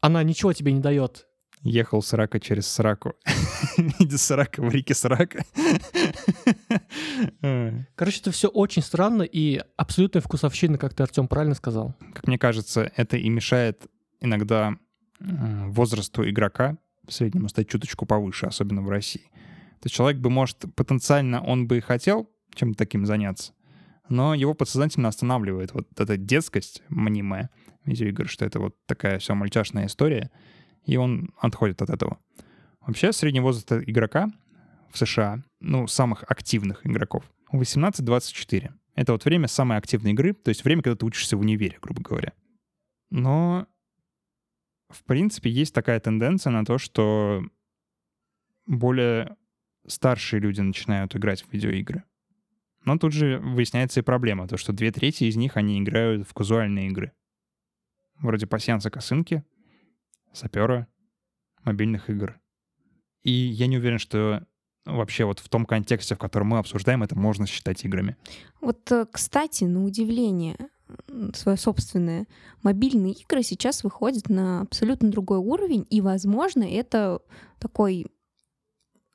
она 0.00 0.22
ничего 0.22 0.52
тебе 0.52 0.72
не 0.72 0.80
дает. 0.80 1.25
Ехал 1.62 2.02
срака 2.02 2.38
через 2.38 2.66
сраку. 2.66 3.14
Иди 3.98 4.16
срака 4.16 4.62
в 4.62 4.68
реке 4.70 4.94
срака. 4.94 5.44
Короче, 7.94 8.20
это 8.20 8.30
все 8.30 8.48
очень 8.48 8.82
странно 8.82 9.22
и 9.22 9.60
абсолютная 9.76 10.22
вкусовщина, 10.22 10.78
как 10.78 10.94
ты, 10.94 11.02
Артем, 11.02 11.28
правильно 11.28 11.54
сказал. 11.54 11.94
Как 12.14 12.26
мне 12.26 12.38
кажется, 12.38 12.90
это 12.96 13.16
и 13.16 13.28
мешает 13.28 13.86
иногда 14.20 14.76
возрасту 15.18 16.28
игрока 16.28 16.78
в 17.06 17.12
среднем 17.12 17.48
стать 17.48 17.68
чуточку 17.68 18.06
повыше, 18.06 18.46
особенно 18.46 18.82
в 18.82 18.88
России. 18.88 19.30
То 19.80 19.86
есть 19.86 19.94
человек 19.94 20.20
бы, 20.20 20.30
может, 20.30 20.64
потенциально 20.74 21.42
он 21.42 21.66
бы 21.66 21.78
и 21.78 21.80
хотел 21.80 22.30
чем-то 22.54 22.78
таким 22.78 23.06
заняться, 23.06 23.52
но 24.08 24.34
его 24.34 24.54
подсознательно 24.54 25.08
останавливает 25.08 25.72
вот 25.72 25.88
эта 25.98 26.16
детскость 26.16 26.82
мнимая 26.88 27.50
видеоигр, 27.84 28.28
что 28.28 28.44
это 28.44 28.58
вот 28.58 28.74
такая 28.86 29.18
вся 29.18 29.34
мальчашная 29.34 29.86
история, 29.86 30.30
и 30.86 30.96
он 30.96 31.34
отходит 31.38 31.82
от 31.82 31.90
этого. 31.90 32.18
Вообще, 32.80 33.12
средний 33.12 33.40
возраст 33.40 33.70
игрока 33.72 34.28
в 34.90 34.98
США, 34.98 35.42
ну, 35.60 35.86
самых 35.86 36.24
активных 36.28 36.86
игроков, 36.86 37.24
18-24. 37.52 38.72
Это 38.94 39.12
вот 39.12 39.24
время 39.24 39.48
самой 39.48 39.76
активной 39.76 40.12
игры, 40.12 40.32
то 40.32 40.48
есть 40.48 40.64
время, 40.64 40.82
когда 40.82 40.96
ты 40.96 41.04
учишься 41.04 41.36
в 41.36 41.40
универе, 41.40 41.78
грубо 41.82 42.00
говоря. 42.00 42.32
Но, 43.10 43.66
в 44.88 45.04
принципе, 45.04 45.50
есть 45.50 45.74
такая 45.74 46.00
тенденция 46.00 46.50
на 46.50 46.64
то, 46.64 46.78
что 46.78 47.42
более 48.66 49.36
старшие 49.86 50.40
люди 50.40 50.60
начинают 50.60 51.14
играть 51.14 51.42
в 51.42 51.52
видеоигры. 51.52 52.04
Но 52.84 52.96
тут 52.98 53.12
же 53.12 53.38
выясняется 53.38 54.00
и 54.00 54.04
проблема, 54.04 54.46
то 54.46 54.56
что 54.56 54.72
две 54.72 54.92
трети 54.92 55.24
из 55.24 55.36
них, 55.36 55.56
они 55.56 55.80
играют 55.80 56.26
в 56.26 56.32
казуальные 56.32 56.88
игры. 56.88 57.12
Вроде 58.20 58.46
пассианса 58.46 58.90
косынки, 58.90 59.44
сапера, 60.36 60.86
мобильных 61.64 62.10
игр. 62.10 62.38
И 63.22 63.30
я 63.30 63.66
не 63.66 63.78
уверен, 63.78 63.98
что 63.98 64.46
вообще 64.84 65.24
вот 65.24 65.40
в 65.40 65.48
том 65.48 65.66
контексте, 65.66 66.14
в 66.14 66.18
котором 66.18 66.48
мы 66.48 66.58
обсуждаем, 66.58 67.02
это 67.02 67.18
можно 67.18 67.46
считать 67.46 67.84
играми. 67.84 68.16
Вот, 68.60 68.90
э, 68.92 69.06
кстати, 69.10 69.64
на 69.64 69.84
удивление, 69.84 70.56
свое 71.34 71.58
собственное, 71.58 72.26
мобильные 72.62 73.14
игры 73.14 73.42
сейчас 73.42 73.82
выходят 73.82 74.28
на 74.28 74.60
абсолютно 74.60 75.10
другой 75.10 75.38
уровень, 75.38 75.86
и, 75.90 76.00
возможно, 76.00 76.62
это 76.62 77.20
такой 77.58 78.06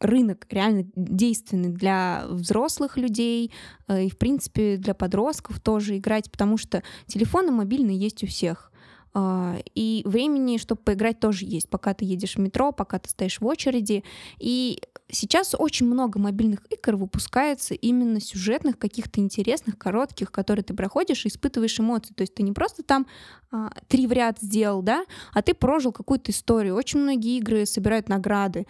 рынок 0.01 0.47
реально 0.49 0.85
действенный 0.95 1.69
для 1.69 2.25
взрослых 2.27 2.97
людей 2.97 3.53
э, 3.87 4.05
и, 4.05 4.09
в 4.09 4.17
принципе, 4.17 4.77
для 4.77 4.93
подростков 4.93 5.59
тоже 5.59 5.97
играть, 5.97 6.29
потому 6.31 6.57
что 6.57 6.83
телефоны 7.05 7.51
мобильные 7.51 7.97
есть 7.97 8.23
у 8.23 8.27
всех. 8.27 8.70
А, 9.13 9.57
И 9.75 10.03
времени, 10.05 10.57
чтобы 10.57 10.81
поиграть, 10.81 11.19
тоже 11.19 11.45
есть, 11.45 11.69
пока 11.69 11.93
ты 11.93 12.05
едешь 12.05 12.35
в 12.35 12.39
метро, 12.39 12.71
пока 12.71 12.99
ты 12.99 13.09
стоишь 13.09 13.41
в 13.41 13.45
очереди. 13.45 14.03
И 14.39 14.81
сейчас 15.09 15.53
очень 15.57 15.85
много 15.85 16.17
мобильных 16.17 16.61
игр 16.69 16.95
выпускается 16.95 17.73
именно 17.73 18.21
сюжетных, 18.21 18.77
каких-то 18.77 19.19
интересных, 19.19 19.77
коротких, 19.77 20.31
которые 20.31 20.63
ты 20.63 20.73
проходишь 20.73 21.25
и 21.25 21.27
испытываешь 21.27 21.79
эмоции. 21.79 22.13
То 22.13 22.21
есть 22.21 22.35
ты 22.35 22.43
не 22.43 22.53
просто 22.53 22.83
там 22.83 23.05
а, 23.51 23.71
три 23.87 24.07
в 24.07 24.13
ряд 24.13 24.39
сделал, 24.39 24.81
да, 24.81 25.05
а 25.33 25.41
ты 25.41 25.53
прожил 25.53 25.91
какую-то 25.91 26.31
историю. 26.31 26.75
Очень 26.75 27.01
многие 27.01 27.37
игры 27.37 27.65
собирают 27.65 28.07
награды. 28.07 28.65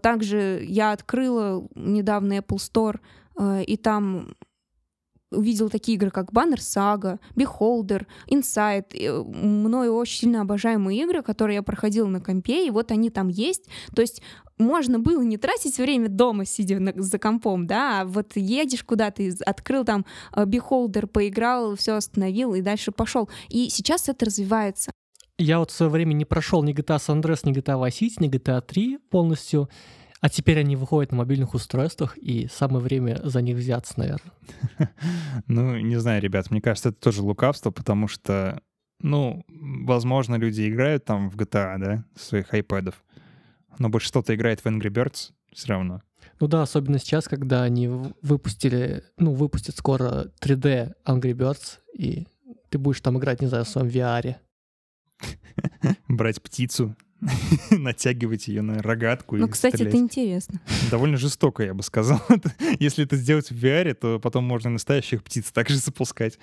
Также 0.00 0.64
я 0.66 0.92
открыла 0.92 1.68
недавно 1.74 2.38
Apple 2.38 2.56
Store, 2.56 2.98
э, 3.38 3.64
и 3.64 3.76
там 3.76 4.34
увидела 5.32 5.68
такие 5.68 5.96
игры, 5.96 6.10
как 6.10 6.32
Banner 6.32 6.58
Saga, 6.58 7.18
Beholder, 7.34 8.06
Inside, 8.30 8.94
э, 8.94 9.22
мною 9.22 9.94
очень 9.94 10.20
сильно 10.20 10.42
обожаемые 10.42 11.02
игры, 11.02 11.22
которые 11.22 11.56
я 11.56 11.62
проходила 11.62 12.06
на 12.06 12.20
компе, 12.20 12.66
и 12.66 12.70
вот 12.70 12.90
они 12.90 13.10
там 13.10 13.28
есть. 13.28 13.66
То 13.94 14.02
есть 14.02 14.22
можно 14.58 14.98
было 14.98 15.22
не 15.22 15.36
тратить 15.36 15.78
время 15.78 16.08
дома, 16.08 16.44
сидя 16.44 16.78
на- 16.78 16.92
за 16.96 17.18
компом, 17.18 17.66
да, 17.66 18.00
а 18.00 18.04
вот 18.04 18.36
едешь 18.36 18.84
куда-то, 18.84 19.22
открыл 19.44 19.84
там 19.84 20.04
э, 20.34 20.44
Beholder, 20.44 21.06
поиграл, 21.06 21.74
все 21.76 21.94
остановил 21.94 22.54
и 22.54 22.60
дальше 22.60 22.92
пошел. 22.92 23.28
И 23.48 23.68
сейчас 23.70 24.08
это 24.08 24.26
развивается. 24.26 24.92
Я 25.38 25.58
вот 25.58 25.70
в 25.70 25.74
свое 25.74 25.90
время 25.90 26.12
не 26.12 26.24
прошел 26.24 26.62
ни 26.62 26.72
GTA 26.72 26.98
San 26.98 27.20
Andreas, 27.20 27.40
ни 27.44 27.52
GTA 27.52 27.80
Vice 27.80 28.00
City, 28.00 28.14
ни 28.20 28.28
GTA 28.30 28.60
3 28.60 28.98
полностью, 29.10 29.68
а 30.22 30.28
теперь 30.28 30.60
они 30.60 30.76
выходят 30.76 31.10
на 31.10 31.18
мобильных 31.18 31.52
устройствах, 31.52 32.16
и 32.16 32.46
самое 32.46 32.82
время 32.82 33.20
за 33.24 33.42
них 33.42 33.56
взяться, 33.56 33.94
наверное. 33.98 34.32
Ну, 35.48 35.76
не 35.78 35.96
знаю, 35.96 36.22
ребят, 36.22 36.50
мне 36.50 36.62
кажется, 36.62 36.90
это 36.90 36.98
тоже 37.00 37.22
лукавство, 37.22 37.72
потому 37.72 38.06
что, 38.06 38.62
ну, 39.00 39.44
возможно, 39.48 40.36
люди 40.36 40.68
играют 40.68 41.04
там 41.04 41.28
в 41.28 41.36
GTA, 41.36 41.76
да, 41.78 42.04
своих 42.14 42.54
айпэдов, 42.54 43.02
но 43.80 43.88
большинство-то 43.88 44.32
играет 44.34 44.60
в 44.60 44.66
Angry 44.66 44.90
Birds 44.90 45.32
все 45.52 45.68
равно. 45.68 46.02
Ну 46.38 46.46
да, 46.46 46.62
особенно 46.62 47.00
сейчас, 47.00 47.26
когда 47.26 47.64
они 47.64 47.88
выпустили, 47.88 49.02
ну, 49.18 49.32
выпустят 49.32 49.76
скоро 49.76 50.30
3D 50.40 50.94
Angry 51.04 51.32
Birds, 51.32 51.78
и 51.98 52.28
ты 52.70 52.78
будешь 52.78 53.00
там 53.00 53.18
играть, 53.18 53.40
не 53.40 53.48
знаю, 53.48 53.64
в 53.64 53.68
своем 53.68 53.88
VR. 53.88 54.36
Брать 56.08 56.40
птицу, 56.40 56.94
натягивать 57.70 58.48
ее 58.48 58.62
на 58.62 58.82
рогатку 58.82 59.36
Ну, 59.36 59.48
кстати, 59.48 59.76
стрелять. 59.76 59.94
это 59.94 60.02
интересно. 60.02 60.60
Довольно 60.90 61.16
жестоко, 61.16 61.62
я 61.62 61.74
бы 61.74 61.82
сказал. 61.82 62.20
Если 62.80 63.04
это 63.04 63.16
сделать 63.16 63.50
в 63.50 63.64
VR, 63.64 63.94
то 63.94 64.18
потом 64.18 64.44
можно 64.44 64.70
настоящих 64.70 65.22
птиц 65.22 65.52
также 65.52 65.76
запускать. 65.76 66.38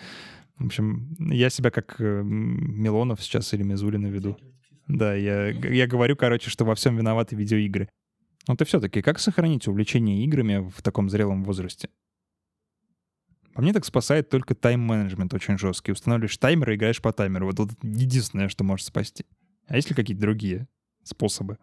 В 0.58 0.66
общем, 0.66 1.16
я 1.20 1.50
себя 1.50 1.72
как 1.72 1.96
э, 2.00 2.22
Милонов 2.24 3.22
сейчас 3.22 3.54
или 3.54 3.64
Мизулина 3.64 4.08
веду. 4.08 4.38
Да, 4.88 5.14
я, 5.14 5.50
я 5.50 5.88
говорю, 5.88 6.16
короче, 6.16 6.50
что 6.50 6.66
во 6.66 6.76
всем 6.76 6.98
виноваты 6.98 7.36
видеоигры. 7.36 7.90
Вот 8.48 8.62
и 8.62 8.66
все-таки, 8.66 9.02
как 9.02 9.20
сохранить 9.20 9.68
увлечение 9.68 10.24
играми 10.26 10.70
в 10.70 10.82
таком 10.82 11.10
зрелом 11.10 11.44
возрасте? 11.44 11.90
По 13.54 13.62
мне 13.62 13.74
так 13.74 13.86
спасает 13.86 14.30
только 14.30 14.56
тайм-менеджмент 14.56 15.34
очень 15.34 15.58
жесткий. 15.58 15.92
Устанавливаешь 15.92 16.38
таймер 16.38 16.72
и 16.72 16.76
играешь 16.76 17.02
по 17.02 17.12
таймеру. 17.12 17.48
Вот 17.48 17.60
это 17.60 17.76
единственное, 17.84 18.48
что 18.48 18.64
может 18.64 18.88
спасти. 18.88 19.26
А 19.70 19.76
есть 19.76 19.90
ли 19.90 19.96
какие-то 19.96 20.22
другие 20.22 20.68
способы? 21.04 21.58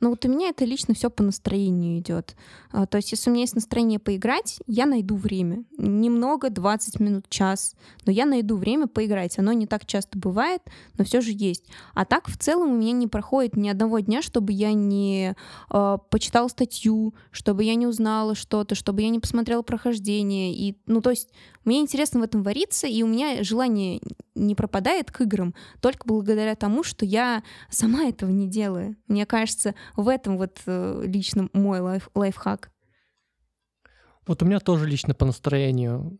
Ну 0.00 0.10
вот 0.10 0.22
у 0.26 0.28
меня 0.28 0.50
это 0.50 0.66
лично 0.66 0.92
все 0.92 1.08
по 1.08 1.22
настроению 1.22 1.98
идет. 1.98 2.36
А, 2.70 2.84
то 2.84 2.98
есть 2.98 3.10
если 3.12 3.30
у 3.30 3.32
меня 3.32 3.44
есть 3.44 3.54
настроение 3.54 3.98
поиграть, 3.98 4.58
я 4.66 4.84
найду 4.84 5.16
время. 5.16 5.64
Немного, 5.78 6.50
20 6.50 7.00
минут, 7.00 7.30
час, 7.30 7.74
но 8.04 8.12
я 8.12 8.26
найду 8.26 8.56
время 8.56 8.86
поиграть. 8.86 9.38
Оно 9.38 9.54
не 9.54 9.66
так 9.66 9.86
часто 9.86 10.18
бывает, 10.18 10.60
но 10.98 11.04
все 11.04 11.22
же 11.22 11.30
есть. 11.32 11.64
А 11.94 12.04
так 12.04 12.28
в 12.28 12.36
целом 12.36 12.72
у 12.72 12.76
меня 12.76 12.92
не 12.92 13.06
проходит 13.06 13.56
ни 13.56 13.68
одного 13.70 14.00
дня, 14.00 14.20
чтобы 14.20 14.52
я 14.52 14.74
не 14.74 15.36
э, 15.70 15.98
почитала 16.10 16.48
статью, 16.48 17.14
чтобы 17.30 17.64
я 17.64 17.74
не 17.74 17.86
узнала 17.86 18.34
что-то, 18.34 18.74
чтобы 18.74 19.00
я 19.00 19.08
не 19.08 19.20
посмотрела 19.20 19.62
прохождение. 19.62 20.52
И, 20.52 20.76
ну 20.84 21.00
то 21.00 21.10
есть 21.10 21.30
мне 21.64 21.80
интересно 21.80 22.20
в 22.20 22.24
этом 22.24 22.42
вариться, 22.42 22.86
и 22.86 23.02
у 23.02 23.06
меня 23.06 23.42
желание 23.42 24.02
не 24.34 24.54
пропадает 24.54 25.10
к 25.10 25.20
играм 25.22 25.54
только 25.80 26.06
благодаря 26.06 26.54
тому, 26.54 26.82
что 26.82 27.04
я 27.04 27.42
сама 27.70 28.04
этого 28.04 28.30
не 28.30 28.48
делаю. 28.48 28.96
Мне 29.06 29.26
кажется, 29.26 29.74
в 29.96 30.08
этом 30.08 30.36
вот 30.36 30.60
э, 30.66 31.02
лично 31.04 31.48
мой 31.52 31.80
лайф 31.80 32.10
лайфхак. 32.14 32.70
Вот 34.26 34.42
у 34.42 34.46
меня 34.46 34.60
тоже 34.60 34.86
лично 34.86 35.14
по 35.14 35.26
настроению. 35.26 36.18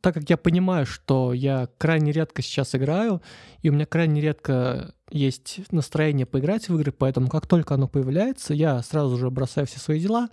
Так 0.00 0.14
как 0.14 0.30
я 0.30 0.36
понимаю, 0.36 0.86
что 0.86 1.32
я 1.32 1.68
крайне 1.78 2.12
редко 2.12 2.42
сейчас 2.42 2.74
играю, 2.74 3.22
и 3.62 3.70
у 3.70 3.72
меня 3.72 3.86
крайне 3.86 4.20
редко 4.20 4.94
есть 5.10 5.60
настроение 5.72 6.26
поиграть 6.26 6.68
в 6.68 6.76
игры, 6.76 6.92
поэтому 6.92 7.28
как 7.28 7.46
только 7.46 7.74
оно 7.74 7.88
появляется, 7.88 8.54
я 8.54 8.80
сразу 8.82 9.16
же 9.16 9.30
бросаю 9.30 9.66
все 9.66 9.80
свои 9.80 9.98
дела, 9.98 10.28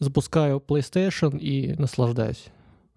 запускаю 0.00 0.58
PlayStation 0.58 1.38
и 1.38 1.74
наслаждаюсь. 1.74 2.46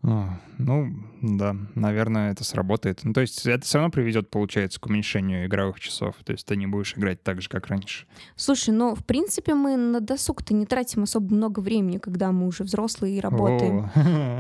Ну, 0.03 0.93
да, 1.21 1.55
наверное, 1.75 2.31
это 2.31 2.43
сработает. 2.43 3.01
Ну, 3.03 3.13
то 3.13 3.21
есть 3.21 3.45
это 3.45 3.65
все 3.65 3.79
равно 3.79 3.91
приведет, 3.91 4.29
получается, 4.29 4.79
к 4.79 4.85
уменьшению 4.85 5.47
игровых 5.47 5.79
часов. 5.79 6.15
То 6.23 6.31
есть 6.31 6.45
ты 6.45 6.55
не 6.55 6.67
будешь 6.67 6.93
играть 6.95 7.23
так 7.23 7.41
же, 7.41 7.49
как 7.49 7.67
раньше. 7.67 8.05
Слушай, 8.35 8.73
ну, 8.73 8.95
в 8.95 9.03
принципе, 9.03 9.53
мы 9.53 9.75
на 9.75 9.99
досуг-то 9.99 10.53
не 10.53 10.65
тратим 10.65 11.03
особо 11.03 11.33
много 11.33 11.59
времени, 11.59 11.97
когда 11.97 12.31
мы 12.31 12.47
уже 12.47 12.63
взрослые 12.63 13.17
и 13.17 13.19
работаем. 13.19 13.89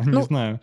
Не 0.05 0.11
ну, 0.11 0.21
знаю. 0.21 0.61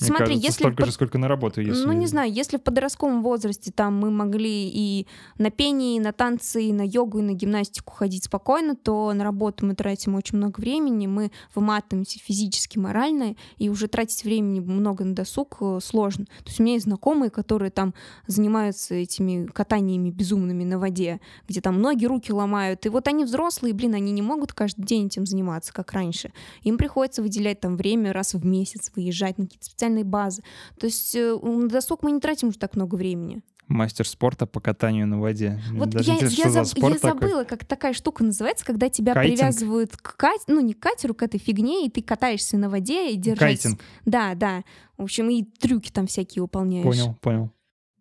Мне 0.00 0.06
Смотри, 0.06 0.26
кажется, 0.26 0.46
если 0.46 0.62
столько 0.62 0.76
под... 0.78 0.86
же, 0.86 0.92
сколько 0.92 1.18
на 1.18 1.28
работу, 1.28 1.60
если... 1.60 1.84
Ну, 1.84 1.92
не 1.92 2.06
знаю, 2.06 2.32
если 2.32 2.56
в 2.56 2.62
подростковом 2.62 3.22
возрасте 3.22 3.70
там 3.70 3.98
мы 3.98 4.10
могли 4.10 4.68
и 4.68 5.06
на 5.36 5.50
пение, 5.50 5.98
и 5.98 6.00
на 6.00 6.12
танцы, 6.12 6.64
и 6.64 6.72
на 6.72 6.80
йогу, 6.80 7.18
и 7.18 7.22
на 7.22 7.32
гимнастику 7.32 7.92
ходить 7.92 8.24
спокойно, 8.24 8.74
то 8.74 9.12
на 9.12 9.22
работу 9.22 9.66
мы 9.66 9.74
тратим 9.74 10.14
очень 10.14 10.38
много 10.38 10.60
времени, 10.60 11.06
мы 11.06 11.30
выматываемся 11.54 12.18
физически, 12.18 12.78
морально, 12.78 13.36
и 13.58 13.68
уже 13.68 13.86
тратить 13.86 14.24
времени 14.24 14.60
много 14.60 15.04
на 15.04 15.14
досуг 15.14 15.58
э, 15.60 15.78
сложно. 15.82 16.24
То 16.24 16.46
есть 16.46 16.60
у 16.60 16.62
меня 16.62 16.74
есть 16.74 16.86
знакомые, 16.86 17.30
которые 17.30 17.70
там 17.70 17.92
занимаются 18.26 18.94
этими 18.94 19.44
катаниями 19.46 20.08
безумными 20.10 20.64
на 20.64 20.78
воде, 20.78 21.20
где 21.48 21.60
там 21.60 21.82
ноги, 21.82 22.06
руки 22.06 22.32
ломают, 22.32 22.86
и 22.86 22.88
вот 22.88 23.08
они 23.08 23.24
взрослые, 23.24 23.74
блин, 23.74 23.94
они 23.94 24.10
не 24.12 24.22
могут 24.22 24.54
каждый 24.54 24.86
день 24.86 25.06
этим 25.08 25.26
заниматься, 25.26 25.70
как 25.70 25.92
раньше. 25.92 26.32
Им 26.62 26.78
приходится 26.78 27.20
выделять 27.20 27.60
там 27.60 27.76
время 27.76 28.14
раз 28.14 28.32
в 28.32 28.46
месяц, 28.46 28.90
выезжать 28.96 29.36
на 29.36 29.44
какие-то 29.44 29.81
специальной 29.82 30.04
базы. 30.04 30.42
То 30.78 30.86
есть 30.86 31.14
э, 31.14 31.36
на 31.42 31.68
досуг 31.68 32.02
мы 32.02 32.12
не 32.12 32.20
тратим 32.20 32.48
уже 32.48 32.58
так 32.58 32.76
много 32.76 32.94
времени. 32.94 33.42
Мастер 33.68 34.06
спорта 34.06 34.46
по 34.46 34.60
катанию 34.60 35.06
на 35.06 35.20
воде. 35.20 35.60
Вот 35.72 35.88
Даже 35.88 36.12
я, 36.12 36.18
я, 36.18 36.28
за, 36.50 36.62
я 36.76 36.98
забыла, 36.98 37.44
как 37.44 37.64
такая 37.64 37.94
штука 37.94 38.22
называется, 38.22 38.64
когда 38.66 38.88
тебя 38.88 39.14
Кайтинг? 39.14 39.38
привязывают 39.38 39.96
к 39.96 40.16
кат... 40.16 40.40
ну 40.46 40.60
не 40.60 40.74
к 40.74 40.80
катеру, 40.80 41.14
к 41.14 41.22
этой 41.22 41.38
фигне, 41.38 41.86
и 41.86 41.90
ты 41.90 42.02
катаешься 42.02 42.58
на 42.58 42.68
воде 42.68 43.10
и 43.12 43.16
держишь. 43.16 43.38
Кайтинг. 43.38 43.80
Да, 44.04 44.34
да. 44.34 44.62
В 44.98 45.02
общем, 45.04 45.30
и 45.30 45.42
трюки 45.42 45.90
там 45.90 46.06
всякие 46.06 46.42
выполняешь. 46.42 46.84
Понял, 46.84 47.16
понял. 47.20 47.50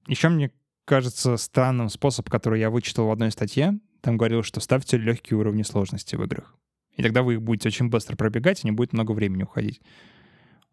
Еще 0.08 0.30
мне 0.30 0.52
кажется 0.86 1.38
странным 1.38 1.90
способ, 1.90 2.30
который 2.30 2.60
я 2.60 2.70
вычитал 2.70 3.08
в 3.08 3.12
одной 3.12 3.32
статье. 3.32 3.80
Там 4.02 4.18
говорил, 4.18 4.44
что 4.44 4.60
ставьте 4.60 4.98
легкие 4.98 5.38
уровни 5.38 5.64
сложности 5.64 6.16
в 6.16 6.24
играх. 6.24 6.56
И 6.98 7.04
тогда 7.04 7.22
вы 7.24 7.36
их 7.36 7.42
будете 7.42 7.70
очень 7.70 7.90
быстро 7.90 8.18
пробегать, 8.18 8.64
и 8.64 8.68
не 8.68 8.72
будет 8.72 8.94
много 8.94 9.14
времени 9.14 9.44
уходить. 9.44 9.80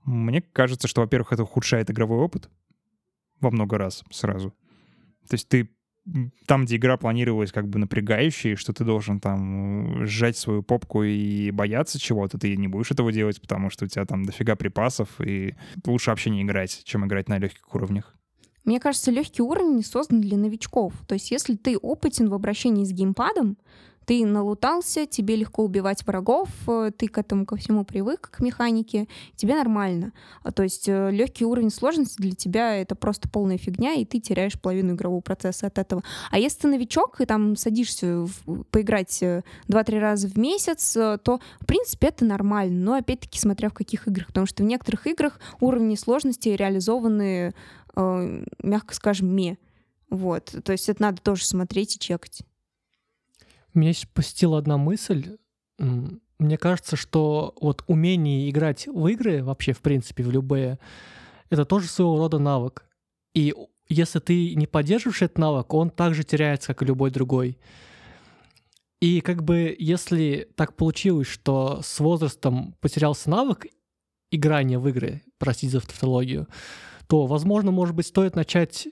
Мне 0.09 0.41
кажется, 0.41 0.89
что, 0.89 1.03
во-первых, 1.03 1.33
это 1.33 1.43
ухудшает 1.43 1.91
игровой 1.91 2.19
опыт 2.19 2.49
во 3.41 3.51
много 3.51 3.77
раз 3.77 4.03
сразу. 4.11 4.55
То 5.29 5.35
есть 5.35 5.49
ты 5.49 5.71
там, 6.47 6.65
где 6.65 6.77
игра 6.77 6.97
планировалась 6.97 7.53
как 7.53 7.69
бы 7.69 7.79
напрягающей, 7.79 8.55
что 8.55 8.73
ты 8.73 8.85
должен 8.85 9.21
там 9.21 10.07
сжать 10.07 10.39
свою 10.39 10.63
попку 10.63 11.03
и 11.03 11.51
бояться 11.51 11.99
чего-то, 11.99 12.39
ты 12.39 12.57
не 12.57 12.69
будешь 12.69 12.91
этого 12.91 13.13
делать, 13.13 13.39
потому 13.39 13.69
что 13.69 13.85
у 13.85 13.89
тебя 13.89 14.07
там 14.07 14.25
дофига 14.25 14.57
припасов, 14.57 15.21
и 15.21 15.55
лучше 15.85 16.09
вообще 16.09 16.31
не 16.31 16.43
играть, 16.43 16.83
чем 16.85 17.07
играть 17.07 17.29
на 17.29 17.39
легких 17.39 17.75
уровнях. 17.75 18.17
Мне 18.65 18.81
кажется, 18.81 19.11
легкий 19.11 19.43
уровень 19.43 19.85
создан 19.85 20.23
для 20.23 20.39
новичков. 20.39 20.95
То 21.07 21.15
есть 21.15 21.31
если 21.31 21.55
ты 21.57 21.77
опытен 21.77 22.31
в 22.31 22.35
обращении 22.35 22.85
с 22.85 22.93
геймпадом, 22.93 23.59
ты 24.09 24.25
налутался, 24.25 25.05
тебе 25.05 25.37
легко 25.37 25.63
убивать 25.63 26.07
врагов, 26.07 26.49
э, 26.67 26.91
ты 26.97 27.09
к 27.09 27.19
этому 27.19 27.45
ко 27.45 27.57
всему 27.57 27.85
привык, 27.85 28.31
к 28.31 28.41
механике, 28.41 29.07
тебе 29.37 29.55
нормально. 29.55 30.15
А, 30.43 30.51
то 30.51 30.63
есть 30.63 30.89
э, 30.89 31.11
легкий 31.11 31.45
уровень 31.45 31.69
сложности 31.69 32.17
для 32.17 32.33
тебя 32.33 32.75
это 32.75 32.95
просто 32.95 33.29
полная 33.29 33.59
фигня, 33.59 33.93
и 33.93 34.07
ты 34.07 34.19
теряешь 34.19 34.59
половину 34.59 34.95
игрового 34.95 35.21
процесса 35.21 35.67
от 35.67 35.77
этого. 35.77 36.03
А 36.31 36.39
если 36.39 36.61
ты 36.61 36.69
новичок 36.69 37.21
и 37.21 37.27
там 37.27 37.55
садишься 37.55 38.25
в, 38.25 38.63
поиграть 38.71 39.23
2-3 39.23 39.43
э, 39.69 39.99
раза 39.99 40.27
в 40.27 40.39
месяц, 40.39 40.93
то 40.95 41.41
в 41.61 41.67
принципе 41.67 42.07
это 42.07 42.25
нормально. 42.25 42.83
Но 42.83 42.95
опять-таки 42.95 43.39
смотря 43.39 43.69
в 43.69 43.75
каких 43.75 44.09
играх, 44.09 44.29
потому 44.29 44.47
что 44.47 44.63
в 44.63 44.67
некоторых 44.67 45.07
играх 45.07 45.39
уровни 45.61 45.97
сложности 45.97 46.49
реализованы, 46.49 47.53
мягко 47.95 48.95
скажем, 48.95 49.29
ме. 49.29 49.59
Вот, 50.09 50.55
то 50.65 50.73
есть 50.73 50.89
это 50.89 51.03
надо 51.03 51.21
тоже 51.21 51.45
смотреть 51.45 51.97
и 51.97 51.99
чекать. 51.99 52.48
Меня 53.79 53.93
посетила 54.13 54.59
одна 54.59 54.77
мысль. 54.77 55.39
Мне 55.79 56.59
кажется, 56.59 56.97
что 56.97 57.55
вот 57.61 57.85
умение 57.87 58.51
играть 58.51 58.87
в 58.87 59.07
игры, 59.07 59.43
вообще, 59.45 59.73
в 59.73 59.81
принципе, 59.81 60.25
в 60.25 60.31
любые, 60.31 60.79
это 61.49 61.65
тоже 61.65 61.87
своего 61.87 62.19
рода 62.19 62.39
навык. 62.39 62.85
И 63.35 63.55
если 63.89 64.19
ты 64.19 64.55
не 64.55 64.67
поддерживаешь 64.67 65.23
этот 65.23 65.39
навык, 65.39 65.73
он 65.73 65.91
также 65.91 66.25
теряется, 66.25 66.75
как 66.75 66.83
и 66.83 66.87
любой 66.87 67.11
другой. 67.11 67.59
И 69.01 69.21
как 69.21 69.45
бы 69.45 69.77
если 69.79 70.49
так 70.57 70.75
получилось, 70.75 71.29
что 71.29 71.81
с 71.83 72.01
возрастом 72.01 72.75
потерялся 72.81 73.31
навык 73.31 73.67
играния 74.33 74.79
в 74.81 74.89
игры, 74.89 75.23
простите 75.39 75.79
за 75.79 75.81
тавтологию, 75.81 76.49
то, 77.07 77.27
возможно, 77.27 77.71
может 77.71 77.95
быть, 77.95 78.07
стоит 78.07 78.35
начать 78.35 78.89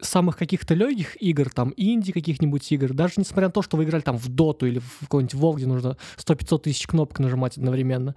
самых 0.00 0.36
каких-то 0.36 0.74
легких 0.74 1.20
игр, 1.20 1.50
там, 1.50 1.72
инди 1.76 2.12
каких-нибудь 2.12 2.70
игр, 2.72 2.92
даже 2.92 3.14
несмотря 3.16 3.48
на 3.48 3.52
то, 3.52 3.62
что 3.62 3.76
вы 3.76 3.84
играли 3.84 4.02
там 4.02 4.16
в 4.16 4.28
доту 4.28 4.66
или 4.66 4.78
в 4.78 5.00
какой-нибудь 5.00 5.56
где 5.56 5.66
нужно 5.66 5.96
100-500 6.16 6.58
тысяч 6.60 6.86
кнопок 6.86 7.18
нажимать 7.18 7.56
одновременно, 7.56 8.14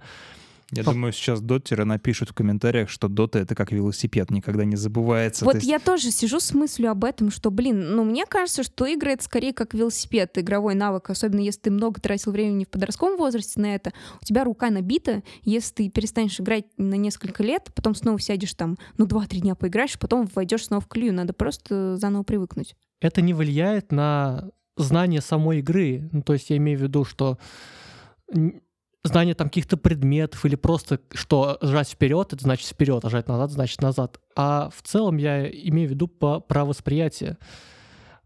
я 0.72 0.84
По... 0.84 0.92
думаю, 0.92 1.12
сейчас 1.12 1.42
дотеры 1.42 1.84
напишут 1.84 2.30
в 2.30 2.34
комментариях, 2.34 2.88
что 2.88 3.08
дота— 3.08 3.38
это 3.40 3.54
как 3.54 3.72
велосипед, 3.72 4.30
никогда 4.30 4.64
не 4.64 4.76
забывается. 4.76 5.44
Вот 5.44 5.56
есть... 5.56 5.66
я 5.66 5.78
тоже 5.78 6.10
сижу 6.10 6.40
с 6.40 6.54
мыслью 6.54 6.90
об 6.90 7.04
этом, 7.04 7.30
что, 7.30 7.50
блин, 7.50 7.94
ну 7.94 8.04
мне 8.04 8.24
кажется, 8.24 8.62
что 8.62 8.86
игры— 8.86 9.10
это 9.12 9.22
скорее 9.22 9.52
как 9.52 9.74
велосипед, 9.74 10.38
игровой 10.38 10.74
навык, 10.74 11.10
особенно 11.10 11.40
если 11.40 11.60
ты 11.60 11.70
много 11.70 12.00
тратил 12.00 12.32
времени 12.32 12.64
в 12.64 12.68
подростковом 12.68 13.18
возрасте 13.18 13.60
на 13.60 13.74
это, 13.74 13.92
у 14.20 14.24
тебя 14.24 14.44
рука 14.44 14.70
набита, 14.70 15.22
если 15.42 15.74
ты 15.74 15.90
перестанешь 15.90 16.40
играть 16.40 16.64
на 16.78 16.94
несколько 16.94 17.42
лет, 17.42 17.70
потом 17.74 17.94
снова 17.94 18.18
сядешь 18.18 18.54
там, 18.54 18.78
ну, 18.96 19.06
два-три 19.06 19.40
дня 19.40 19.54
поиграешь, 19.54 19.98
потом 19.98 20.26
войдешь 20.34 20.64
снова 20.64 20.80
в 20.80 20.88
клюю, 20.88 21.12
надо 21.12 21.34
просто 21.34 21.96
заново 21.98 22.22
привыкнуть. 22.22 22.74
Это 23.02 23.20
не 23.20 23.34
влияет 23.34 23.92
на 23.92 24.48
знание 24.78 25.20
самой 25.20 25.58
игры. 25.58 26.08
Ну, 26.12 26.22
то 26.22 26.32
есть 26.32 26.48
я 26.48 26.56
имею 26.56 26.78
в 26.78 26.82
виду, 26.82 27.04
что 27.04 27.38
знание 29.04 29.34
там 29.34 29.48
каких-то 29.48 29.76
предметов 29.76 30.44
или 30.44 30.54
просто 30.54 31.00
что 31.12 31.58
жать 31.60 31.90
вперед, 31.90 32.32
это 32.32 32.42
значит 32.42 32.68
вперед, 32.68 33.04
а 33.04 33.10
жать 33.10 33.28
назад 33.28 33.50
значит 33.50 33.80
назад. 33.82 34.20
А 34.36 34.70
в 34.74 34.82
целом 34.82 35.16
я 35.16 35.48
имею 35.48 35.88
в 35.88 35.92
виду 35.92 36.08
по, 36.08 36.40
про 36.40 36.64
восприятие. 36.64 37.38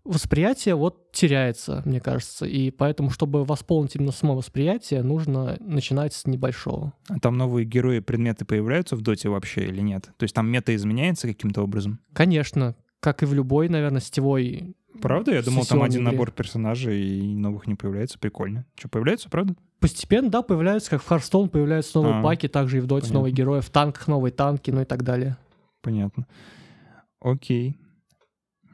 Восприятие 0.04 0.76
вот 0.76 1.10
теряется, 1.10 1.82
мне 1.84 2.00
кажется, 2.00 2.46
и 2.46 2.70
поэтому, 2.70 3.10
чтобы 3.10 3.44
восполнить 3.44 3.96
именно 3.96 4.12
само 4.12 4.36
восприятие, 4.36 5.02
нужно 5.02 5.56
начинать 5.58 6.14
с 6.14 6.26
небольшого. 6.26 6.92
А 7.08 7.18
там 7.18 7.36
новые 7.36 7.64
герои, 7.64 7.98
предметы 7.98 8.44
появляются 8.44 8.94
в 8.94 9.00
доте 9.00 9.28
вообще 9.28 9.62
или 9.62 9.80
нет? 9.80 10.04
То 10.16 10.22
есть 10.22 10.34
там 10.34 10.48
мета 10.48 10.72
изменяется 10.76 11.26
каким-то 11.26 11.62
образом? 11.62 11.98
Конечно, 12.12 12.76
как 13.00 13.24
и 13.24 13.26
в 13.26 13.34
любой, 13.34 13.68
наверное, 13.68 14.00
сетевой 14.00 14.76
Правда? 15.00 15.32
Я 15.32 15.42
думал, 15.42 15.64
там 15.64 15.82
один 15.82 16.02
игре. 16.02 16.12
набор 16.12 16.30
персонажей 16.30 17.00
и 17.00 17.34
новых 17.34 17.66
не 17.66 17.74
появляется. 17.74 18.18
Прикольно. 18.18 18.64
Что, 18.76 18.88
появляется, 18.88 19.28
правда? 19.28 19.54
Постепенно, 19.80 20.30
да, 20.30 20.42
появляются, 20.42 20.90
как 20.90 21.02
в 21.02 21.10
Hearthstone 21.10 21.48
появляются 21.48 21.98
новые 21.98 22.20
а, 22.20 22.22
паки, 22.22 22.48
также 22.48 22.78
и 22.78 22.80
в 22.80 22.86
Доте 22.86 23.12
новые 23.12 23.32
герои, 23.32 23.60
в 23.60 23.70
танках 23.70 24.08
новые 24.08 24.32
танки, 24.32 24.70
ну 24.70 24.80
и 24.80 24.84
так 24.84 25.02
далее. 25.02 25.36
Понятно. 25.82 26.26
Окей. 27.20 27.76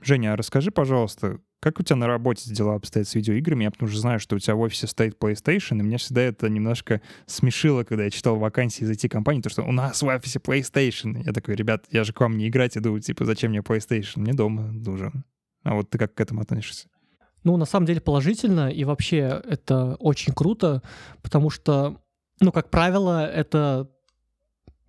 Женя, 0.02 0.32
а 0.32 0.36
расскажи, 0.36 0.70
пожалуйста, 0.70 1.38
Как 1.62 1.78
у 1.78 1.84
тебя 1.84 1.94
на 1.94 2.08
работе 2.08 2.52
дела 2.52 2.74
обстоят 2.74 3.06
с 3.06 3.14
видеоиграми? 3.14 3.62
Я 3.62 3.70
потому 3.70 3.88
что 3.88 4.00
знаю, 4.00 4.18
что 4.18 4.34
у 4.34 4.38
тебя 4.40 4.56
в 4.56 4.60
офисе 4.60 4.88
стоит 4.88 5.16
PlayStation, 5.16 5.78
и 5.78 5.82
меня 5.82 5.96
всегда 5.98 6.22
это 6.22 6.48
немножко 6.48 7.00
смешило, 7.26 7.84
когда 7.84 8.02
я 8.02 8.10
читал 8.10 8.36
вакансии 8.36 8.82
из 8.82 8.90
IT-компании, 8.90 9.42
то, 9.42 9.48
что 9.48 9.62
у 9.62 9.70
нас 9.70 10.02
в 10.02 10.06
офисе 10.06 10.40
PlayStation. 10.40 11.22
Я 11.24 11.32
такой, 11.32 11.54
ребят, 11.54 11.84
я 11.92 12.02
же 12.02 12.12
к 12.12 12.20
вам 12.20 12.36
не 12.36 12.48
играть 12.48 12.76
иду, 12.76 12.98
типа, 12.98 13.24
зачем 13.24 13.52
мне 13.52 13.60
PlayStation? 13.60 14.20
Мне 14.20 14.32
дома 14.32 14.72
нужен. 14.72 15.24
А 15.62 15.74
вот 15.74 15.90
ты 15.90 15.98
как 15.98 16.14
к 16.14 16.20
этому 16.20 16.42
относишься? 16.42 16.88
Ну, 17.44 17.56
на 17.56 17.64
самом 17.64 17.86
деле 17.86 18.00
положительно, 18.00 18.70
и 18.70 18.84
вообще 18.84 19.42
это 19.48 19.96
очень 19.96 20.32
круто, 20.32 20.82
потому 21.22 21.50
что, 21.50 22.00
ну, 22.40 22.52
как 22.52 22.70
правило, 22.70 23.26
это 23.26 23.90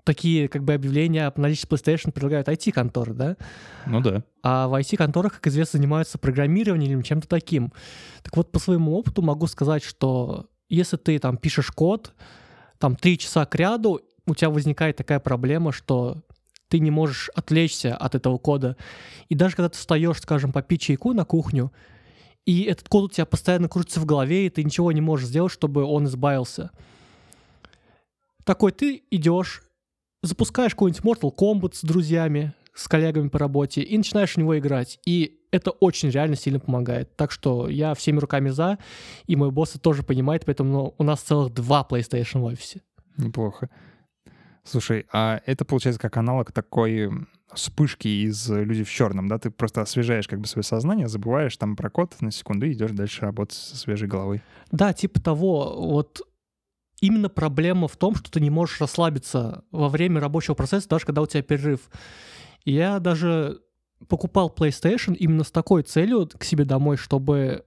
такие 0.03 0.47
как 0.49 0.63
бы 0.63 0.73
объявления 0.73 1.27
о 1.27 1.39
наличии 1.39 1.67
PlayStation 1.67 2.11
предлагают 2.11 2.47
IT-конторы, 2.47 3.13
да? 3.13 3.37
Ну 3.87 4.01
да. 4.01 4.23
А 4.43 4.67
в 4.67 4.73
IT-конторах, 4.79 5.35
как 5.35 5.47
известно, 5.47 5.79
занимаются 5.79 6.17
программированием 6.17 6.99
или 6.99 7.03
чем-то 7.03 7.27
таким. 7.27 7.73
Так 8.21 8.35
вот, 8.35 8.51
по 8.51 8.59
своему 8.59 8.95
опыту 8.95 9.21
могу 9.21 9.47
сказать, 9.47 9.83
что 9.83 10.47
если 10.69 10.97
ты 10.97 11.17
там 11.19 11.37
пишешь 11.37 11.71
код, 11.71 12.13
там 12.77 12.95
три 12.95 13.17
часа 13.17 13.45
к 13.45 13.55
ряду, 13.55 14.01
у 14.25 14.35
тебя 14.35 14.49
возникает 14.49 14.97
такая 14.97 15.19
проблема, 15.19 15.71
что 15.71 16.23
ты 16.73 16.79
не 16.79 16.89
можешь 16.89 17.29
отвлечься 17.35 17.95
от 17.95 18.15
этого 18.15 18.39
кода. 18.39 18.77
И 19.29 19.35
даже 19.35 19.55
когда 19.55 19.69
ты 19.69 19.77
встаешь, 19.77 20.19
скажем, 20.19 20.51
попить 20.51 20.81
чайку 20.81 21.13
на 21.13 21.23
кухню, 21.23 21.71
и 22.47 22.63
этот 22.63 22.89
код 22.89 23.03
у 23.03 23.13
тебя 23.13 23.27
постоянно 23.27 23.69
крутится 23.69 23.99
в 23.99 24.05
голове, 24.05 24.47
и 24.47 24.49
ты 24.49 24.63
ничего 24.63 24.91
не 24.91 24.99
можешь 24.99 25.27
сделать, 25.27 25.51
чтобы 25.51 25.83
он 25.83 26.05
избавился. 26.05 26.71
Такой 28.43 28.71
ты 28.71 29.03
идешь, 29.11 29.61
запускаешь 30.23 30.71
какой-нибудь 30.71 31.03
Mortal 31.03 31.31
Kombat 31.31 31.75
с 31.75 31.83
друзьями, 31.83 32.55
с 32.73 32.87
коллегами 32.87 33.27
по 33.29 33.37
работе 33.37 33.81
и 33.81 33.95
начинаешь 33.95 34.33
в 34.33 34.37
него 34.37 34.57
играть. 34.57 34.99
И 35.05 35.41
это 35.51 35.69
очень 35.69 36.09
реально 36.09 36.35
сильно 36.35 36.59
помогает. 36.59 37.15
Так 37.15 37.29
что 37.29 37.69
я 37.69 37.93
всеми 37.93 38.17
руками 38.17 38.49
за, 38.49 38.79
и 39.27 39.35
мой 39.35 39.51
босс 39.51 39.73
тоже 39.79 40.01
понимает, 40.01 40.45
поэтому 40.45 40.95
у 40.97 41.03
нас 41.03 41.21
целых 41.21 41.53
два 41.53 41.85
PlayStation 41.87 42.39
в 42.39 42.45
офисе. 42.45 42.81
Неплохо. 43.17 43.69
Слушай, 44.65 45.05
а 45.11 45.41
это 45.45 45.65
получается 45.65 45.99
как 45.99 46.15
аналог 46.17 46.51
такой 46.51 47.09
вспышки 47.53 48.07
из 48.07 48.49
«Люди 48.49 48.83
в 48.83 48.89
черном», 48.89 49.27
да? 49.27 49.37
Ты 49.37 49.51
просто 49.51 49.81
освежаешь 49.81 50.27
как 50.27 50.39
бы 50.39 50.47
свое 50.47 50.63
сознание, 50.63 51.07
забываешь 51.07 51.55
там 51.57 51.75
про 51.75 51.89
код 51.89 52.15
на 52.21 52.31
секунду 52.31 52.65
и 52.65 52.73
идешь 52.73 52.91
дальше 52.91 53.21
работать 53.21 53.57
со 53.57 53.75
свежей 53.75 54.07
головой. 54.07 54.41
Да, 54.71 54.93
типа 54.93 55.21
того. 55.21 55.75
Вот 55.77 56.21
именно 57.01 57.29
проблема 57.29 57.87
в 57.87 57.97
том, 57.97 58.15
что 58.15 58.31
ты 58.31 58.39
не 58.39 58.49
можешь 58.49 58.79
расслабиться 58.79 59.65
во 59.71 59.89
время 59.89 60.21
рабочего 60.21 60.55
процесса, 60.55 60.87
даже 60.87 61.05
когда 61.05 61.21
у 61.21 61.27
тебя 61.27 61.43
перерыв. 61.43 61.89
Я 62.63 62.99
даже 62.99 63.59
покупал 64.07 64.53
PlayStation 64.55 65.13
именно 65.13 65.43
с 65.43 65.51
такой 65.51 65.83
целью 65.83 66.27
к 66.27 66.43
себе 66.43 66.63
домой, 66.63 66.95
чтобы 66.97 67.65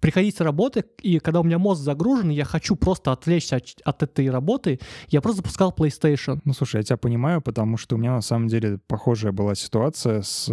приходить 0.00 0.36
с 0.36 0.40
работы, 0.40 0.84
и 1.02 1.18
когда 1.18 1.40
у 1.40 1.44
меня 1.44 1.58
мозг 1.58 1.82
загружен, 1.82 2.30
я 2.30 2.44
хочу 2.44 2.76
просто 2.76 3.12
отвлечься 3.12 3.56
от, 3.56 3.64
от 3.84 4.02
этой 4.02 4.30
работы, 4.30 4.78
я 5.08 5.20
просто 5.20 5.38
запускал 5.38 5.74
PlayStation. 5.76 6.40
Ну, 6.44 6.52
слушай, 6.52 6.76
я 6.76 6.82
тебя 6.82 6.96
понимаю, 6.96 7.40
потому 7.40 7.76
что 7.76 7.96
у 7.96 7.98
меня 7.98 8.12
на 8.12 8.22
самом 8.22 8.48
деле 8.48 8.78
похожая 8.86 9.32
была 9.32 9.54
ситуация 9.54 10.22
с 10.22 10.48
э, 10.48 10.52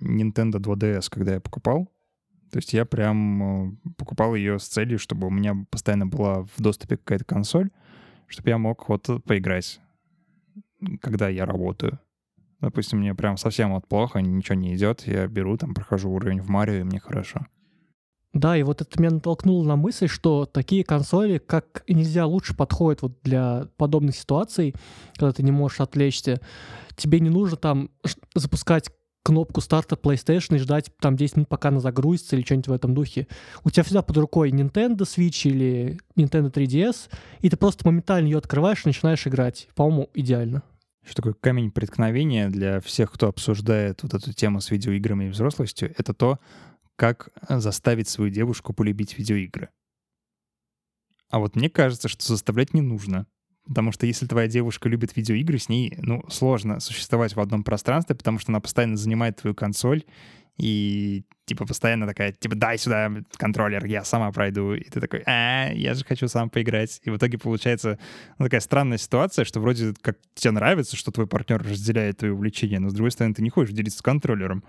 Nintendo 0.00 0.58
2DS, 0.58 1.06
когда 1.10 1.34
я 1.34 1.40
покупал. 1.40 1.90
То 2.50 2.58
есть 2.58 2.72
я 2.72 2.84
прям 2.84 3.42
э, 3.42 3.76
покупал 3.96 4.34
ее 4.34 4.58
с 4.58 4.68
целью, 4.68 4.98
чтобы 4.98 5.26
у 5.26 5.30
меня 5.30 5.56
постоянно 5.70 6.06
была 6.06 6.42
в 6.42 6.60
доступе 6.60 6.96
какая-то 6.96 7.24
консоль, 7.24 7.70
чтобы 8.28 8.50
я 8.50 8.58
мог 8.58 8.88
вот 8.88 9.08
поиграть, 9.24 9.80
когда 11.00 11.28
я 11.28 11.46
работаю. 11.46 11.98
Допустим, 12.60 13.00
мне 13.00 13.14
прям 13.14 13.36
совсем 13.36 13.74
вот 13.74 13.86
плохо, 13.86 14.20
ничего 14.20 14.54
не 14.54 14.74
идет, 14.74 15.06
я 15.06 15.26
беру, 15.26 15.56
там, 15.58 15.74
прохожу 15.74 16.10
уровень 16.10 16.40
в 16.40 16.48
Марио, 16.48 16.76
и 16.76 16.82
мне 16.82 16.98
хорошо. 16.98 17.46
Да, 18.34 18.56
и 18.56 18.64
вот 18.64 18.82
это 18.82 19.00
меня 19.00 19.12
натолкнуло 19.12 19.64
на 19.64 19.76
мысль, 19.76 20.08
что 20.08 20.44
такие 20.44 20.82
консоли 20.82 21.38
как 21.38 21.84
нельзя 21.88 22.26
лучше 22.26 22.54
подходят 22.54 23.02
вот 23.02 23.18
для 23.22 23.68
подобных 23.76 24.16
ситуаций, 24.16 24.74
когда 25.14 25.32
ты 25.32 25.44
не 25.44 25.52
можешь 25.52 25.80
отвлечься. 25.80 26.40
Тебе 26.96 27.20
не 27.20 27.30
нужно 27.30 27.56
там 27.56 27.90
запускать 28.34 28.90
кнопку 29.22 29.60
старта 29.60 29.94
PlayStation 29.94 30.56
и 30.56 30.58
ждать 30.58 30.90
там 31.00 31.16
10 31.16 31.36
минут, 31.36 31.48
пока 31.48 31.68
она 31.68 31.78
загрузится 31.78 32.34
или 32.34 32.44
что-нибудь 32.44 32.68
в 32.68 32.72
этом 32.72 32.92
духе. 32.92 33.28
У 33.62 33.70
тебя 33.70 33.84
всегда 33.84 34.02
под 34.02 34.16
рукой 34.18 34.50
Nintendo 34.50 35.02
Switch 35.02 35.48
или 35.48 35.98
Nintendo 36.16 36.52
3DS, 36.52 37.08
и 37.40 37.48
ты 37.48 37.56
просто 37.56 37.86
моментально 37.86 38.26
ее 38.26 38.38
открываешь 38.38 38.84
и 38.84 38.88
начинаешь 38.88 39.26
играть. 39.28 39.68
По-моему, 39.76 40.10
идеально. 40.12 40.62
Что 41.04 41.16
такое 41.16 41.34
камень 41.34 41.70
преткновения 41.70 42.48
для 42.48 42.80
всех, 42.80 43.12
кто 43.12 43.28
обсуждает 43.28 44.02
вот 44.02 44.14
эту 44.14 44.32
тему 44.32 44.60
с 44.60 44.70
видеоиграми 44.70 45.26
и 45.26 45.28
взрослостью, 45.28 45.94
это 45.96 46.14
то, 46.14 46.38
как 46.96 47.28
заставить 47.48 48.08
свою 48.08 48.30
девушку 48.30 48.72
полюбить 48.72 49.18
видеоигры. 49.18 49.70
А 51.30 51.38
вот 51.38 51.56
мне 51.56 51.68
кажется, 51.68 52.08
что 52.08 52.24
заставлять 52.24 52.74
не 52.74 52.80
нужно. 52.80 53.26
Потому 53.66 53.92
что 53.92 54.06
если 54.06 54.26
твоя 54.26 54.46
девушка 54.46 54.88
любит 54.88 55.16
видеоигры, 55.16 55.58
с 55.58 55.68
ней, 55.68 55.94
ну, 55.98 56.22
сложно 56.28 56.80
существовать 56.80 57.34
в 57.34 57.40
одном 57.40 57.64
пространстве, 57.64 58.14
потому 58.14 58.38
что 58.38 58.52
она 58.52 58.60
постоянно 58.60 58.96
занимает 58.96 59.38
твою 59.38 59.54
консоль, 59.54 60.04
и 60.58 61.24
типа 61.46 61.66
постоянно 61.66 62.06
такая, 62.06 62.32
типа, 62.32 62.54
дай 62.54 62.78
сюда 62.78 63.10
контроллер, 63.36 63.84
я 63.86 64.04
сама 64.04 64.30
пройду. 64.30 64.74
И 64.74 64.84
ты 64.88 65.00
такой, 65.00 65.22
а, 65.26 65.70
я 65.72 65.94
же 65.94 66.04
хочу 66.04 66.28
сам 66.28 66.48
поиграть. 66.48 67.00
И 67.02 67.10
в 67.10 67.16
итоге 67.16 67.38
получается 67.38 67.98
ну, 68.38 68.44
такая 68.44 68.60
странная 68.60 68.98
ситуация, 68.98 69.44
что 69.44 69.60
вроде 69.60 69.94
как 70.00 70.18
тебе 70.34 70.52
нравится, 70.52 70.96
что 70.96 71.10
твой 71.10 71.26
партнер 71.26 71.60
разделяет 71.60 72.18
твои 72.18 72.30
увлечения, 72.30 72.78
но 72.78 72.90
с 72.90 72.94
другой 72.94 73.10
стороны 73.10 73.34
ты 73.34 73.42
не 73.42 73.50
хочешь 73.50 73.74
делиться 73.74 73.98
с 73.98 74.02
контроллером. 74.02 74.62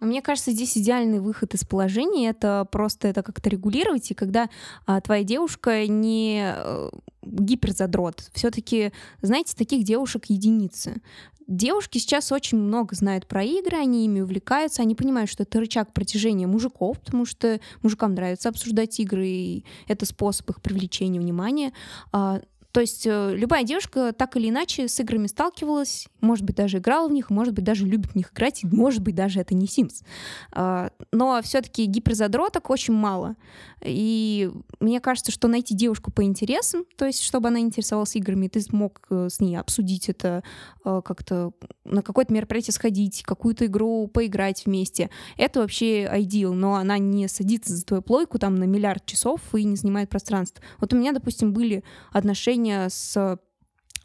Мне 0.00 0.20
кажется, 0.20 0.50
здесь 0.50 0.76
идеальный 0.76 1.20
выход 1.20 1.54
из 1.54 1.64
положения— 1.64 2.28
это 2.30 2.66
просто 2.70 3.08
это 3.08 3.22
как-то 3.22 3.48
регулировать, 3.48 4.10
и 4.10 4.14
когда 4.14 4.50
а, 4.84 5.00
твоя 5.00 5.24
девушка 5.24 5.86
не 5.86 6.42
а, 6.44 6.90
гиперзадрот. 7.22 8.28
Все-таки, 8.34 8.92
знаете, 9.22 9.54
таких 9.56 9.84
девушек 9.84 10.26
единицы. 10.26 11.00
Девушки 11.46 11.98
сейчас 11.98 12.32
очень 12.32 12.58
много 12.58 12.96
знают 12.96 13.26
про 13.26 13.42
игры, 13.42 13.78
они 13.78 14.04
ими 14.04 14.20
увлекаются, 14.20 14.82
они 14.82 14.96
понимают, 14.96 15.30
что 15.30 15.44
это 15.44 15.60
рычаг 15.60 15.92
протяжения 15.92 16.48
мужиков, 16.48 17.00
потому 17.00 17.24
что 17.24 17.60
мужикам 17.82 18.14
нравится 18.14 18.48
обсуждать 18.48 18.98
игры, 18.98 19.28
и 19.28 19.64
это 19.86 20.06
способ 20.06 20.50
их 20.50 20.60
привлечения 20.60 21.20
внимания. 21.20 21.72
А, 22.12 22.40
то 22.76 22.82
есть 22.82 23.06
э, 23.06 23.34
любая 23.34 23.64
девушка 23.64 24.12
так 24.12 24.36
или 24.36 24.50
иначе 24.50 24.86
с 24.86 25.00
играми 25.00 25.28
сталкивалась, 25.28 26.08
может 26.20 26.44
быть, 26.44 26.56
даже 26.56 26.76
играла 26.76 27.08
в 27.08 27.10
них, 27.10 27.30
может 27.30 27.54
быть, 27.54 27.64
даже 27.64 27.86
любит 27.86 28.10
в 28.10 28.14
них 28.16 28.34
играть, 28.34 28.64
и 28.64 28.66
может 28.66 29.00
быть, 29.00 29.14
даже 29.14 29.40
это 29.40 29.54
не 29.54 29.64
Sims. 29.64 30.04
А, 30.52 30.90
но 31.10 31.40
все-таки 31.42 31.86
гиперзадроток 31.86 32.68
очень 32.68 32.92
мало. 32.92 33.36
И 33.82 34.50
мне 34.78 35.00
кажется, 35.00 35.32
что 35.32 35.48
найти 35.48 35.74
девушку 35.74 36.10
по 36.10 36.22
интересам, 36.22 36.84
то 36.98 37.06
есть 37.06 37.22
чтобы 37.22 37.48
она 37.48 37.60
интересовалась 37.60 38.14
играми, 38.16 38.48
ты 38.48 38.60
смог 38.60 39.00
э, 39.08 39.28
с 39.30 39.40
ней 39.40 39.56
обсудить 39.56 40.10
это, 40.10 40.42
э, 40.84 41.00
как-то 41.02 41.52
на 41.84 42.02
какое-то 42.02 42.34
мероприятие 42.34 42.74
сходить, 42.74 43.22
какую-то 43.22 43.66
игру 43.66 44.06
поиграть 44.08 44.66
вместе, 44.66 45.08
это 45.38 45.60
вообще 45.60 46.04
ideal, 46.04 46.52
но 46.52 46.74
она 46.74 46.98
не 46.98 47.26
садится 47.28 47.74
за 47.74 47.86
твою 47.86 48.02
плойку 48.02 48.38
там 48.38 48.56
на 48.56 48.64
миллиард 48.64 49.06
часов 49.06 49.40
и 49.54 49.64
не 49.64 49.76
занимает 49.76 50.10
пространство. 50.10 50.62
Вот 50.78 50.92
у 50.92 50.96
меня, 50.96 51.12
допустим, 51.12 51.54
были 51.54 51.84
отношения 52.12 52.65
общение 52.66 52.90
с 52.90 53.38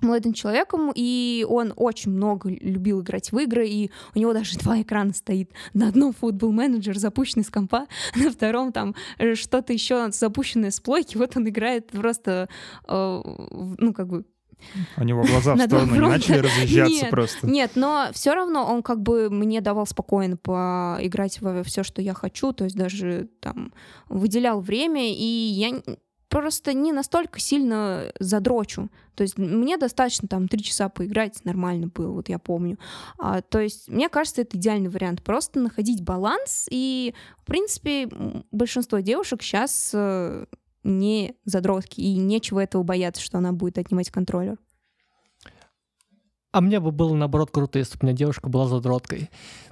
молодым 0.01 0.34
человеком, 0.34 0.91
и 0.95 1.45
он 1.47 1.74
очень 1.76 2.12
много 2.12 2.49
любил 2.49 3.01
играть 3.01 3.32
в 3.32 3.38
игры, 3.38 3.68
и 3.68 3.91
у 4.16 4.20
него 4.20 4.34
даже 4.34 4.57
два 4.57 4.82
экрана 4.82 5.14
стоит. 5.14 5.51
На 5.76 5.89
одном 5.89 6.12
футбол 6.12 6.51
менеджер 6.51 6.97
запущенный 6.97 7.43
с 7.43 7.51
компа, 7.51 7.86
на 8.16 8.32
втором 8.32 8.72
там 8.72 8.95
э, 9.20 9.36
что-то 9.36 9.74
еще 9.74 10.12
запущенное 10.12 10.72
с 10.72 10.80
плойки, 10.80 11.18
вот 11.18 11.38
он 11.38 11.47
играет 11.47 11.91
просто, 11.91 12.49
э, 12.88 13.22
ну, 13.78 13.93
как 13.93 14.07
бы 14.07 14.26
у 14.97 15.03
него 15.03 15.24
глаза 15.24 15.55
в 15.55 15.62
сторону 15.66 15.93
не 15.93 15.99
начали 15.99 16.38
разъезжаться 16.38 17.03
нет, 17.03 17.09
просто. 17.09 17.47
Нет, 17.47 17.72
но 17.76 18.09
все 18.14 18.34
равно 18.34 18.66
он 18.66 18.84
как 18.84 19.01
бы 19.01 19.30
мне 19.30 19.62
давал 19.62 19.86
спокойно 19.86 20.38
поиграть 20.38 21.41
во 21.41 21.64
все, 21.64 21.84
что 21.84 22.01
я 22.01 22.14
хочу, 22.14 22.53
то 22.53 22.64
есть 22.64 22.76
даже 22.76 23.28
там 23.39 23.74
выделял 24.07 24.62
время, 24.62 25.12
и 25.12 25.24
я 25.24 25.82
просто 26.32 26.73
не 26.73 26.93
настолько 26.93 27.39
сильно 27.41 28.11
задрочу. 28.19 28.89
То 29.15 29.23
есть 29.23 29.38
мне 29.38 29.77
достаточно 29.77 30.29
там 30.29 30.47
три 30.47 30.63
часа 30.63 30.88
поиграть, 30.88 31.43
нормально 31.43 31.88
было, 31.88 32.13
вот 32.13 32.29
я 32.29 32.39
помню. 32.39 32.79
А, 33.19 33.41
то 33.41 33.59
есть 33.59 33.89
мне 33.89 34.07
кажется, 34.07 34.41
это 34.41 34.57
идеальный 34.57 34.89
вариант. 34.89 35.21
Просто 35.21 35.59
находить 35.59 36.03
баланс, 36.03 36.67
и, 36.71 37.13
в 37.38 37.45
принципе, 37.45 38.09
большинство 38.51 38.99
девушек 38.99 39.43
сейчас 39.43 39.91
э, 39.93 40.45
не 40.86 41.36
задротки, 41.43 41.99
и 41.99 42.15
нечего 42.15 42.61
этого 42.61 42.82
бояться, 42.82 43.21
что 43.21 43.38
она 43.38 43.51
будет 43.51 43.77
отнимать 43.77 44.09
контроллер. 44.09 44.57
А 46.53 46.61
мне 46.61 46.79
бы 46.79 46.91
было, 46.91 47.13
наоборот, 47.13 47.51
круто, 47.51 47.77
если 47.77 47.97
бы 47.97 48.03
у 48.03 48.05
меня 48.05 48.15
девушка 48.15 48.47
была 48.49 48.67
задроткой. 48.67 49.29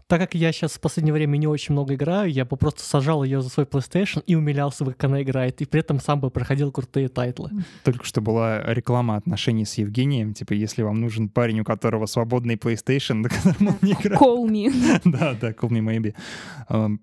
Так 0.09 0.19
как 0.19 0.33
я 0.33 0.51
сейчас 0.51 0.73
в 0.73 0.79
последнее 0.79 1.13
время 1.13 1.37
не 1.37 1.45
очень 1.45 1.73
много 1.73 1.93
играю, 1.93 2.31
я 2.31 2.43
бы 2.43 2.57
просто 2.57 2.81
сажал 2.81 3.23
ее 3.23 3.43
за 3.43 3.49
свой 3.49 3.67
PlayStation 3.67 4.23
и 4.25 4.33
умилялся 4.33 4.83
как 4.83 5.03
она 5.03 5.21
играет, 5.21 5.61
и 5.61 5.65
при 5.65 5.81
этом 5.81 5.99
сам 5.99 6.19
бы 6.19 6.31
проходил 6.31 6.71
крутые 6.71 7.09
тайтлы. 7.09 7.51
Только 7.83 8.03
что 8.05 8.19
была 8.19 8.63
реклама 8.73 9.17
отношений 9.17 9.65
с 9.65 9.75
Евгением, 9.75 10.33
типа, 10.33 10.53
если 10.53 10.81
вам 10.81 10.99
нужен 10.99 11.29
парень, 11.29 11.59
у 11.59 11.63
которого 11.63 12.07
свободный 12.07 12.55
PlayStation, 12.55 13.17
на 13.17 13.29
котором 13.29 13.67
он 13.67 13.75
не 13.83 13.91
играет. 13.91 14.19
Call 14.19 14.47
me. 14.49 14.73
Да, 15.05 15.35
да, 15.39 15.51
call 15.51 15.69
me 15.69 15.79
maybe. 15.79 16.97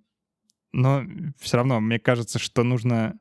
но 0.73 1.05
все 1.39 1.57
равно 1.59 1.79
мне 1.79 2.01
кажется, 2.01 2.41
что 2.41 2.65
нужно... 2.65 3.15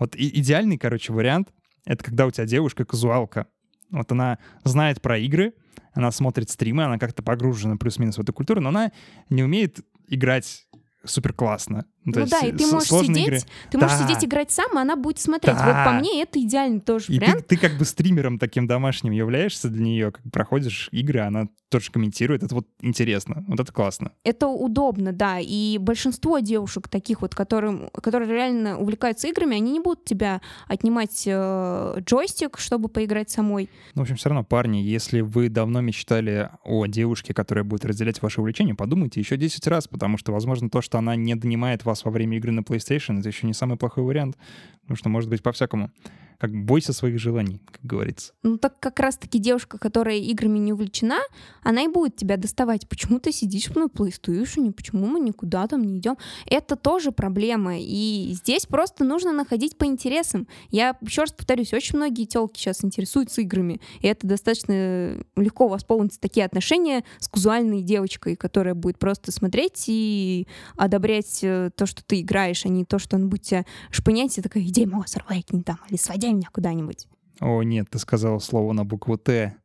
Вот 0.00 0.16
идеальный, 0.16 0.78
короче, 0.78 1.12
вариант— 1.12 1.50
это 1.84 2.02
когда 2.02 2.26
у 2.26 2.32
тебя 2.32 2.44
девушка-казуалка. 2.44 3.46
Вот 3.90 4.10
она 4.10 4.38
знает 4.64 5.00
про 5.00 5.16
игры, 5.16 5.52
она 5.98 6.12
смотрит 6.12 6.48
стримы, 6.48 6.84
она 6.84 6.96
как-то 6.96 7.24
погружена 7.24 7.76
плюс-минус 7.76 8.18
в 8.18 8.20
эту 8.20 8.32
культуру, 8.32 8.60
но 8.60 8.68
она 8.68 8.92
не 9.30 9.42
умеет 9.42 9.80
играть 10.06 10.68
супер 11.04 11.32
классно. 11.32 11.86
Ну 12.04 12.26
да, 12.26 12.38
и 12.40 12.52
ты 12.52 12.66
можешь 12.66 12.88
сидеть, 12.88 13.26
игры. 13.26 13.38
ты 13.70 13.78
можешь 13.78 13.98
Да. 13.98 14.06
сидеть 14.08 14.24
играть 14.24 14.50
сам, 14.50 14.78
а 14.78 14.82
она 14.82 14.96
будет 14.96 15.18
смотреть. 15.20 15.56
Да. 15.56 15.64
Вот 15.66 15.84
по 15.92 15.98
мне 16.00 16.22
это 16.22 16.40
идеальный 16.40 16.80
тоже 16.80 17.06
И 17.12 17.18
ты, 17.18 17.26
вариант. 17.26 17.46
ты 17.46 17.56
как 17.56 17.76
бы 17.76 17.84
стримером 17.84 18.38
таким 18.38 18.66
домашним 18.66 19.12
являешься 19.12 19.68
для 19.68 19.82
нее, 19.84 20.12
как 20.12 20.22
проходишь 20.32 20.88
игры, 20.92 21.20
она 21.20 21.48
тоже 21.68 21.90
комментирует, 21.92 22.42
это 22.42 22.54
вот 22.54 22.66
интересно, 22.80 23.44
вот 23.46 23.60
это 23.60 23.70
классно. 23.72 24.12
Это 24.24 24.46
удобно, 24.48 25.12
да. 25.12 25.38
И 25.38 25.76
большинство 25.76 26.38
девушек 26.38 26.88
таких 26.88 27.20
вот, 27.20 27.34
которым, 27.34 27.90
которые 27.90 28.30
реально 28.32 28.78
увлекаются 28.78 29.28
играми, 29.28 29.56
они 29.56 29.72
не 29.72 29.80
будут 29.80 30.06
тебя 30.06 30.40
отнимать 30.66 31.24
э, 31.26 31.94
джойстик, 32.00 32.58
чтобы 32.58 32.88
поиграть 32.88 33.28
самой. 33.30 33.68
Ну, 33.94 34.00
в 34.00 34.04
общем, 34.04 34.16
все 34.16 34.30
равно, 34.30 34.44
парни, 34.44 34.78
если 34.78 35.20
вы 35.20 35.50
давно 35.50 35.82
мечтали 35.82 36.48
о 36.64 36.86
девушке, 36.86 37.34
которая 37.34 37.64
будет 37.64 37.84
разделять 37.84 38.22
ваше 38.22 38.40
увлечение, 38.40 38.74
подумайте 38.74 39.20
еще 39.20 39.36
10 39.36 39.66
раз, 39.66 39.88
потому 39.88 40.16
что, 40.16 40.32
возможно, 40.32 40.70
то, 40.70 40.80
что 40.80 40.96
она 40.96 41.16
не 41.16 41.34
донимает 41.34 41.84
вас 41.88 42.04
во 42.04 42.10
время 42.10 42.36
игры 42.36 42.52
на 42.52 42.60
PlayStation, 42.60 43.18
это 43.18 43.28
еще 43.28 43.46
не 43.46 43.54
самый 43.54 43.76
плохой 43.76 44.04
вариант, 44.04 44.36
потому 44.82 44.96
что 44.96 45.08
может 45.08 45.28
быть 45.28 45.42
по-всякому. 45.42 45.90
Как 46.38 46.52
бойся 46.52 46.92
своих 46.92 47.18
желаний, 47.18 47.60
как 47.66 47.84
говорится. 47.84 48.32
Ну 48.44 48.58
так 48.58 48.78
как 48.78 49.00
раз-таки 49.00 49.40
девушка, 49.40 49.76
которая 49.76 50.18
играми 50.18 50.58
не 50.58 50.72
увлечена, 50.72 51.18
она 51.64 51.82
и 51.82 51.88
будет 51.88 52.14
тебя 52.14 52.36
доставать. 52.36 52.88
Почему 52.88 53.18
ты 53.18 53.32
сидишь 53.32 53.68
на 53.74 53.86
PlayStation, 53.86 54.72
почему 54.72 55.06
мы 55.06 55.18
никуда 55.18 55.66
там 55.66 55.82
не 55.82 55.98
идем? 55.98 56.16
Это 56.46 56.76
тоже 56.76 57.10
проблема. 57.10 57.78
И 57.78 58.30
здесь 58.34 58.66
просто 58.66 59.04
нужно 59.04 59.32
находить 59.32 59.76
по 59.76 59.84
интересам. 59.84 60.46
Я 60.70 60.96
еще 61.00 61.22
раз 61.22 61.32
повторюсь, 61.32 61.72
очень 61.72 61.96
многие 61.96 62.24
телки 62.24 62.58
сейчас 62.58 62.84
интересуются 62.84 63.40
играми. 63.40 63.80
И 64.00 64.06
это 64.06 64.26
достаточно 64.26 65.20
легко 65.34 65.66
восполнить 65.66 66.20
такие 66.20 66.46
отношения 66.46 67.04
с 67.18 67.26
казуальной 67.26 67.82
девочкой, 67.82 68.36
которая 68.36 68.74
будет 68.74 68.98
просто 68.98 69.32
смотреть 69.32 69.84
и 69.88 70.46
одобрять 70.76 71.40
э, 71.42 71.70
то, 71.74 71.86
что 71.86 72.04
ты 72.04 72.20
играешь, 72.20 72.64
а 72.64 72.68
не 72.68 72.84
то, 72.84 73.00
что 73.00 73.16
он 73.16 73.28
будет 73.28 73.42
тебя 73.42 73.64
шпынять 73.90 74.38
и 74.38 74.42
такая, 74.42 74.62
иди, 74.62 74.86
монстр, 74.86 75.24
лайкни 75.28 75.62
там, 75.62 75.78
или 75.88 75.96
своди 75.96 76.27
меня 76.32 76.48
куда-нибудь. 76.52 77.06
О, 77.40 77.62
нет, 77.62 77.88
ты 77.90 77.98
сказал 77.98 78.40
слово 78.40 78.72
на 78.72 78.84
букву 78.84 79.16
«Т». 79.16 79.56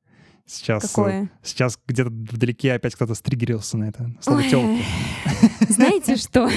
Сейчас, 0.46 0.84
э, 0.84 0.88
Какое? 0.90 1.32
сейчас 1.42 1.80
где-то 1.88 2.10
вдалеке 2.10 2.74
опять 2.74 2.96
кто-то 2.96 3.16
стригерился 3.16 3.78
на 3.78 3.86
это. 3.86 4.14
Слово 4.20 4.40
Ой. 4.40 4.84
Знаете 5.70 6.18
что? 6.18 6.50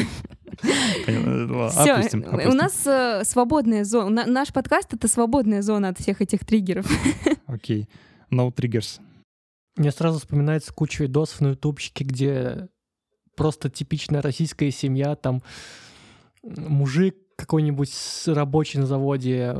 Понял, 1.06 1.68
Все, 1.70 1.92
опустим, 1.92 2.24
у 2.24 2.52
нас 2.54 2.84
э, 2.86 3.22
свободная 3.24 3.84
зона. 3.84 4.24
на- 4.24 4.26
Наш 4.26 4.52
подкаст 4.52 4.92
это 4.94 5.06
свободная 5.06 5.62
зона 5.62 5.88
от 5.90 5.98
всех 5.98 6.20
этих 6.20 6.44
триггеров. 6.44 6.86
Окей. 7.46 7.88
No 8.32 8.52
triggers. 8.52 9.00
Мне 9.76 9.92
сразу 9.92 10.18
вспоминается 10.18 10.72
куча 10.72 11.04
видосов 11.04 11.40
на 11.42 11.48
ютубчике, 11.50 12.02
где 12.04 12.68
просто 13.36 13.70
типичная 13.70 14.20
российская 14.22 14.70
семья, 14.72 15.14
там 15.14 15.42
мужик 16.42 17.14
какой-нибудь 17.36 17.92
с- 17.92 18.26
рабочий 18.32 18.78
на 18.80 18.86
заводе, 18.86 19.54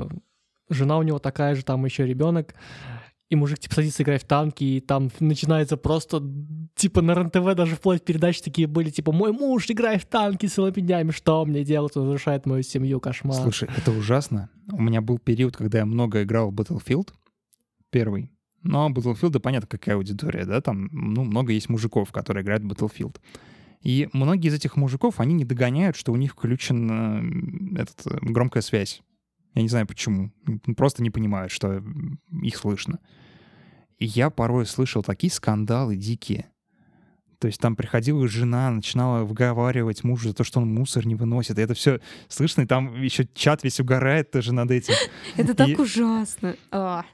жена 0.69 0.99
у 0.99 1.03
него 1.03 1.19
такая 1.19 1.55
же, 1.55 1.65
там 1.65 1.85
еще 1.85 2.07
ребенок, 2.07 2.55
и 3.29 3.37
мужик 3.37 3.59
типа 3.59 3.77
садится 3.77 4.03
играть 4.03 4.23
в 4.23 4.27
танки, 4.27 4.63
и 4.63 4.81
там 4.81 5.11
начинается 5.19 5.77
просто, 5.77 6.23
типа 6.77 7.03
на 7.03 7.15
РНТВ 7.15 7.55
даже 7.57 7.75
вплоть 7.75 8.05
передачи 8.05 8.41
такие 8.41 8.69
были, 8.69 8.91
типа 8.91 9.13
«Мой 9.13 9.33
муж 9.33 9.69
играет 9.69 10.03
в 10.03 10.07
танки 10.07 10.47
целыми 10.47 10.81
днями, 10.81 11.11
что 11.11 11.45
мне 11.45 11.65
делать? 11.65 11.97
Он 11.97 12.05
разрушает 12.05 12.47
мою 12.47 12.63
семью, 12.63 13.01
кошмар». 13.01 13.37
Слушай, 13.37 13.69
это 13.77 13.91
ужасно. 13.91 14.49
У 14.71 14.81
меня 14.81 15.01
был 15.01 15.19
период, 15.19 15.57
когда 15.57 15.79
я 15.79 15.87
много 15.87 16.23
играл 16.23 16.51
в 16.51 16.55
Battlefield, 16.55 17.09
первый. 17.91 18.31
Но 18.63 18.89
Battlefield, 18.91 19.31
да, 19.31 19.41
понятно, 19.41 19.69
какая 19.69 19.97
аудитория, 19.97 20.45
да, 20.45 20.61
там, 20.61 20.89
ну, 20.93 21.25
много 21.25 21.53
есть 21.53 21.69
мужиков, 21.69 22.13
которые 22.13 22.45
играют 22.45 22.63
в 22.63 22.69
Battlefield. 22.69 23.17
И 23.83 24.09
многие 24.13 24.49
из 24.49 24.55
этих 24.55 24.77
мужиков, 24.77 25.21
они 25.21 25.35
не 25.35 25.45
догоняют, 25.45 25.97
что 25.97 26.13
у 26.13 26.17
них 26.17 26.33
включена 26.33 27.23
э, 27.23 27.83
этот, 27.83 28.07
э, 28.07 28.19
громкая 28.21 28.63
связь. 28.63 29.03
Я 29.57 29.63
не 29.63 29.69
знаю 29.69 29.87
почему. 29.87 30.31
Просто 30.77 31.03
не 31.03 31.11
понимают, 31.11 31.51
что 31.51 31.83
их 32.43 32.57
слышно. 32.57 33.01
И 33.99 34.05
я 34.05 34.29
порой 34.29 34.67
слышал 34.67 35.03
такие 35.03 35.33
скандалы 35.33 35.97
дикие. 35.97 36.51
То 37.39 37.47
есть 37.47 37.59
там 37.59 37.75
приходила 37.75 38.29
жена, 38.29 38.71
начинала 38.71 39.25
выговаривать 39.25 40.05
мужу 40.05 40.29
за 40.29 40.35
то, 40.35 40.45
что 40.45 40.61
он 40.61 40.73
мусор 40.73 41.07
не 41.07 41.15
выносит. 41.15 41.59
И 41.59 41.63
это 41.63 41.73
все 41.73 42.01
слышно, 42.29 42.63
и 42.63 42.67
там 42.67 43.03
еще 43.03 43.27
чат 43.35 43.65
весь 43.65 43.81
угорает 43.81 44.31
тоже 44.31 44.53
над 44.53 44.71
этим. 44.71 44.95
Это 45.37 45.55
так 45.55 45.79
ужасно. 45.79 46.57
А. 46.71 47.07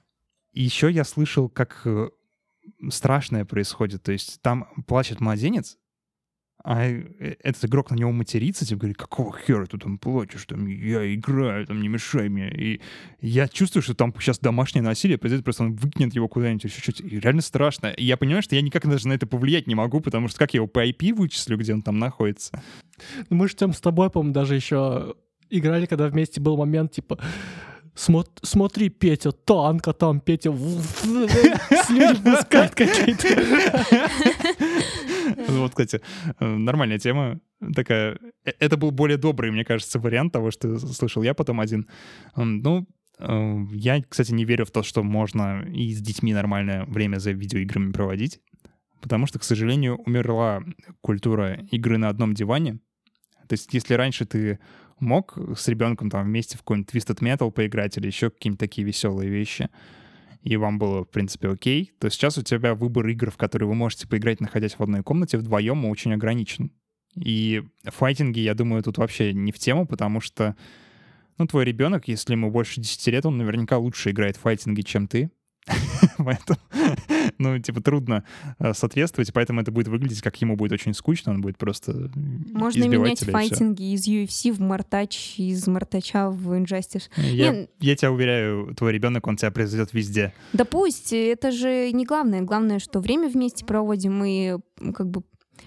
И 0.52 0.64
еще 0.64 0.90
я 0.90 1.04
слышал, 1.04 1.48
как 1.48 1.82
э, 1.84 2.10
страшное 2.90 3.44
происходит. 3.44 4.02
То 4.02 4.10
есть 4.10 4.42
там 4.42 4.66
плачет 4.88 5.20
младенец, 5.20 5.78
а 6.64 6.84
э, 6.84 7.36
этот 7.42 7.64
игрок 7.64 7.90
на 7.90 7.96
него 7.96 8.12
матерится, 8.12 8.64
типа 8.64 8.80
говорит, 8.80 8.96
какого 8.96 9.36
хера 9.36 9.66
ты 9.66 9.78
там 9.78 9.98
плачешь, 9.98 10.44
там, 10.46 10.66
я 10.66 11.12
играю, 11.14 11.66
там, 11.66 11.80
не 11.80 11.88
мешай 11.88 12.28
мне. 12.28 12.50
И 12.50 12.80
я 13.20 13.48
чувствую, 13.48 13.82
что 13.82 13.94
там 13.94 14.14
сейчас 14.18 14.38
домашнее 14.38 14.82
насилие 14.82 15.18
произойдет, 15.18 15.44
просто 15.44 15.64
он 15.64 15.74
выкинет 15.74 16.14
его 16.14 16.28
куда-нибудь 16.28 16.64
еще 16.64 16.80
чуть 16.80 17.00
И 17.00 17.18
реально 17.18 17.42
страшно. 17.42 17.88
И 17.88 18.04
я 18.04 18.16
понимаю, 18.16 18.42
что 18.42 18.54
я 18.54 18.62
никак 18.62 18.88
даже 18.88 19.08
на 19.08 19.14
это 19.14 19.26
повлиять 19.26 19.66
не 19.66 19.74
могу, 19.74 20.00
потому 20.00 20.28
что 20.28 20.38
как 20.38 20.54
я 20.54 20.58
его 20.58 20.66
по 20.66 20.86
IP 20.86 21.14
вычислю, 21.14 21.56
где 21.56 21.74
он 21.74 21.82
там 21.82 21.98
находится? 21.98 22.62
Ну, 23.28 23.36
Мы 23.36 23.48
же 23.48 23.56
там 23.56 23.72
с 23.72 23.80
тобой, 23.80 24.10
по-моему, 24.10 24.32
даже 24.32 24.54
еще 24.54 25.14
играли, 25.50 25.86
когда 25.86 26.08
вместе 26.08 26.40
был 26.40 26.56
момент, 26.56 26.92
типа, 26.92 27.18
«Смо- 27.94 28.26
смотри, 28.42 28.88
Петя, 28.88 29.32
танк, 29.32 29.88
а 29.88 29.92
там 29.92 30.20
Петя 30.20 30.50
слюни 30.52 32.14
пускает 32.22 32.74
какие-то. 32.74 33.28
Вот, 35.48 35.70
кстати, 35.70 36.00
э, 36.40 36.46
нормальная 36.46 36.98
тема 36.98 37.40
такая. 37.74 38.18
Э, 38.44 38.52
Это 38.58 38.76
был 38.76 38.90
более 38.90 39.18
добрый, 39.18 39.50
мне 39.50 39.64
кажется, 39.64 39.98
вариант 39.98 40.32
того, 40.32 40.50
что 40.50 40.78
слышал 40.78 41.22
я 41.22 41.34
потом 41.34 41.60
один. 41.60 41.86
Ну, 42.36 42.86
э, 43.18 43.56
я, 43.72 44.02
кстати, 44.08 44.32
не 44.32 44.44
верю 44.44 44.64
в 44.64 44.70
то, 44.70 44.82
что 44.82 45.02
можно 45.02 45.62
и 45.74 45.92
с 45.94 46.00
детьми 46.00 46.32
нормальное 46.34 46.84
время 46.86 47.18
за 47.18 47.32
видеоиграми 47.32 47.92
проводить, 47.92 48.40
потому 49.00 49.26
что, 49.26 49.38
к 49.38 49.44
сожалению, 49.44 49.98
умерла 50.06 50.62
культура 51.00 51.60
игры 51.70 51.98
на 51.98 52.08
одном 52.08 52.34
диване. 52.34 52.78
То 53.48 53.54
есть, 53.54 53.74
если 53.74 53.94
раньше 53.94 54.24
ты 54.24 54.58
мог 55.02 55.36
с 55.56 55.68
ребенком 55.68 56.08
там 56.08 56.24
вместе 56.24 56.56
в 56.56 56.60
какой-нибудь 56.60 56.94
Twisted 56.94 57.18
Metal 57.18 57.50
поиграть 57.50 57.98
или 57.98 58.06
еще 58.06 58.30
какие-нибудь 58.30 58.60
такие 58.60 58.86
веселые 58.86 59.28
вещи, 59.28 59.68
и 60.42 60.56
вам 60.56 60.78
было, 60.78 61.04
в 61.04 61.10
принципе, 61.10 61.48
окей, 61.48 61.92
то 61.98 62.08
сейчас 62.08 62.38
у 62.38 62.42
тебя 62.42 62.74
выбор 62.74 63.06
игр, 63.08 63.30
в 63.30 63.36
которые 63.36 63.68
вы 63.68 63.74
можете 63.74 64.08
поиграть, 64.08 64.40
находясь 64.40 64.74
в 64.74 64.82
одной 64.82 65.02
комнате 65.02 65.38
вдвоем, 65.38 65.84
очень 65.84 66.14
ограничен. 66.14 66.72
И 67.14 67.62
файтинги, 67.84 68.40
я 68.40 68.54
думаю, 68.54 68.82
тут 68.82 68.98
вообще 68.98 69.32
не 69.32 69.52
в 69.52 69.58
тему, 69.58 69.86
потому 69.86 70.20
что, 70.20 70.56
ну, 71.38 71.46
твой 71.46 71.64
ребенок, 71.64 72.08
если 72.08 72.32
ему 72.32 72.50
больше 72.50 72.80
10 72.80 73.06
лет, 73.08 73.26
он 73.26 73.36
наверняка 73.38 73.78
лучше 73.78 74.10
играет 74.10 74.36
в 74.36 74.40
файтинги, 74.40 74.80
чем 74.80 75.06
ты. 75.06 75.30
Поэтому, 76.18 76.58
ну, 77.38 77.58
типа, 77.58 77.80
трудно 77.80 78.24
э, 78.58 78.74
соответствовать, 78.74 79.32
поэтому 79.32 79.60
это 79.60 79.70
будет 79.70 79.88
выглядеть, 79.88 80.22
как 80.22 80.40
ему 80.40 80.56
будет 80.56 80.72
очень 80.72 80.94
скучно, 80.94 81.32
он 81.32 81.40
будет 81.40 81.58
просто 81.58 82.10
Можно 82.14 82.84
менять 82.84 83.20
тебя, 83.20 83.32
файтинги 83.32 83.94
из 83.94 84.06
UFC 84.06 84.52
в 84.52 84.60
Мартач, 84.60 85.38
из 85.38 85.66
Мартача 85.66 86.30
в 86.30 86.52
Injustice. 86.52 87.04
Я, 87.16 87.50
Не, 87.50 87.68
я 87.80 87.96
тебя 87.96 88.12
уверяю, 88.12 88.74
твой 88.74 88.92
ребенок, 88.92 89.26
он 89.26 89.36
тебя 89.36 89.50
произойдет 89.50 89.92
везде. 89.92 90.32
Да 90.52 90.64
пусть, 90.64 91.12
это 91.12 91.50
же 91.50 91.92
не 91.92 92.04
главное. 92.04 92.42
Главное, 92.42 92.78
что 92.78 93.00
время 93.00 93.28
вместе 93.28 93.64
проводим 93.64 94.24
и 94.24 94.58
как 94.94 95.08
бы 95.08 95.22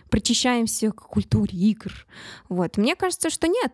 причащаемся 0.10 0.92
к 0.92 1.02
культуре 1.02 1.58
игр. 1.58 1.92
Вот. 2.50 2.78
Мне 2.78 2.96
кажется, 2.96 3.30
что 3.30 3.48
нет. 3.48 3.74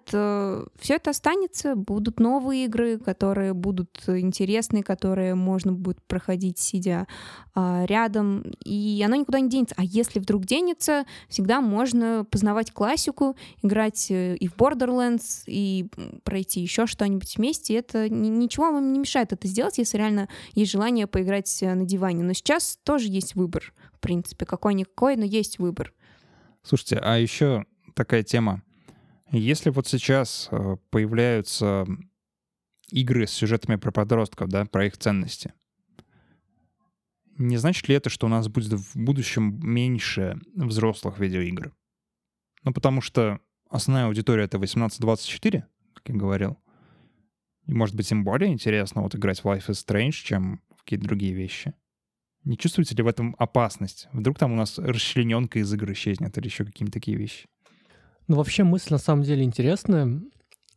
Все 0.80 0.96
это 0.96 1.12
останется. 1.12 1.76
Будут 1.76 2.20
новые 2.20 2.66
игры, 2.66 2.98
которые 2.98 3.54
будут 3.54 4.04
интересны, 4.08 4.84
которые 4.84 5.36
можно 5.36 5.72
будет 5.72 6.02
проходить, 6.04 6.60
сидя 6.60 7.08
а, 7.54 7.86
рядом. 7.86 8.44
И 8.64 9.02
оно 9.06 9.16
никуда 9.16 9.40
не 9.40 9.50
денется. 9.50 9.76
А 9.78 9.84
если 9.84 10.20
вдруг 10.20 10.46
денется, 10.46 11.06
всегда 11.28 11.62
можно 11.62 12.26
познавать 12.30 12.72
классику, 12.72 13.36
играть 13.62 14.10
э, 14.10 14.36
и 14.36 14.48
в 14.48 14.56
Borderlands, 14.56 15.44
и 15.48 15.88
пройти 16.24 16.62
еще 16.62 16.88
что-нибудь 16.88 17.38
вместе. 17.38 17.76
Это 17.76 18.10
ни- 18.10 18.30
ничего 18.30 18.72
вам 18.72 18.94
не 18.94 19.00
мешает 19.00 19.34
это 19.34 19.48
сделать, 19.48 19.78
если 19.78 19.98
реально 19.98 20.30
есть 20.54 20.72
желание 20.72 21.08
поиграть 21.08 21.62
э, 21.62 21.74
на 21.74 21.86
диване. 21.86 22.24
Но 22.24 22.34
сейчас 22.34 22.80
тоже 22.84 23.08
есть 23.08 23.36
выбор, 23.36 23.74
в 23.94 24.00
принципе, 24.00 24.46
какой-никакой, 24.46 25.16
но 25.18 25.26
есть 25.26 25.60
выбор. 25.60 25.94
Слушайте, 26.64 26.98
а 26.98 27.18
еще 27.18 27.66
такая 27.96 28.24
тема. 28.24 28.64
Если 29.32 29.70
вот 29.70 29.88
сейчас 29.88 30.50
э, 30.52 30.78
появляются 30.90 31.86
игры 32.90 33.26
с 33.26 33.32
сюжетами 33.32 33.78
про 33.78 33.92
подростков, 33.92 34.50
да, 34.50 34.66
про 34.66 34.86
их 34.86 34.98
ценности, 34.98 35.54
не 37.38 37.58
значит 37.58 37.88
ли 37.88 37.96
это, 37.96 38.10
что 38.10 38.28
у 38.28 38.30
нас 38.30 38.48
будет 38.48 38.74
в 38.74 38.96
будущем 38.96 39.60
меньше 39.64 40.40
взрослых 40.54 41.18
видеоигр? 41.20 41.74
Ну, 42.64 42.74
потому 42.74 43.02
что 43.02 43.40
основная 43.70 44.06
аудитория— 44.06 44.44
это 44.46 44.58
18-24, 44.58 45.64
как 45.94 46.10
я 46.10 46.16
говорил. 46.16 46.58
И, 47.66 47.74
может 47.74 47.96
быть, 47.96 48.12
им 48.12 48.24
более 48.24 48.52
интересно 48.52 49.02
вот 49.02 49.16
играть 49.16 49.44
в 49.44 49.46
Life 49.46 49.68
is 49.68 49.86
Strange, 49.86 50.12
чем 50.12 50.62
в 50.76 50.84
какие-то 50.84 51.06
другие 51.06 51.34
вещи. 51.34 51.74
Не 52.44 52.58
чувствуете 52.58 52.96
ли 52.96 53.04
в 53.04 53.08
этом 53.08 53.36
опасность? 53.38 54.08
Вдруг 54.14 54.40
там 54.40 54.54
у 54.54 54.56
нас 54.56 54.80
расчлененка 54.80 55.60
из 55.60 55.72
игры 55.74 55.94
исчезнет 55.94 56.38
или 56.38 56.46
еще 56.46 56.66
какие-то 56.66 56.92
такие 56.92 57.18
вещи? 57.18 57.48
Ну, 58.28 58.38
вообще 58.38 58.64
мысль 58.64 58.88
на 58.92 58.98
самом 58.98 59.24
деле 59.24 59.44
интересная, 59.44 60.22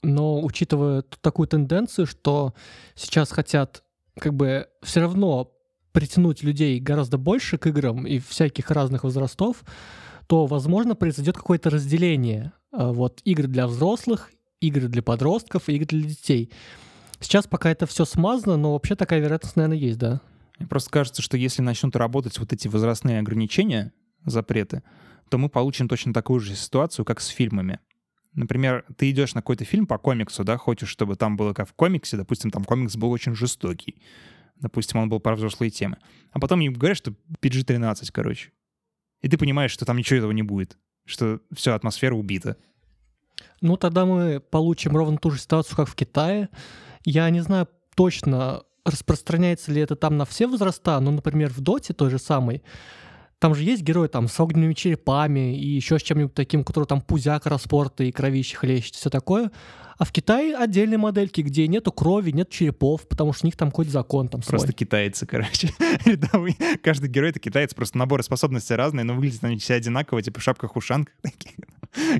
но 0.02 0.42
учитывая 0.42 1.02
такую 1.02 1.48
тенденцию, 1.48 2.06
что 2.06 2.54
сейчас 2.94 3.30
хотят 3.30 3.82
как 4.18 4.34
бы 4.34 4.68
все 4.82 5.00
равно 5.00 5.52
притянуть 5.92 6.42
людей 6.42 6.80
гораздо 6.80 7.18
больше 7.18 7.56
к 7.56 7.66
играм 7.66 8.06
и 8.06 8.18
всяких 8.18 8.70
разных 8.70 9.04
возрастов, 9.04 9.64
то, 10.26 10.46
возможно, 10.46 10.94
произойдет 10.94 11.36
какое-то 11.36 11.70
разделение. 11.70 12.52
А, 12.72 12.92
вот 12.92 13.20
игры 13.24 13.46
для 13.46 13.66
взрослых, 13.66 14.30
игры 14.60 14.88
для 14.88 15.02
подростков 15.02 15.68
игры 15.68 15.86
для 15.86 16.08
детей. 16.08 16.50
Сейчас 17.20 17.46
пока 17.46 17.70
это 17.70 17.86
все 17.86 18.04
смазано, 18.04 18.56
но 18.56 18.72
вообще 18.72 18.96
такая 18.96 19.20
вероятность, 19.20 19.56
наверное, 19.56 19.78
есть, 19.78 19.98
да. 19.98 20.20
Мне 20.58 20.68
просто 20.68 20.90
кажется, 20.90 21.22
что 21.22 21.36
если 21.36 21.62
начнут 21.62 21.96
работать 21.96 22.38
вот 22.38 22.52
эти 22.52 22.68
возрастные 22.68 23.18
ограничения, 23.18 23.92
запреты, 24.24 24.82
то 25.28 25.38
мы 25.38 25.48
получим 25.48 25.88
точно 25.88 26.12
такую 26.12 26.40
же 26.40 26.54
ситуацию, 26.54 27.04
как 27.04 27.20
с 27.20 27.26
фильмами. 27.28 27.80
Например, 28.34 28.84
ты 28.96 29.10
идешь 29.10 29.34
на 29.34 29.42
какой-то 29.42 29.64
фильм 29.64 29.86
по 29.86 29.96
комиксу, 29.98 30.44
да, 30.44 30.56
хочешь, 30.56 30.88
чтобы 30.88 31.16
там 31.16 31.36
было 31.36 31.52
как 31.52 31.68
в 31.68 31.74
комиксе, 31.74 32.16
допустим, 32.16 32.50
там 32.50 32.64
комикс 32.64 32.96
был 32.96 33.10
очень 33.10 33.34
жестокий. 33.34 34.02
Допустим, 34.56 35.00
он 35.00 35.08
был 35.08 35.20
про 35.20 35.34
взрослые 35.34 35.70
темы. 35.70 35.98
А 36.32 36.40
потом 36.40 36.60
им 36.60 36.72
говорят, 36.72 36.96
что 36.96 37.14
PG-13, 37.40 38.08
короче. 38.12 38.50
И 39.20 39.28
ты 39.28 39.38
понимаешь, 39.38 39.70
что 39.70 39.84
там 39.84 39.96
ничего 39.96 40.18
этого 40.18 40.32
не 40.32 40.42
будет. 40.42 40.78
Что 41.04 41.40
все, 41.52 41.74
атмосфера 41.74 42.14
убита. 42.14 42.56
Ну, 43.60 43.76
тогда 43.76 44.04
мы 44.04 44.40
получим 44.40 44.96
ровно 44.96 45.18
ту 45.18 45.30
же 45.30 45.40
ситуацию, 45.40 45.76
как 45.76 45.88
в 45.88 45.94
Китае. 45.94 46.48
Я 47.04 47.28
не 47.30 47.40
знаю 47.40 47.68
точно, 47.94 48.62
распространяется 48.84 49.72
ли 49.72 49.80
это 49.80 49.96
там 49.96 50.16
на 50.16 50.24
все 50.24 50.46
возраста, 50.46 51.00
но, 51.00 51.10
например, 51.10 51.50
в 51.50 51.60
Доте 51.60 51.92
той 51.94 52.10
же 52.10 52.18
самой, 52.18 52.62
там 53.38 53.54
же 53.54 53.62
есть 53.62 53.82
герой 53.82 54.08
там 54.08 54.28
с 54.28 54.40
огненными 54.40 54.72
черепами 54.72 55.58
и 55.58 55.66
еще 55.66 55.98
с 55.98 56.02
чем-нибудь 56.02 56.34
таким, 56.34 56.64
который 56.64 56.84
там 56.84 57.00
пузяк 57.00 57.46
распорта 57.46 58.04
и 58.04 58.12
кровище 58.12 58.56
хлещет, 58.56 58.94
все 58.94 59.10
такое. 59.10 59.50
А 59.98 60.04
в 60.04 60.12
Китае 60.12 60.56
отдельные 60.56 60.98
модельки, 60.98 61.40
где 61.40 61.68
нету 61.68 61.92
крови, 61.92 62.30
нет 62.30 62.50
черепов, 62.50 63.06
потому 63.06 63.32
что 63.32 63.46
у 63.46 63.48
них 63.48 63.56
там 63.56 63.70
какой-то 63.70 63.90
закон 63.90 64.28
там 64.28 64.40
Просто 64.40 64.68
свой. 64.68 64.74
китайцы, 64.74 65.26
короче. 65.26 65.70
Рядовые. 66.04 66.56
Каждый 66.82 67.10
герой— 67.10 67.30
это 67.30 67.38
китаец, 67.38 67.74
просто 67.74 67.98
наборы 67.98 68.22
способностей 68.22 68.74
разные, 68.74 69.04
но 69.04 69.14
выглядят 69.14 69.44
они 69.44 69.58
все 69.58 69.74
одинаково, 69.74 70.22
типа 70.22 70.40
в 70.40 70.42
шапках-ушанках, 70.42 71.14
такие, 71.22 71.54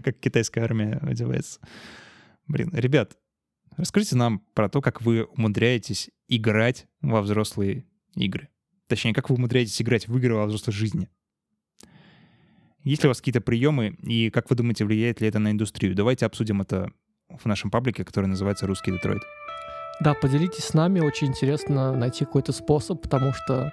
как 0.02 0.18
китайская 0.20 0.60
армия 0.60 1.00
одевается. 1.02 1.58
Блин, 2.46 2.70
ребят, 2.74 3.16
расскажите 3.76 4.16
нам 4.16 4.40
про 4.54 4.68
то, 4.68 4.80
как 4.80 5.02
вы 5.02 5.24
умудряетесь 5.24 6.10
играть 6.28 6.86
во 7.00 7.22
взрослые 7.22 7.84
игры. 8.14 8.48
Точнее, 8.86 9.14
как 9.14 9.30
вы 9.30 9.36
умудряетесь 9.36 9.80
играть 9.80 10.08
в 10.08 10.16
игры 10.16 10.34
во 10.34 10.46
взрослой 10.46 10.72
жизни. 10.72 11.08
Есть 12.82 13.02
ли 13.02 13.08
у 13.08 13.10
вас 13.10 13.18
какие-то 13.18 13.40
приемы, 13.40 13.96
и 14.02 14.30
как 14.30 14.50
вы 14.50 14.56
думаете, 14.56 14.84
влияет 14.84 15.20
ли 15.20 15.28
это 15.28 15.38
на 15.38 15.50
индустрию? 15.50 15.94
Давайте 15.94 16.26
обсудим 16.26 16.60
это 16.60 16.90
в 17.28 17.46
нашем 17.46 17.70
паблике, 17.70 18.04
который 18.04 18.26
называется 18.26 18.66
«Русский 18.66 18.92
Детройт». 18.92 19.22
Да, 20.00 20.12
поделитесь 20.12 20.64
с 20.64 20.74
нами, 20.74 21.00
очень 21.00 21.28
интересно 21.28 21.94
найти 21.94 22.24
какой-то 22.24 22.52
способ, 22.52 23.00
потому 23.00 23.32
что 23.32 23.72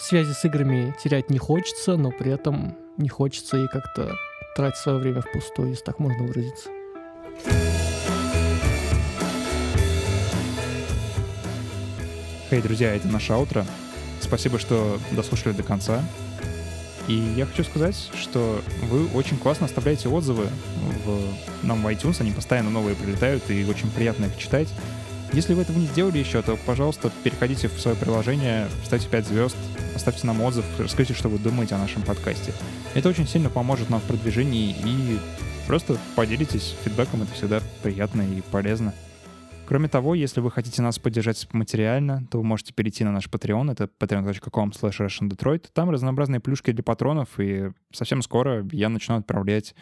связи 0.00 0.32
с 0.32 0.44
играми 0.44 0.94
терять 1.02 1.30
не 1.30 1.38
хочется, 1.38 1.96
но 1.96 2.10
при 2.10 2.32
этом 2.32 2.76
не 2.96 3.08
хочется 3.08 3.56
и 3.56 3.68
как-то 3.68 4.16
тратить 4.56 4.78
свое 4.78 4.98
время 4.98 5.20
впустую, 5.20 5.70
если 5.70 5.84
так 5.84 5.98
можно 5.98 6.24
выразиться. 6.24 6.70
Hey, 12.50 12.60
друзья, 12.60 12.92
это 12.96 13.06
наша 13.06 13.36
аутро. 13.36 13.64
Спасибо, 14.20 14.58
что 14.58 14.98
дослушали 15.12 15.52
до 15.52 15.62
конца. 15.62 16.02
И 17.06 17.14
я 17.36 17.46
хочу 17.46 17.62
сказать, 17.62 18.10
что 18.20 18.60
вы 18.88 19.06
очень 19.14 19.36
классно 19.36 19.66
оставляете 19.66 20.08
отзывы 20.08 20.48
в, 21.04 21.64
нам 21.64 21.80
в 21.80 21.86
iTunes, 21.86 22.20
они 22.20 22.32
постоянно 22.32 22.70
новые 22.70 22.96
прилетают, 22.96 23.48
и 23.52 23.64
очень 23.66 23.88
приятно 23.88 24.24
их 24.24 24.36
читать. 24.36 24.66
Если 25.32 25.54
вы 25.54 25.62
этого 25.62 25.78
не 25.78 25.86
сделали 25.86 26.18
еще, 26.18 26.42
то, 26.42 26.58
пожалуйста, 26.66 27.12
переходите 27.22 27.68
в 27.68 27.80
свое 27.80 27.96
приложение, 27.96 28.66
ставьте 28.84 29.08
5 29.08 29.26
звезд, 29.28 29.56
оставьте 29.94 30.26
нам 30.26 30.42
отзыв, 30.42 30.64
расскажите, 30.80 31.14
что 31.14 31.28
вы 31.28 31.38
думаете 31.38 31.76
о 31.76 31.78
нашем 31.78 32.02
подкасте. 32.02 32.52
Это 32.94 33.10
очень 33.10 33.28
сильно 33.28 33.48
поможет 33.48 33.90
нам 33.90 34.00
в 34.00 34.04
продвижении, 34.04 34.74
и 34.84 35.20
просто 35.68 35.98
поделитесь 36.16 36.74
фидбэком, 36.82 37.22
это 37.22 37.32
всегда 37.32 37.60
приятно 37.84 38.22
и 38.22 38.40
полезно. 38.40 38.92
Кроме 39.70 39.88
того, 39.88 40.16
если 40.16 40.40
вы 40.40 40.50
хотите 40.50 40.82
нас 40.82 40.98
поддержать 40.98 41.46
материально, 41.52 42.26
то 42.28 42.38
вы 42.38 42.44
можете 42.44 42.74
перейти 42.74 43.04
на 43.04 43.12
наш 43.12 43.28
Patreon, 43.28 43.70
это 43.70 43.88
patreon.com 44.00 44.70
slash 44.70 45.60
Там 45.72 45.90
разнообразные 45.90 46.40
плюшки 46.40 46.72
для 46.72 46.82
патронов, 46.82 47.38
и 47.38 47.70
совсем 47.92 48.20
скоро 48.22 48.66
я 48.72 48.88
начну 48.88 49.14
отправлять 49.14 49.76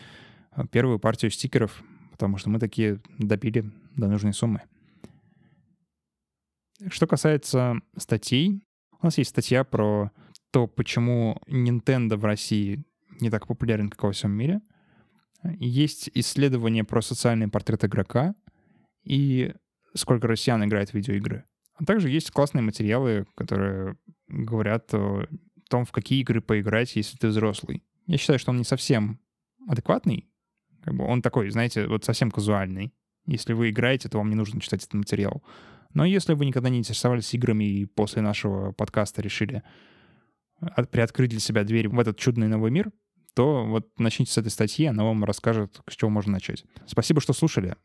э, 0.55 0.67
первую 0.71 0.99
партию 0.99 1.31
стикеров, 1.31 1.83
потому 2.11 2.37
что 2.37 2.51
мы 2.51 2.59
такие 2.59 3.01
добили 3.17 3.73
до 3.97 4.09
нужной 4.09 4.35
суммы. 4.35 4.61
Что 6.91 7.07
касается 7.07 7.77
статей, 7.97 8.61
у 9.01 9.07
нас 9.07 9.17
есть 9.17 9.31
статья 9.31 9.65
про 9.65 10.11
то, 10.51 10.67
почему 10.67 11.41
Nintendo 11.49 12.19
в 12.19 12.27
России 12.27 12.85
не 13.21 13.31
так 13.31 13.47
популярен, 13.47 13.89
как 13.89 14.03
во 14.03 14.13
всем 14.13 14.33
мире. 14.33 14.61
Есть 15.59 16.11
исследование 16.13 16.85
про 16.85 17.01
социальный 17.01 17.49
портрет 17.49 17.87
игрока, 17.87 18.35
и 19.03 19.55
сколько 19.95 20.27
россиян 20.27 20.65
играет 20.65 20.91
в 20.91 20.95
видеоигры. 20.95 21.45
А 21.75 21.85
также 21.85 22.11
есть 22.11 22.31
классные 22.31 22.63
материалы, 22.63 23.27
которые 23.37 23.97
говорят 24.27 24.93
о 24.93 25.27
том, 25.71 25.85
в 25.85 25.93
какие 25.93 26.21
игры 26.21 26.41
поиграть, 26.41 26.97
если 26.97 27.17
ты 27.17 27.29
взрослый. 27.29 27.85
Я 28.07 28.19
считаю, 28.19 28.39
что 28.39 28.51
он 28.51 28.59
не 28.59 28.65
совсем 28.65 29.21
адекватный. 29.69 30.29
Как 30.83 30.95
бы 30.95 31.05
он 31.05 31.23
такой, 31.23 31.51
знаете, 31.51 31.87
вот 31.87 32.05
совсем 32.05 32.31
казуальный. 32.31 32.93
Если 33.27 33.53
вы 33.53 33.71
играете, 33.71 34.09
то 34.09 34.19
вам 34.19 34.31
не 34.31 34.37
нужно 34.37 34.61
читать 34.61 34.83
этот 34.83 34.95
материал. 34.95 35.43
Но 35.95 36.05
если 36.05 36.35
вы 36.35 36.47
никогда 36.47 36.69
не 36.69 36.79
интересовались 36.79 37.33
играми 37.35 37.65
и 37.65 37.85
после 37.87 38.23
нашего 38.23 38.73
подкаста 38.73 39.23
решили 39.23 39.63
приоткрыть 40.91 41.31
для 41.31 41.41
себя 41.41 41.65
дверь 41.65 41.89
в 41.89 41.99
этот 42.01 42.19
чудный 42.19 42.49
новый 42.49 42.71
мир, 42.71 42.91
то 43.35 43.65
вот 43.65 43.99
начните 43.99 44.33
с 44.33 44.39
этой 44.39 44.51
статьи, 44.51 44.87
она 44.87 45.05
вам 45.05 45.25
расскажет, 45.25 45.81
с 45.89 45.95
чего 45.95 46.11
можно 46.11 46.33
начать. 46.33 46.65
Спасибо, 46.87 47.21
что 47.21 47.33
слушали. 47.33 47.77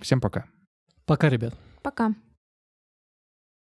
Всем 0.00 0.20
пока. 0.20 0.46
Пока, 1.06 1.28
ребят. 1.28 1.54
Пока. 1.82 2.14